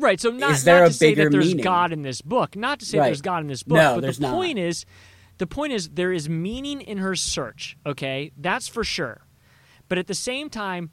Right. 0.00 0.20
So 0.20 0.30
not, 0.30 0.52
Is 0.52 0.62
there 0.64 0.78
not 0.78 0.84
a 0.84 0.88
to 0.88 0.94
say 0.94 1.14
that 1.14 1.32
there's 1.32 1.48
meaning? 1.48 1.64
God 1.64 1.92
in 1.92 2.02
this 2.02 2.22
book. 2.22 2.54
Not 2.54 2.78
to 2.80 2.86
say 2.86 2.98
Right. 2.98 3.06
there's 3.06 3.20
God 3.20 3.40
in 3.42 3.48
this 3.48 3.64
book. 3.64 3.76
No, 3.76 3.94
but 3.96 4.02
there's 4.02 4.18
the 4.18 4.28
not. 4.28 4.34
point 4.34 4.58
is 4.58 4.84
the 5.38 5.46
point 5.46 5.72
is 5.72 5.88
there 5.90 6.12
is 6.12 6.28
meaning 6.28 6.80
in 6.80 6.98
her 6.98 7.16
search, 7.16 7.76
okay? 7.84 8.30
That's 8.36 8.68
for 8.68 8.84
sure. 8.84 9.22
But 9.88 9.98
at 9.98 10.06
the 10.06 10.14
same 10.14 10.50
time, 10.50 10.90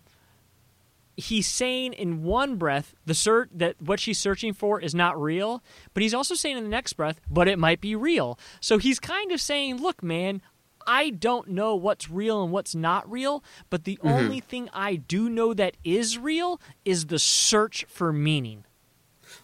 he's 1.17 1.47
saying 1.47 1.93
in 1.93 2.23
one 2.23 2.55
breath 2.57 2.93
the 3.05 3.13
cert 3.13 3.47
that 3.53 3.81
what 3.81 3.99
she's 3.99 4.17
searching 4.19 4.53
for 4.53 4.79
is 4.81 4.93
not 4.93 5.19
real, 5.21 5.63
but 5.93 6.03
he's 6.03 6.13
also 6.13 6.35
saying 6.35 6.57
in 6.57 6.63
the 6.63 6.69
next 6.69 6.93
breath, 6.93 7.21
but 7.29 7.47
it 7.47 7.57
might 7.59 7.79
be 7.81 7.95
real. 7.95 8.37
So 8.59 8.77
he's 8.77 8.99
kind 8.99 9.31
of 9.31 9.39
saying, 9.39 9.77
look, 9.81 10.03
man, 10.03 10.41
I 10.87 11.09
don't 11.09 11.47
know 11.49 11.73
what's 11.75 12.09
real 12.11 12.43
and 12.43 12.51
what's 12.51 12.75
not 12.75 13.09
real, 13.09 13.43
but 13.69 13.85
the 13.85 13.97
Mm-hmm. 13.97 14.07
only 14.07 14.39
thing 14.39 14.69
I 14.73 14.95
do 14.97 15.29
know 15.29 15.53
that 15.53 15.77
is 15.83 16.17
real 16.17 16.59
is 16.83 17.05
the 17.07 17.17
search 17.19 17.85
for 17.89 18.11
meaning. 18.13 18.65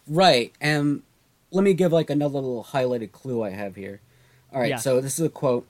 right. 0.07 0.51
And 0.61 1.03
let 1.51 1.63
me 1.63 1.73
give 1.73 1.91
like 1.91 2.09
another 2.09 2.35
little 2.35 2.63
highlighted 2.63 3.11
clue 3.11 3.43
I 3.43 3.49
have 3.49 3.75
here. 3.75 4.01
All 4.53 4.59
right, 4.61 4.69
Yeah. 4.71 4.77
so 4.77 5.01
this 5.01 5.17
is 5.19 5.25
a 5.25 5.29
quote. 5.29 5.65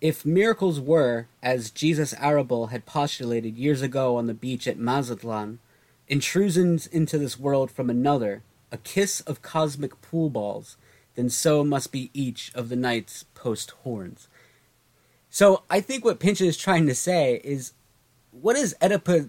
If 0.00 0.26
miracles 0.26 0.78
were, 0.78 1.26
as 1.42 1.70
Jesus 1.70 2.14
Arrabal 2.20 2.66
had 2.66 2.84
postulated 2.84 3.56
years 3.56 3.80
ago 3.80 4.16
on 4.16 4.26
the 4.26 4.34
beach 4.34 4.68
at 4.68 4.78
Mazatlan, 4.78 5.58
intrusions 6.06 6.86
into 6.86 7.18
this 7.18 7.38
world 7.38 7.70
from 7.70 7.88
another, 7.88 8.42
a 8.70 8.76
kiss 8.76 9.20
of 9.22 9.42
cosmic 9.42 10.00
pool 10.02 10.28
balls, 10.28 10.76
then 11.14 11.30
so 11.30 11.64
must 11.64 11.92
be 11.92 12.10
each 12.12 12.52
of 12.54 12.68
the 12.68 12.76
night's 12.76 13.24
post 13.34 13.70
horns. 13.84 14.28
So 15.30 15.62
I 15.70 15.80
think 15.80 16.04
what 16.04 16.20
Pinch 16.20 16.40
is 16.40 16.58
trying 16.58 16.86
to 16.86 16.94
say 16.94 17.40
is, 17.42 17.72
what 18.32 18.56
is 18.56 18.76
Oedipus 18.82 19.28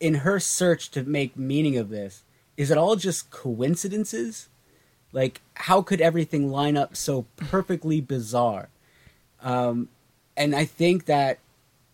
in 0.00 0.14
her 0.16 0.40
search 0.40 0.90
to 0.90 1.04
make 1.04 1.36
meaning 1.36 1.76
of 1.76 1.88
this? 1.88 2.24
Is 2.56 2.70
it 2.72 2.78
all 2.78 2.96
just 2.96 3.30
coincidences? 3.30 4.48
Like, 5.12 5.40
how 5.54 5.82
could 5.82 6.00
everything 6.00 6.50
line 6.50 6.76
up 6.76 6.96
so 6.96 7.26
perfectly 7.36 8.00
bizarre? 8.00 8.70
Um, 9.40 9.88
and 10.40 10.56
I 10.56 10.64
think 10.64 11.04
that 11.04 11.38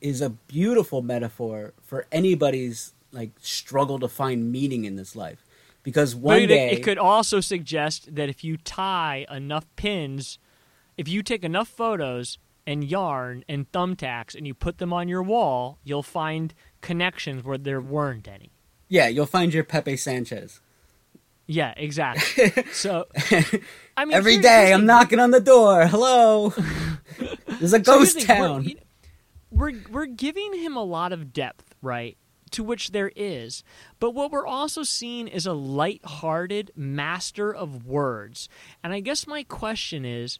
is 0.00 0.20
a 0.22 0.30
beautiful 0.30 1.02
metaphor 1.02 1.74
for 1.82 2.06
anybody's 2.12 2.92
like 3.12 3.30
struggle 3.40 3.98
to 3.98 4.08
find 4.08 4.50
meaning 4.52 4.84
in 4.86 4.96
this 4.96 5.14
life. 5.16 5.44
Because 5.82 6.14
one 6.16 6.36
But 6.36 6.42
it, 6.42 6.46
day, 6.48 6.70
it 6.72 6.82
could 6.82 6.98
also 6.98 7.40
suggest 7.40 8.14
that 8.14 8.28
if 8.28 8.42
you 8.42 8.56
tie 8.56 9.26
enough 9.30 9.66
pins, 9.76 10.38
if 10.96 11.06
you 11.08 11.22
take 11.22 11.44
enough 11.44 11.68
photos 11.68 12.38
and 12.66 12.82
yarn 12.84 13.44
and 13.48 13.70
thumbtacks 13.70 14.34
and 14.34 14.46
you 14.46 14.54
put 14.54 14.78
them 14.78 14.92
on 14.92 15.06
your 15.08 15.22
wall, 15.22 15.78
you'll 15.84 16.02
find 16.02 16.54
connections 16.80 17.44
where 17.44 17.58
there 17.58 17.80
weren't 17.80 18.26
any. 18.28 18.50
yeah, 18.88 19.06
you'll 19.08 19.26
find 19.26 19.54
your 19.54 19.64
Pepe 19.64 19.96
Sanchez. 19.96 20.60
Yeah, 21.46 21.72
exactly. 21.76 22.52
So, 22.72 23.06
I 23.96 24.04
mean, 24.04 24.14
Every 24.14 24.38
day 24.38 24.72
I'm 24.72 24.84
knocking 24.86 25.20
on 25.20 25.30
the 25.30 25.40
door. 25.40 25.86
Hello. 25.86 26.52
There's 27.58 27.72
a 27.72 27.78
ghost 27.78 28.14
the 28.14 28.20
thing, 28.22 28.38
we're- 28.40 28.48
town. 28.48 28.64
you 28.64 28.74
know, 28.74 28.80
We're, 29.50 29.72
we're 29.90 30.06
giving 30.06 30.54
him 30.54 30.76
a 30.76 30.82
lot 30.84 31.12
of 31.12 31.32
depth, 31.32 31.74
right? 31.82 32.16
To 32.52 32.62
which 32.62 32.90
there 32.92 33.10
is, 33.16 33.64
but 33.98 34.12
what 34.12 34.30
we're 34.30 34.46
also 34.46 34.82
seeing 34.84 35.26
is 35.28 35.46
a 35.46 35.52
light-hearted 35.52 36.70
master 36.76 37.52
of 37.54 37.84
words. 37.86 38.48
And 38.84 38.92
I 38.92 39.00
guess 39.00 39.26
my 39.26 39.42
question 39.42 40.04
is, 40.04 40.38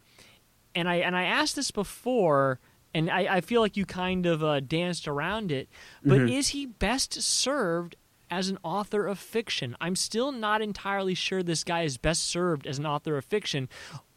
and 0.75 0.89
I 0.89 0.97
and 0.97 1.17
I 1.17 1.25
asked 1.25 1.57
this 1.57 1.71
before, 1.73 2.61
and 2.95 3.11
I, 3.11 3.37
I 3.37 3.41
feel 3.41 3.61
like 3.61 3.77
you 3.77 3.85
kind 3.87 4.25
of 4.27 4.45
uh, 4.45 4.61
danced 4.61 5.09
around 5.09 5.51
it. 5.51 5.69
But 6.05 6.19
Mm-hmm. 6.19 6.29
is 6.29 6.49
he 6.49 6.65
best 6.67 7.21
served 7.23 7.97
as 8.31 8.49
an 8.49 8.59
author 8.63 9.07
of 9.07 9.19
fiction? 9.19 9.77
I'm 9.81 9.97
still 9.97 10.31
not 10.33 10.63
entirely 10.63 11.15
sure 11.15 11.43
this 11.43 11.65
guy 11.65 11.83
is 11.83 11.97
best 11.99 12.23
served 12.25 12.67
as 12.69 12.79
an 12.79 12.87
author 12.87 13.17
of 13.17 13.25
fiction, 13.25 13.69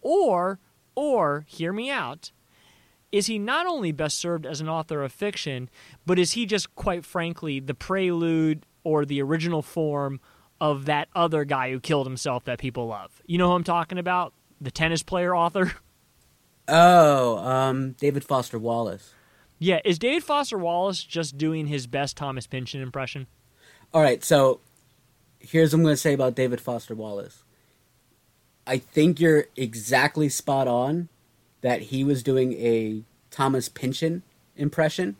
or 0.01 0.59
or 0.95 1.45
hear 1.47 1.73
me 1.73 1.89
out. 1.89 2.31
Is 3.11 3.25
he 3.25 3.39
not 3.39 3.65
only 3.65 3.91
best 3.91 4.17
served 4.17 4.45
as 4.45 4.61
an 4.61 4.69
author 4.69 5.03
of 5.03 5.11
fiction, 5.11 5.69
but 6.05 6.19
is 6.19 6.31
he 6.31 6.45
just 6.45 6.75
quite 6.75 7.05
frankly 7.05 7.59
the 7.59 7.73
prelude 7.73 8.65
or 8.83 9.05
the 9.05 9.21
original 9.21 9.61
form 9.61 10.19
of 10.61 10.85
that 10.85 11.07
other 11.15 11.43
guy 11.43 11.71
who 11.71 11.79
killed 11.79 12.05
himself 12.05 12.43
that 12.45 12.59
people 12.59 12.87
love? 12.87 13.21
You 13.25 13.37
know 13.37 13.49
who 13.49 13.55
I'm 13.55 13.63
talking 13.63 13.97
about? 13.97 14.33
The 14.61 14.71
tennis 14.71 15.03
player 15.03 15.35
author? 15.35 15.73
Oh, 16.71 17.39
um, 17.39 17.93
David 17.93 18.23
Foster 18.23 18.59
Wallace. 18.59 19.15
Yeah, 19.57 19.79
is 19.83 19.97
David 19.97 20.23
Foster 20.23 20.57
Wallace 20.57 21.03
just 21.03 21.37
doing 21.37 21.65
his 21.65 21.87
best 21.87 22.15
Thomas 22.15 22.45
Pynchon 22.45 22.81
impression? 22.81 23.25
All 23.91 24.01
right, 24.01 24.23
so 24.23 24.59
here's 25.39 25.73
what 25.73 25.79
I'm 25.79 25.83
going 25.83 25.93
to 25.93 25.97
say 25.97 26.13
about 26.13 26.35
David 26.35 26.61
Foster 26.61 26.93
Wallace. 26.93 27.43
I 28.67 28.77
think 28.77 29.19
you're 29.19 29.47
exactly 29.55 30.29
spot 30.29 30.67
on 30.67 31.09
that 31.61 31.83
he 31.83 32.03
was 32.03 32.23
doing 32.23 32.53
a 32.53 33.03
Thomas 33.31 33.69
Pynchon 33.69 34.23
impression, 34.55 35.15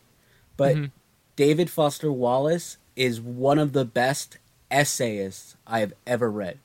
but 0.56 0.76
Mhm. 0.76 0.90
David 1.36 1.70
Foster 1.70 2.10
Wallace 2.12 2.76
is 2.96 3.20
one 3.20 3.58
of 3.58 3.72
the 3.72 3.84
best 3.84 4.38
essayists 4.70 5.56
I 5.66 5.80
have 5.80 5.92
ever 6.06 6.30
read. 6.30 6.58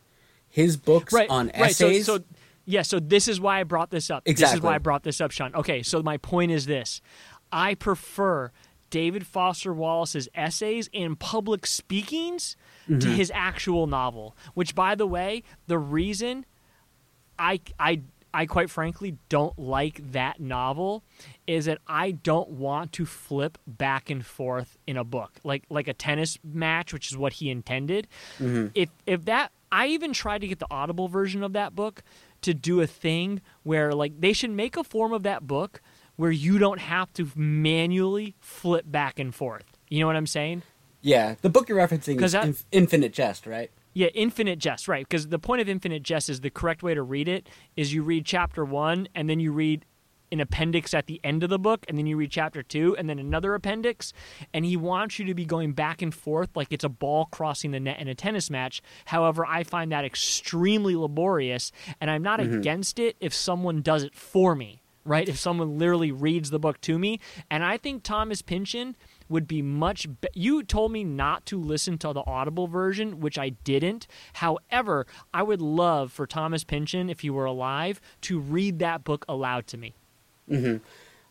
His 0.49 0.77
books 0.77 1.13
Right, 1.13 1.29
on 1.29 1.51
right. 1.57 1.75
So, 1.75 1.87
essays. 1.87 2.05
so 2.05 2.23
yeah, 2.65 2.81
so 2.81 2.99
this 2.99 3.27
is 3.27 3.39
why 3.39 3.59
I 3.59 3.63
brought 3.63 3.91
this 3.91 4.09
up. 4.09 4.23
This 4.25 4.41
is 4.53 4.61
why 4.61 4.75
I 4.75 4.77
brought 4.79 5.03
this 5.03 5.21
up, 5.21 5.31
Sean. 5.31 5.53
Okay, 5.55 5.83
so 5.83 6.01
my 6.01 6.17
point 6.17 6.51
is 6.51 6.65
this: 6.65 7.01
I 7.51 7.75
prefer 7.75 8.51
David 8.89 9.25
Foster 9.27 9.73
Wallace's 9.73 10.27
essays 10.35 10.89
and 10.93 11.19
public 11.19 11.65
speakings 11.65 12.55
Mm-hmm. 12.87 12.99
to 12.99 13.07
his 13.07 13.31
actual 13.33 13.87
novel. 13.87 14.35
Which, 14.53 14.75
by 14.75 14.93
the 14.93 15.07
way, 15.07 15.41
the 15.65 15.79
reason 15.79 16.45
I 17.39 17.59
I 17.79 18.01
I 18.35 18.45
quite 18.45 18.69
frankly 18.69 19.17
don't 19.29 19.57
like 19.57 20.11
that 20.11 20.41
novel 20.41 21.03
is 21.47 21.65
that 21.65 21.77
I 21.87 22.11
don't 22.11 22.49
want 22.49 22.91
to 22.93 23.05
flip 23.05 23.57
back 23.65 24.09
and 24.09 24.25
forth 24.25 24.77
in 24.85 24.97
a 24.97 25.05
book 25.05 25.31
like 25.45 25.63
like 25.69 25.87
a 25.87 25.93
tennis 25.93 26.37
match, 26.43 26.91
which 26.91 27.11
is 27.11 27.17
what 27.17 27.33
he 27.33 27.49
intended. 27.49 28.07
Mm-hmm. 28.37 28.67
If 28.75 28.89
if 29.05 29.23
that 29.25 29.53
I 29.71 29.87
even 29.87 30.11
tried 30.11 30.41
to 30.41 30.47
get 30.47 30.59
the 30.59 30.67
audible 30.69 31.07
version 31.07 31.43
of 31.43 31.53
that 31.53 31.75
book 31.75 32.03
to 32.41 32.53
do 32.53 32.81
a 32.81 32.87
thing 32.87 33.41
where 33.63 33.93
like 33.93 34.19
they 34.19 34.33
should 34.33 34.51
make 34.51 34.75
a 34.75 34.83
form 34.83 35.13
of 35.13 35.23
that 35.23 35.47
book 35.47 35.81
where 36.17 36.31
you 36.31 36.57
don't 36.57 36.79
have 36.79 37.13
to 37.13 37.31
manually 37.35 38.35
flip 38.41 38.83
back 38.85 39.17
and 39.17 39.33
forth. 39.33 39.65
You 39.87 40.01
know 40.01 40.07
what 40.07 40.17
I'm 40.17 40.27
saying? 40.27 40.63
yeah, 41.05 41.35
the 41.43 41.51
book 41.51 41.69
you're 41.69 41.77
referencing 41.77 42.17
is 42.47 42.65
Infinite 42.71 43.13
Jest, 43.13 43.45
right? 43.45 43.69
Yeah, 43.95 44.07
Infinite 44.07 44.59
Jest, 44.59 44.89
right? 44.89 45.07
Because 45.07 45.29
the 45.29 45.39
point 45.39 45.61
of 45.61 45.69
Infinite 45.69 46.03
Jest 46.03 46.29
is 46.29 46.41
the 46.41 46.49
correct 46.49 46.83
way 46.83 46.93
to 46.93 47.01
read 47.01 47.29
it 47.29 47.47
is 47.77 47.93
you 47.93 48.03
read 48.03 48.25
chapter 48.25 48.65
one 48.65 49.07
and 49.15 49.29
then 49.29 49.39
you 49.39 49.53
read 49.53 49.85
an 50.31 50.41
appendix 50.41 50.93
at 50.93 51.05
the 51.05 51.21
end 51.23 51.43
of 51.43 51.49
the 51.49 51.59
book, 51.59 51.85
and 51.87 51.97
then 51.97 52.05
you 52.05 52.17
read 52.17 52.29
chapter 52.31 52.61
two 52.61 52.95
and 52.97 53.09
then 53.09 53.19
another 53.19 53.53
appendix, 53.53 54.11
and 54.53 54.65
he 54.65 54.75
wants 54.75 55.17
you 55.17 55.23
to 55.25 55.33
be 55.33 55.45
going 55.45 55.71
back 55.71 56.01
and 56.01 56.13
forth 56.13 56.49
like 56.55 56.67
it's 56.71 56.83
a 56.83 56.89
ball 56.89 57.25
crossing 57.31 57.71
the 57.71 57.79
net 57.79 57.99
in 57.99 58.07
a 58.09 58.15
tennis 58.15 58.49
match. 58.49 58.81
However, 59.05 59.45
I 59.45 59.63
find 59.63 59.91
that 59.93 60.03
extremely 60.03 60.95
laborious, 60.95 61.71
and 62.01 62.11
I'm 62.11 62.23
not 62.23 62.41
mm-hmm. 62.41 62.57
against 62.57 62.99
it 62.99 63.15
if 63.21 63.33
someone 63.33 63.81
does 63.81 64.03
it 64.03 64.13
for 64.13 64.55
me. 64.55 64.81
Right, 65.07 65.29
if 65.29 65.37
someone 65.37 65.77
literally 65.77 66.11
reads 66.11 66.49
the 66.49 66.57
book 66.57 66.81
to 66.81 66.97
me, 66.97 67.19
and 67.51 67.63
I 67.63 67.77
think 67.77 68.01
Thomas 68.01 68.41
Pynchon 68.41 68.95
would 69.29 69.47
be 69.47 69.61
much. 69.61 70.07
Be- 70.21 70.27
you 70.33 70.63
told 70.63 70.91
me 70.91 71.03
not 71.03 71.45
to 71.47 71.59
listen 71.59 71.97
to 71.99 72.13
the 72.13 72.23
Audible 72.25 72.67
version, 72.67 73.19
which 73.19 73.37
I 73.37 73.49
didn't. 73.49 74.07
However, 74.33 75.05
I 75.33 75.43
would 75.43 75.61
love 75.61 76.11
for 76.11 76.27
Thomas 76.27 76.63
Pynchon, 76.63 77.09
if 77.09 77.21
he 77.21 77.29
were 77.29 77.45
alive, 77.45 77.99
to 78.21 78.39
read 78.39 78.79
that 78.79 79.03
book 79.03 79.25
aloud 79.27 79.67
to 79.67 79.77
me. 79.77 79.93
Mm-hmm. 80.49 80.77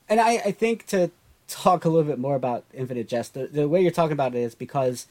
And 0.09 0.20
I, 0.20 0.32
I 0.38 0.51
think 0.53 0.86
to 0.88 1.11
talk 1.49 1.84
a 1.84 1.88
little 1.88 2.09
bit 2.11 2.18
more 2.18 2.34
about 2.34 2.64
Infinite 2.74 3.09
Jest, 3.09 3.34
the, 3.34 3.47
the 3.47 3.68
way 3.68 3.80
you're 3.80 3.90
talking 3.90 4.12
about 4.12 4.34
it 4.34 4.38
is 4.40 4.55
because 4.55 5.07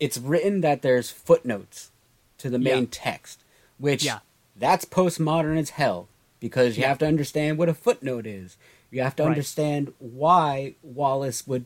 it's 0.00 0.18
written 0.18 0.60
that 0.62 0.82
there's 0.82 1.10
footnotes 1.10 1.90
to 2.38 2.50
the 2.50 2.58
main 2.58 2.82
Yeah. 2.84 2.88
text, 2.90 3.44
which 3.78 4.04
Yeah. 4.04 4.20
that's 4.56 4.84
postmodern 4.84 5.58
as 5.58 5.70
hell 5.70 6.08
because 6.40 6.76
you 6.76 6.82
Yeah. 6.82 6.88
have 6.88 6.98
to 6.98 7.06
understand 7.06 7.58
what 7.58 7.68
a 7.68 7.74
footnote 7.74 8.26
is. 8.26 8.56
You 8.90 9.02
have 9.02 9.16
to 9.16 9.22
Right. 9.24 9.30
understand 9.30 9.92
why 9.98 10.74
Wallace 10.82 11.46
would 11.46 11.64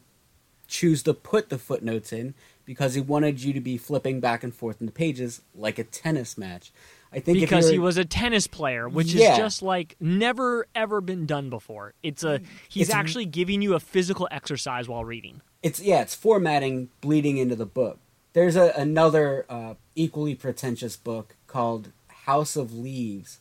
choose 0.68 1.02
to 1.02 1.14
put 1.14 1.48
the 1.48 1.58
footnotes 1.58 2.12
in 2.12 2.34
because 2.64 2.94
he 2.94 3.00
wanted 3.00 3.42
you 3.42 3.52
to 3.54 3.60
be 3.60 3.76
flipping 3.78 4.20
back 4.20 4.44
and 4.44 4.54
forth 4.54 4.78
in 4.80 4.86
the 4.86 4.92
pages 4.92 5.40
like 5.54 5.78
a 5.78 5.84
tennis 5.84 6.36
match. 6.38 6.70
I 7.10 7.20
think 7.20 7.40
Because 7.40 7.70
he 7.70 7.78
was 7.78 7.96
a 7.96 8.04
tennis 8.04 8.46
player, 8.46 8.86
which 8.86 9.14
Yeah. 9.14 9.32
is 9.32 9.38
just 9.38 9.62
like 9.62 9.96
never 9.98 10.66
ever 10.74 11.00
been 11.00 11.24
done 11.24 11.48
before. 11.48 11.94
It's 12.02 12.22
a 12.22 12.40
he's 12.68 12.88
It's- 12.88 12.94
actually 12.96 13.24
giving 13.24 13.62
you 13.62 13.74
a 13.74 13.80
physical 13.80 14.28
exercise 14.30 14.88
while 14.88 15.04
reading. 15.04 15.40
it's 15.62 15.80
yeah, 15.80 16.02
it's 16.02 16.14
formatting 16.14 16.90
bleeding 17.00 17.38
into 17.38 17.56
the 17.56 17.66
book. 17.66 17.98
There's 18.34 18.54
a, 18.56 18.72
another 18.76 19.46
uh, 19.48 19.74
equally 19.96 20.34
pretentious 20.34 20.96
book 20.96 21.34
called 21.46 21.90
House 22.26 22.54
of 22.56 22.74
Leaves. 22.74 23.40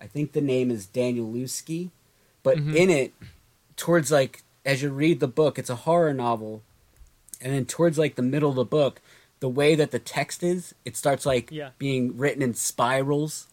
I 0.00 0.08
think 0.08 0.32
the 0.32 0.40
name 0.40 0.70
is 0.72 0.84
Daniel 0.86 1.26
Danielewski, 1.32 1.90
but 2.42 2.58
Mhm. 2.58 2.74
in 2.74 2.90
it, 2.90 3.12
towards 3.76 4.10
like 4.10 4.42
as 4.64 4.82
you 4.82 4.90
read 4.90 5.20
the 5.20 5.28
book, 5.28 5.58
it's 5.58 5.70
a 5.70 5.76
horror 5.76 6.14
novel, 6.14 6.62
and 7.40 7.52
then 7.52 7.66
towards 7.66 7.98
like 7.98 8.14
the 8.14 8.22
middle 8.22 8.50
of 8.50 8.56
the 8.56 8.64
book, 8.64 9.00
the 9.40 9.48
way 9.48 9.74
that 9.74 9.90
the 9.90 9.98
text 9.98 10.42
is, 10.42 10.74
it 10.84 10.96
starts 10.96 11.26
like 11.26 11.50
Yeah. 11.50 11.70
being 11.78 12.16
written 12.16 12.42
in 12.42 12.54
spirals. 12.54 13.46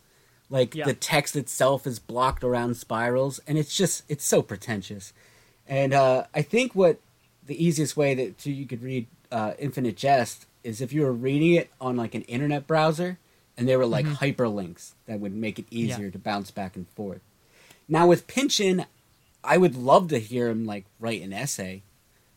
Like 0.49 0.75
Yeah. 0.75 0.85
the 0.85 0.93
text 0.93 1.35
itself 1.35 1.87
is 1.87 1.99
blocked 1.99 2.43
around 2.43 2.75
spirals, 2.77 3.39
and 3.47 3.57
it's 3.57 3.75
just 3.75 4.03
it's 4.09 4.25
so 4.25 4.41
pretentious. 4.41 5.13
And 5.67 5.93
uh, 5.93 6.25
I 6.33 6.41
think 6.41 6.75
what 6.75 6.99
the 7.45 7.61
easiest 7.63 7.95
way 7.97 8.13
that 8.15 8.37
to, 8.39 8.51
you 8.51 8.65
could 8.65 8.83
read 8.83 9.07
uh, 9.31 9.53
Infinite 9.59 9.95
Jest 9.97 10.45
is 10.63 10.81
if 10.81 10.91
you 10.93 11.01
were 11.03 11.13
reading 11.13 11.53
it 11.53 11.69
on 11.79 11.95
like 11.95 12.13
an 12.15 12.21
internet 12.23 12.67
browser, 12.67 13.17
and 13.57 13.67
there 13.67 13.77
were 13.79 13.85
like 13.85 14.05
hyperlinks 14.05 14.91
that 15.07 15.19
would 15.19 15.33
make 15.33 15.57
it 15.59 15.65
easier 15.71 16.09
to 16.11 16.19
bounce 16.19 16.51
back 16.51 16.75
and 16.75 16.87
forth. 16.89 17.21
Now 17.87 18.07
with 18.07 18.27
Pynchon, 18.27 18.85
I 19.43 19.57
would 19.57 19.75
love 19.75 20.07
to 20.09 20.19
hear 20.19 20.49
him 20.49 20.65
like 20.65 20.85
write 20.99 21.21
an 21.21 21.33
essay, 21.33 21.83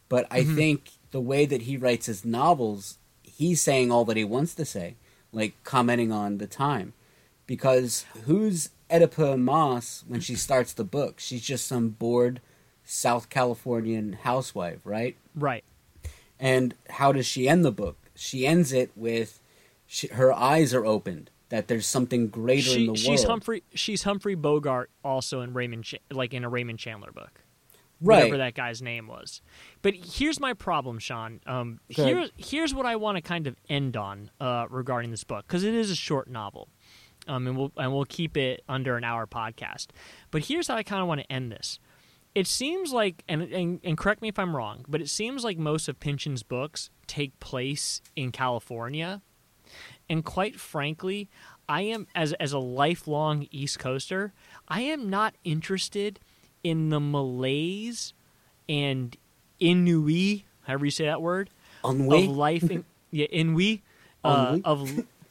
but 0.08 0.26
I 0.30 0.40
mm-hmm. 0.40 0.56
think 0.56 0.90
the 1.10 1.20
way 1.20 1.46
that 1.46 1.62
he 1.62 1.76
writes 1.76 2.06
his 2.06 2.24
novels, 2.24 2.98
he's 3.22 3.60
saying 3.60 3.90
all 3.90 4.04
that 4.06 4.16
he 4.16 4.24
wants 4.24 4.54
to 4.54 4.64
say, 4.64 4.96
like 5.32 5.54
commenting 5.64 6.12
on 6.12 6.38
the 6.38 6.46
time. 6.46 6.92
Because 7.46 8.06
who's 8.24 8.70
Oedipa 8.90 9.38
Maas 9.38 10.04
when 10.06 10.20
she 10.20 10.34
starts 10.34 10.72
the 10.72 10.84
book? 10.84 11.20
She's 11.20 11.42
just 11.42 11.66
some 11.66 11.90
bored 11.90 12.40
South 12.84 13.28
Californian 13.28 14.14
housewife, 14.14 14.80
right? 14.84 15.16
Right. 15.34 15.64
And 16.40 16.74
how 16.90 17.12
does 17.12 17.26
she 17.26 17.48
end 17.48 17.64
the 17.64 17.72
book? 17.72 17.96
She 18.14 18.46
ends 18.46 18.72
it 18.72 18.90
with 18.96 19.40
she, 19.86 20.08
her 20.08 20.32
eyes 20.32 20.72
are 20.72 20.84
opened 20.84 21.30
that 21.50 21.68
there's 21.68 21.86
something 21.86 22.28
greater 22.28 22.70
in 22.70 22.76
She, 22.76 22.86
the 22.88 22.96
she's 22.96 23.20
world. 23.20 23.28
Humphrey 23.28 23.62
she's 23.74 24.02
Humphrey 24.02 24.34
Bogart 24.34 24.90
also 25.04 25.40
in 25.42 25.52
Raymond 25.54 25.84
Ch- 25.84 25.96
like 26.10 26.34
in 26.34 26.44
a 26.44 26.48
Raymond 26.48 26.78
Chandler 26.78 27.12
book. 27.12 27.42
right. 28.00 28.18
whatever 28.18 28.38
that 28.38 28.54
guy's 28.54 28.82
name 28.82 29.06
was. 29.06 29.40
But 29.82 29.94
here's 29.94 30.40
my 30.40 30.52
problem, 30.54 30.98
Sean. 30.98 31.40
Um, 31.46 31.80
here, 31.88 32.28
here's 32.36 32.74
what 32.74 32.86
I 32.86 32.96
want 32.96 33.16
to 33.16 33.22
kind 33.22 33.46
of 33.46 33.56
end 33.68 33.96
on 33.96 34.30
uh, 34.40 34.66
regarding 34.70 35.10
this 35.10 35.24
book 35.24 35.46
because 35.46 35.64
it 35.64 35.74
is 35.74 35.90
a 35.90 35.94
short 35.96 36.28
novel, 36.28 36.68
um, 37.28 37.46
and 37.46 37.56
we'll 37.56 37.72
and 37.76 37.92
we'll 37.92 38.04
keep 38.06 38.36
it 38.36 38.62
under 38.68 38.96
an 38.96 39.04
hour 39.04 39.26
podcast. 39.26 39.88
But 40.30 40.46
here's 40.46 40.68
how 40.68 40.76
I 40.76 40.82
kind 40.82 41.02
of 41.02 41.08
want 41.08 41.20
to 41.20 41.32
end 41.32 41.52
this. 41.52 41.78
It 42.34 42.48
seems 42.48 42.92
like, 42.92 43.22
and, 43.28 43.42
and 43.42 43.80
and 43.84 43.96
correct 43.96 44.20
me 44.20 44.28
if 44.28 44.38
I'm 44.40 44.56
wrong, 44.56 44.84
but 44.88 45.00
it 45.00 45.08
seems 45.08 45.44
like 45.44 45.56
most 45.56 45.86
of 45.88 46.00
Pynchon's 46.00 46.42
books 46.42 46.90
take 47.06 47.38
place 47.38 48.02
in 48.16 48.32
California, 48.32 49.22
and 50.08 50.24
quite 50.24 50.58
frankly, 50.60 51.28
I 51.68 51.82
am 51.82 52.06
as 52.14 52.32
as 52.34 52.52
a 52.52 52.58
lifelong 52.58 53.48
East 53.50 53.78
Coaster, 53.78 54.32
I 54.68 54.82
am 54.82 55.08
not 55.10 55.34
interested 55.44 56.20
in 56.62 56.90
the 56.90 57.00
malaise 57.00 58.12
and 58.68 59.16
ennui, 59.60 60.44
however 60.62 60.84
you 60.86 60.90
say 60.90 61.04
that 61.06 61.22
word, 61.22 61.50
Ennui? 61.84 62.24
of 62.24 62.36
life 62.36 62.70
in 62.70 62.84
yeah, 63.10 63.26
ennui, 63.32 63.82
uh, 64.24 64.58
of 64.64 64.90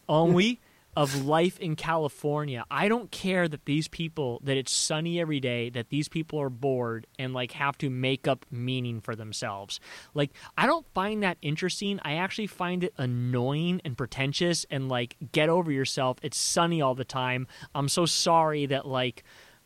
ennui 0.10 0.60
of 0.96 1.26
life 1.26 1.60
in 1.60 1.76
California. 1.76 2.66
I 2.70 2.88
don't 2.88 3.12
care 3.12 3.48
that 3.48 3.66
these 3.66 3.88
people 3.88 4.40
that 4.44 4.58
it's 4.58 4.72
sunny 4.72 5.20
every 5.20 5.40
day, 5.40 5.70
that 5.70 5.90
these 5.90 6.08
people 6.08 6.40
are 6.40 6.50
bored 6.50 7.08
and 7.18 7.34
like 7.34 7.54
have 7.54 7.78
to 7.80 7.90
make 7.90 8.28
up 8.28 8.46
meaning 8.52 9.02
for 9.02 9.16
themselves. 9.16 9.80
Like 10.14 10.32
I 10.58 10.66
don't 10.66 10.86
find 10.94 11.24
that 11.24 11.38
interesting. 11.42 12.00
I 12.04 12.16
actually 12.16 12.48
find 12.48 12.84
it 12.84 12.94
annoying 12.98 13.82
and 13.84 13.98
pretentious 13.98 14.66
and 14.70 14.90
like 14.90 15.16
get 15.32 15.50
over 15.50 15.72
yourself. 15.72 16.18
It's 16.22 16.38
sunny 16.38 16.82
all 16.82 16.96
the 16.96 17.06
time. 17.06 17.48
I'm 17.74 17.90
so 17.90 18.06
sorry 18.06 18.66
that 18.68 18.88
like 18.88 19.24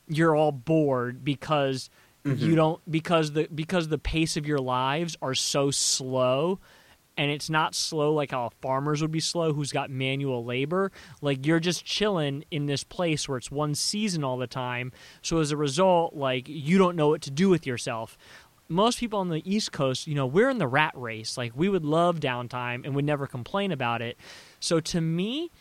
you're 0.08 0.36
all 0.36 0.52
bored 0.52 1.24
because 1.24 1.90
mm-hmm. 2.24 2.44
you 2.44 2.56
don't 2.56 2.80
because 2.90 3.34
the 3.34 3.48
because 3.54 3.90
the 3.90 3.98
pace 3.98 4.38
of 4.38 4.46
your 4.46 4.60
lives 4.60 5.18
are 5.22 5.36
so 5.36 5.72
slow 5.72 6.60
and 7.18 7.32
it's 7.32 7.50
not 7.50 7.76
slow 7.76 8.14
like 8.14 8.32
how 8.32 8.52
farmers 8.62 9.02
would 9.02 9.12
be 9.12 9.20
slow 9.20 9.54
who's 9.54 9.72
got 9.72 9.90
manual 9.90 10.46
labor. 10.46 10.92
Like 11.22 11.46
you're 11.46 11.60
just 11.60 11.84
chilling 11.84 12.46
in 12.52 12.68
this 12.68 12.84
place 12.84 13.28
where 13.28 13.38
it's 13.38 13.52
one 13.52 13.76
season 13.76 14.24
all 14.24 14.38
the 14.38 14.48
time. 14.48 14.92
So 15.22 15.40
as 15.40 15.52
a 15.52 15.58
result 15.58 16.16
like 16.16 16.48
you 16.48 16.78
don't 16.78 16.96
know 16.96 17.10
what 17.10 17.22
to 17.24 17.32
do 17.32 17.50
with 17.50 17.66
yourself. 17.66 18.18
Most 18.70 19.00
people 19.00 19.20
on 19.20 19.30
the 19.30 19.42
east 19.50 19.72
coast 19.72 20.08
you 20.08 20.16
know 20.16 20.26
we're 20.26 20.50
in 20.50 20.60
the 20.60 20.68
rat 20.68 20.94
race. 20.96 21.38
Like 21.38 21.54
we 21.56 21.70
would 21.70 21.86
love 21.86 22.20
downtime 22.20 22.86
and 22.86 22.96
would 22.96 23.06
never 23.06 23.28
complain 23.28 23.72
about 23.72 24.02
it. 24.02 24.18
So 24.60 24.80
to 24.80 25.02
me 25.02 25.52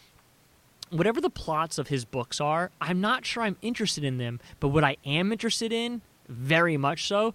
whatever 0.91 1.21
the 1.21 1.31
plots 1.31 1.79
of 1.79 1.89
his 1.89 2.05
books 2.05 2.41
are 2.41 2.71
i'm 2.81 3.01
not 3.01 3.27
sure 3.27 3.43
i'm 3.43 3.57
interested 3.63 4.05
in 4.05 4.19
them. 4.19 4.39
But 4.61 4.69
what 4.69 4.85
i 4.85 4.97
am 5.05 5.33
interested 5.33 5.73
in 5.73 6.03
very 6.29 6.77
much 6.77 7.07
so 7.07 7.35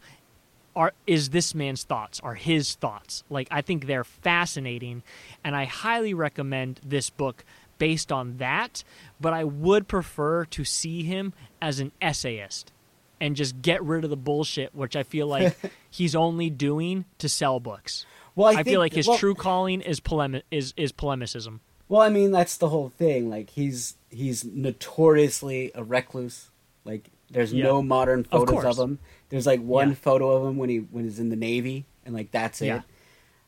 are 0.75 0.93
is 1.05 1.29
this 1.29 1.53
man's 1.53 1.83
thoughts 1.83 2.19
are 2.21 2.35
his 2.35 2.75
thoughts. 2.75 3.23
Like 3.29 3.47
i 3.51 3.61
think 3.61 3.85
they're 3.85 4.03
fascinating 4.03 5.03
and 5.43 5.55
i 5.55 5.65
highly 5.65 6.13
recommend 6.13 6.79
this 6.83 7.09
book 7.09 7.43
based 7.77 8.11
on 8.11 8.37
that 8.37 8.83
but 9.19 9.33
i 9.33 9.43
would 9.43 9.87
prefer 9.87 10.45
to 10.45 10.63
see 10.63 11.03
him 11.03 11.33
as 11.61 11.79
an 11.79 11.91
essayist 12.01 12.71
and 13.19 13.35
just 13.35 13.61
get 13.61 13.83
rid 13.83 14.03
of 14.03 14.09
the 14.09 14.17
bullshit 14.17 14.73
which 14.75 14.95
i 14.95 15.03
feel 15.03 15.27
like 15.27 15.55
he's 15.89 16.15
only 16.15 16.49
doing 16.49 17.05
to 17.17 17.27
sell 17.27 17.59
books. 17.59 18.05
Well 18.35 18.47
i, 18.47 18.51
I 18.51 18.55
think, 18.55 18.67
feel 18.67 18.79
like 18.79 18.93
his 18.93 19.07
well, 19.07 19.17
true 19.17 19.35
calling 19.35 19.81
is 19.81 19.99
polemi- 19.99 20.43
is 20.51 20.73
is 20.77 20.91
polemicism. 20.91 21.61
Well 21.89 22.01
i 22.01 22.09
mean 22.09 22.31
that's 22.31 22.57
the 22.57 22.69
whole 22.69 22.89
thing. 22.89 23.29
Like 23.29 23.49
he's 23.49 23.97
he's 24.09 24.45
notoriously 24.45 25.71
a 25.75 25.83
recluse. 25.83 26.49
Like 26.85 27.09
there's 27.29 27.53
yeah. 27.53 27.63
no 27.63 27.81
modern 27.81 28.23
photos 28.23 28.63
of, 28.63 28.79
of 28.79 28.89
him 28.89 28.99
there's 29.31 29.47
like 29.47 29.61
one 29.61 29.89
yeah. 29.89 29.95
photo 29.95 30.35
of 30.35 30.47
him 30.47 30.57
when 30.57 30.69
he 30.69 30.77
when 30.77 31.05
he's 31.05 31.19
in 31.19 31.29
the 31.29 31.35
Navy, 31.35 31.85
and 32.05 32.13
like 32.13 32.31
that's 32.31 32.61
it. 32.61 32.67
Yeah. 32.67 32.81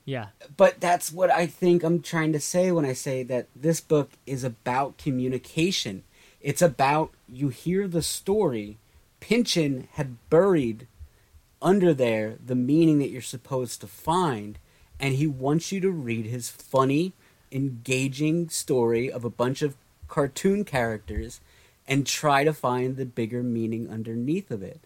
Yeah. 0.05 0.27
But 0.57 0.79
that's 0.81 1.11
what 1.11 1.29
I 1.29 1.45
think 1.45 1.83
I'm 1.83 2.01
trying 2.01 2.33
to 2.33 2.39
say 2.39 2.71
when 2.71 2.85
I 2.85 2.93
say 2.93 3.23
that 3.23 3.47
this 3.55 3.79
book 3.79 4.11
is 4.25 4.43
about 4.43 4.97
communication. 4.97 6.03
It's 6.41 6.61
about 6.61 7.11
you 7.29 7.49
hear 7.49 7.87
the 7.87 8.01
story. 8.01 8.77
Pynchon 9.19 9.87
had 9.93 10.17
buried 10.29 10.87
under 11.61 11.93
there 11.93 12.35
the 12.45 12.55
meaning 12.55 12.99
that 12.99 13.09
you're 13.09 13.21
supposed 13.21 13.79
to 13.81 13.87
find, 13.87 14.59
and 14.99 15.15
he 15.15 15.27
wants 15.27 15.71
you 15.71 15.79
to 15.81 15.91
read 15.91 16.25
his 16.25 16.49
funny, 16.49 17.13
engaging 17.51 18.49
story 18.49 19.11
of 19.11 19.23
a 19.23 19.29
bunch 19.29 19.61
of 19.61 19.77
cartoon 20.07 20.65
characters 20.65 21.39
and 21.87 22.05
try 22.05 22.43
to 22.43 22.53
find 22.53 22.97
the 22.97 23.05
bigger 23.05 23.43
meaning 23.43 23.89
underneath 23.89 24.51
of 24.51 24.61
it. 24.61 24.81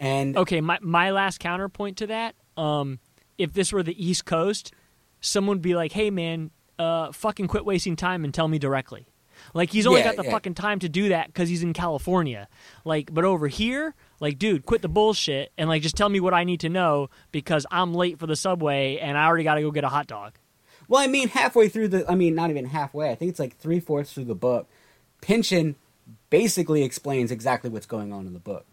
And 0.00 0.36
okay, 0.36 0.60
my 0.60 0.78
my 0.80 1.10
last 1.10 1.38
counterpoint 1.38 1.98
to 1.98 2.06
that, 2.08 2.34
um, 2.56 2.98
if 3.38 3.52
this 3.52 3.72
were 3.72 3.82
the 3.82 4.04
East 4.04 4.24
Coast, 4.24 4.72
someone 5.20 5.58
would 5.58 5.62
be 5.62 5.76
like, 5.76 5.92
"Hey, 5.92 6.10
man, 6.10 6.50
uh, 6.78 7.12
fucking 7.12 7.46
quit 7.46 7.64
wasting 7.64 7.94
time 7.94 8.24
and 8.24 8.34
tell 8.34 8.48
me 8.48 8.58
directly." 8.58 9.06
Like 9.54 9.70
he's 9.70 9.86
only 9.86 10.00
yeah, 10.00 10.06
got 10.06 10.16
the 10.16 10.24
yeah. 10.24 10.30
fucking 10.30 10.54
time 10.54 10.78
to 10.80 10.88
do 10.88 11.10
that 11.10 11.26
because 11.26 11.48
he's 11.48 11.62
in 11.62 11.72
California. 11.72 12.48
Like, 12.84 13.12
but 13.12 13.24
over 13.24 13.48
here, 13.48 13.94
like, 14.20 14.38
dude, 14.38 14.66
quit 14.66 14.82
the 14.82 14.88
bullshit 14.88 15.52
and 15.58 15.68
like 15.68 15.82
just 15.82 15.96
tell 15.96 16.08
me 16.08 16.20
what 16.20 16.34
I 16.34 16.44
need 16.44 16.60
to 16.60 16.68
know 16.68 17.10
because 17.32 17.66
I'm 17.70 17.94
late 17.94 18.18
for 18.18 18.26
the 18.26 18.36
subway 18.36 18.98
and 18.98 19.16
I 19.18 19.26
already 19.26 19.44
got 19.44 19.54
to 19.54 19.62
go 19.62 19.70
get 19.70 19.84
a 19.84 19.88
hot 19.88 20.06
dog. 20.06 20.34
Well, 20.88 21.00
I 21.00 21.06
mean, 21.06 21.28
halfway 21.28 21.68
through 21.68 21.88
the, 21.88 22.10
I 22.10 22.16
mean, 22.16 22.34
not 22.34 22.50
even 22.50 22.64
halfway. 22.64 23.10
I 23.10 23.14
think 23.14 23.30
it's 23.30 23.38
like 23.38 23.56
three 23.56 23.80
fourths 23.80 24.12
through 24.12 24.24
the 24.24 24.34
book. 24.34 24.68
Pynchon 25.20 25.76
basically 26.30 26.82
explains 26.82 27.30
exactly 27.30 27.70
what's 27.70 27.86
going 27.86 28.12
on 28.12 28.26
in 28.26 28.32
the 28.32 28.40
book. 28.40 28.66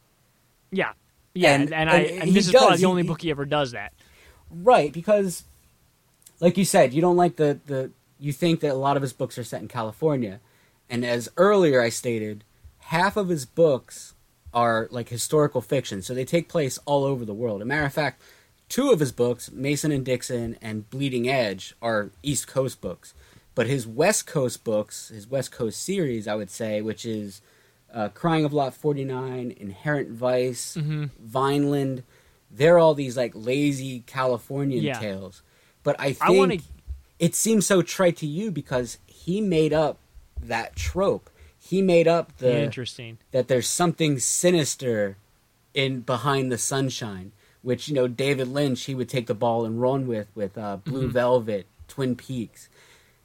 Yeah, 0.71 0.93
yeah, 1.37 1.53
and, 1.55 1.63
and, 1.63 1.73
and 1.73 1.89
I 1.89 1.99
and 1.99 2.33
this 2.33 2.47
is 2.47 2.51
does, 2.51 2.61
probably 2.61 2.77
the 2.77 2.85
only 2.85 3.01
he, 3.03 3.07
book 3.07 3.21
he 3.21 3.29
ever 3.31 3.45
does 3.45 3.71
that. 3.71 3.93
Right, 4.49 4.91
because 4.91 5.43
like 6.39 6.57
you 6.57 6.65
said, 6.65 6.93
you 6.93 7.01
don't 7.01 7.17
like 7.17 7.35
the 7.35 7.59
the 7.65 7.91
you 8.19 8.33
think 8.33 8.61
that 8.61 8.71
a 8.71 8.75
lot 8.75 8.95
of 8.95 9.01
his 9.01 9.13
books 9.13 9.37
are 9.37 9.43
set 9.43 9.61
in 9.61 9.67
California. 9.67 10.39
And 10.89 11.05
as 11.05 11.29
earlier 11.37 11.81
I 11.81 11.89
stated, 11.89 12.43
half 12.79 13.17
of 13.17 13.29
his 13.29 13.45
books 13.45 14.13
are 14.53 14.87
like 14.89 15.09
historical 15.09 15.61
fiction, 15.61 16.01
so 16.01 16.13
they 16.13 16.25
take 16.25 16.49
place 16.49 16.79
all 16.85 17.03
over 17.03 17.25
the 17.25 17.33
world. 17.33 17.61
As 17.61 17.65
a 17.65 17.67
matter 17.67 17.85
of 17.85 17.93
fact, 17.93 18.21
two 18.69 18.91
of 18.91 18.99
his 18.99 19.11
books, 19.11 19.51
Mason 19.51 19.91
and 19.91 20.05
Dixon 20.05 20.57
and 20.61 20.89
Bleeding 20.89 21.27
Edge, 21.27 21.75
are 21.81 22.11
East 22.23 22.47
Coast 22.47 22.81
books. 22.81 23.13
But 23.53 23.67
his 23.67 23.87
West 23.87 24.27
Coast 24.27 24.63
books, 24.63 25.09
his 25.09 25.27
West 25.27 25.51
Coast 25.51 25.81
series, 25.81 26.27
I 26.27 26.35
would 26.35 26.51
say, 26.51 26.81
which 26.81 27.05
is 27.05 27.41
uh, 27.93 28.09
Crying 28.09 28.45
of 28.45 28.53
Lot 28.53 28.73
49, 28.73 29.55
Inherent 29.57 30.09
Vice, 30.11 30.77
mm-hmm. 30.77 31.05
Vineland. 31.19 32.03
They're 32.51 32.77
all 32.77 32.93
these 32.93 33.17
like 33.17 33.31
lazy 33.35 34.01
Californian 34.01 34.83
yeah. 34.83 34.99
tales. 34.99 35.41
But 35.83 35.95
I 35.99 36.13
think 36.13 36.23
I 36.23 36.31
wanna... 36.31 36.57
it 37.19 37.35
seems 37.35 37.65
so 37.65 37.81
trite 37.81 38.17
to 38.17 38.27
you 38.27 38.51
because 38.51 38.97
he 39.05 39.41
made 39.41 39.73
up 39.73 39.99
that 40.41 40.75
trope. 40.75 41.29
He 41.59 41.81
made 41.81 42.07
up 42.07 42.37
the 42.37 42.61
interesting 42.63 43.17
that 43.31 43.47
there's 43.47 43.67
something 43.67 44.19
sinister 44.19 45.17
in 45.73 46.01
behind 46.01 46.51
the 46.51 46.57
sunshine, 46.57 47.31
which 47.61 47.87
you 47.87 47.93
know 47.93 48.07
David 48.07 48.47
Lynch 48.47 48.85
he 48.85 48.95
would 48.95 49.09
take 49.09 49.27
the 49.27 49.35
ball 49.35 49.65
and 49.65 49.81
run 49.81 50.07
with 50.07 50.27
with 50.33 50.57
uh, 50.57 50.77
Blue 50.77 51.03
mm-hmm. 51.03 51.11
Velvet, 51.11 51.67
Twin 51.87 52.15
Peaks. 52.15 52.69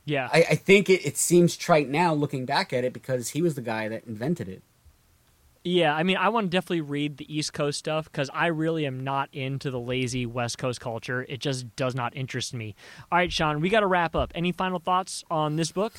Yeah. 0.05 0.29
I, 0.33 0.45
I 0.51 0.55
think 0.55 0.91
it, 0.91 1.07
it 1.07 1.17
seems 1.17 1.57
trite 1.57 1.89
now 1.89 2.13
looking 2.13 2.45
back 2.45 2.73
at 2.73 2.85
it 2.85 2.93
because 2.93 3.31
he 3.31 3.43
was 3.43 3.55
the 3.55 3.63
guy 3.63 3.89
that 3.89 4.05
invented 4.05 4.49
it. 4.49 4.63
Yeah, 5.65 5.95
I 5.95 6.03
mean, 6.03 6.17
I 6.17 6.29
want 6.29 6.47
to 6.47 6.51
definitely 6.51 6.81
read 6.81 7.19
the 7.19 7.35
East 7.35 7.53
Coast 7.53 7.79
stuff 7.79 8.07
because 8.11 8.29
I 8.35 8.47
really 8.47 8.85
am 8.85 9.05
not 9.05 9.29
into 9.33 9.71
the 9.71 9.79
lazy 9.79 10.27
West 10.27 10.59
Coast 10.59 10.81
culture. 10.81 11.25
It 11.29 11.39
just 11.39 11.77
does 11.77 11.95
not 11.95 12.17
interest 12.17 12.53
me. 12.53 12.75
All 13.13 13.19
right, 13.19 13.33
Sean, 13.33 13.61
we 13.61 13.69
got 13.69 13.81
to 13.81 13.87
wrap 13.87 14.17
up. 14.17 14.33
Any 14.35 14.51
final 14.51 14.81
thoughts 14.81 15.23
on 15.31 15.55
this 15.55 15.71
book? 15.71 15.93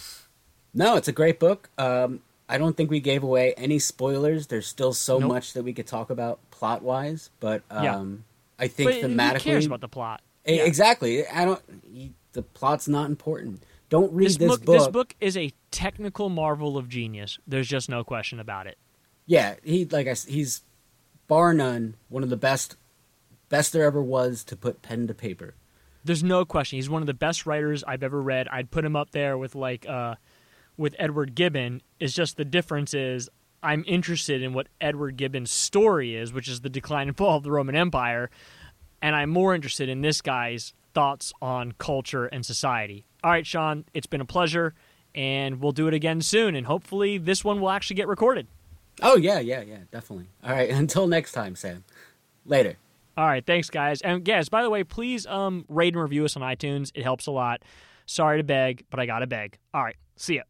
No, 0.74 0.98
it's 0.98 1.08
a 1.08 1.14
great 1.14 1.40
book. 1.40 1.70
Um, 1.78 2.22
I 2.50 2.58
don't 2.58 2.76
think 2.76 2.92
we 2.92 3.00
gave 3.00 3.24
away 3.24 3.54
any 3.56 3.80
spoilers. 3.80 4.48
There's 4.48 4.68
still 4.68 4.92
so 4.92 5.20
nope. 5.20 5.30
much 5.30 5.54
that 5.54 5.64
we 5.64 5.72
could 5.72 5.88
talk 5.88 6.10
about 6.10 6.40
plot 6.52 6.82
wise, 6.82 7.30
but 7.40 7.62
um, 7.72 7.84
yeah. 7.84 8.66
I 8.66 8.68
think 8.68 8.90
but 8.90 8.96
thematically, 8.96 9.34
who 9.34 9.40
cares 9.52 9.66
about 9.66 9.82
the 9.82 9.88
plot? 9.88 10.22
Yeah. 10.46 10.64
Exactly. 10.64 11.26
I 11.26 11.46
don't. 11.46 12.14
The 12.34 12.42
plot's 12.42 12.90
not 12.90 13.10
important. 13.10 13.64
Don't 13.94 14.12
read 14.12 14.26
this, 14.26 14.38
this 14.38 14.48
book, 14.48 14.66
book. 14.66 14.76
This 14.76 14.88
book 14.88 15.16
is 15.22 15.38
a 15.38 15.54
technical 15.70 16.28
marvel 16.28 16.80
of 16.80 16.90
genius. 16.90 17.38
There's 17.46 17.68
just 17.68 17.90
no 17.90 18.04
question 18.04 18.40
about 18.40 18.66
it. 18.66 18.80
Yeah, 19.28 19.54
he 19.64 19.86
like 19.86 20.08
I, 20.08 20.16
he's 20.16 20.64
bar 21.28 21.54
none 21.54 21.94
one 22.10 22.24
of 22.24 22.32
the 22.32 22.36
best 22.36 22.76
best 23.50 23.72
there 23.72 23.84
ever 23.84 24.02
was 24.02 24.44
to 24.46 24.56
put 24.56 24.82
pen 24.82 25.06
to 25.06 25.14
paper. 25.14 25.54
There's 26.04 26.24
no 26.24 26.44
question. 26.44 26.78
He's 26.78 26.90
one 26.90 27.04
of 27.04 27.06
the 27.06 27.14
best 27.14 27.46
writers 27.46 27.84
I've 27.84 28.02
ever 28.02 28.20
read. 28.20 28.48
I'd 28.48 28.72
put 28.72 28.84
him 28.84 28.96
up 28.96 29.12
there 29.12 29.38
with 29.38 29.54
like 29.54 29.88
uh 29.88 30.16
with 30.76 30.96
Edward 30.98 31.36
Gibbon. 31.36 31.84
It's 32.00 32.16
just 32.16 32.36
the 32.36 32.46
difference 32.46 32.96
is 32.96 33.30
I'm 33.62 33.84
interested 33.86 34.42
in 34.42 34.54
what 34.54 34.70
Edward 34.82 35.18
Gibbon's 35.18 35.52
story 35.52 36.16
is, 36.16 36.34
which 36.34 36.48
is 36.48 36.62
the 36.62 36.70
decline 36.70 37.10
and 37.10 37.16
fall 37.16 37.38
of 37.38 37.44
the 37.44 37.52
Roman 37.52 37.76
Empire, 37.76 38.32
and 39.04 39.16
I'm 39.16 39.30
more 39.30 39.54
interested 39.54 39.88
in 39.88 40.02
this 40.02 40.20
guy's 40.20 40.74
thoughts 40.96 41.32
on 41.44 41.74
culture 41.74 42.26
and 42.26 42.44
society. 42.44 43.06
All 43.24 43.32
right, 43.32 43.46
Sean, 43.46 43.86
it's 43.94 44.08
been 44.08 44.22
a 44.22 44.26
pleasure, 44.26 44.74
and 45.16 45.62
we'll 45.62 45.72
do 45.72 45.88
it 45.88 45.94
again 45.94 46.22
soon. 46.22 46.56
And 46.56 46.66
hopefully, 46.66 47.18
this 47.18 47.44
one 47.44 47.62
will 47.62 47.70
actually 47.70 47.96
get 47.96 48.08
recorded. 48.08 48.48
Oh, 49.02 49.16
yeah, 49.16 49.40
yeah, 49.40 49.62
yeah, 49.62 49.80
definitely. 49.92 50.28
All 50.44 50.52
right, 50.52 50.70
until 50.72 51.08
next 51.08 51.32
time, 51.32 51.56
Sam. 51.56 51.84
Later. 52.46 52.76
All 53.16 53.26
right, 53.26 53.46
thanks, 53.46 53.70
guys. 53.70 54.02
And 54.02 54.26
guys, 54.26 54.50
by 54.50 54.64
the 54.64 54.70
way, 54.70 54.84
please 54.84 55.26
um, 55.28 55.66
rate 55.70 55.94
and 55.94 56.02
review 56.02 56.26
us 56.26 56.36
on 56.36 56.42
iTunes. 56.42 56.92
It 56.96 57.04
helps 57.04 57.28
a 57.28 57.32
lot. 57.32 57.62
Sorry 58.06 58.40
to 58.40 58.44
beg, 58.44 58.86
but 58.90 59.00
I 59.00 59.06
got 59.06 59.20
to 59.20 59.28
beg. 59.28 59.58
All 59.74 59.84
right, 59.84 59.96
see 60.18 60.36
ya. 60.36 60.44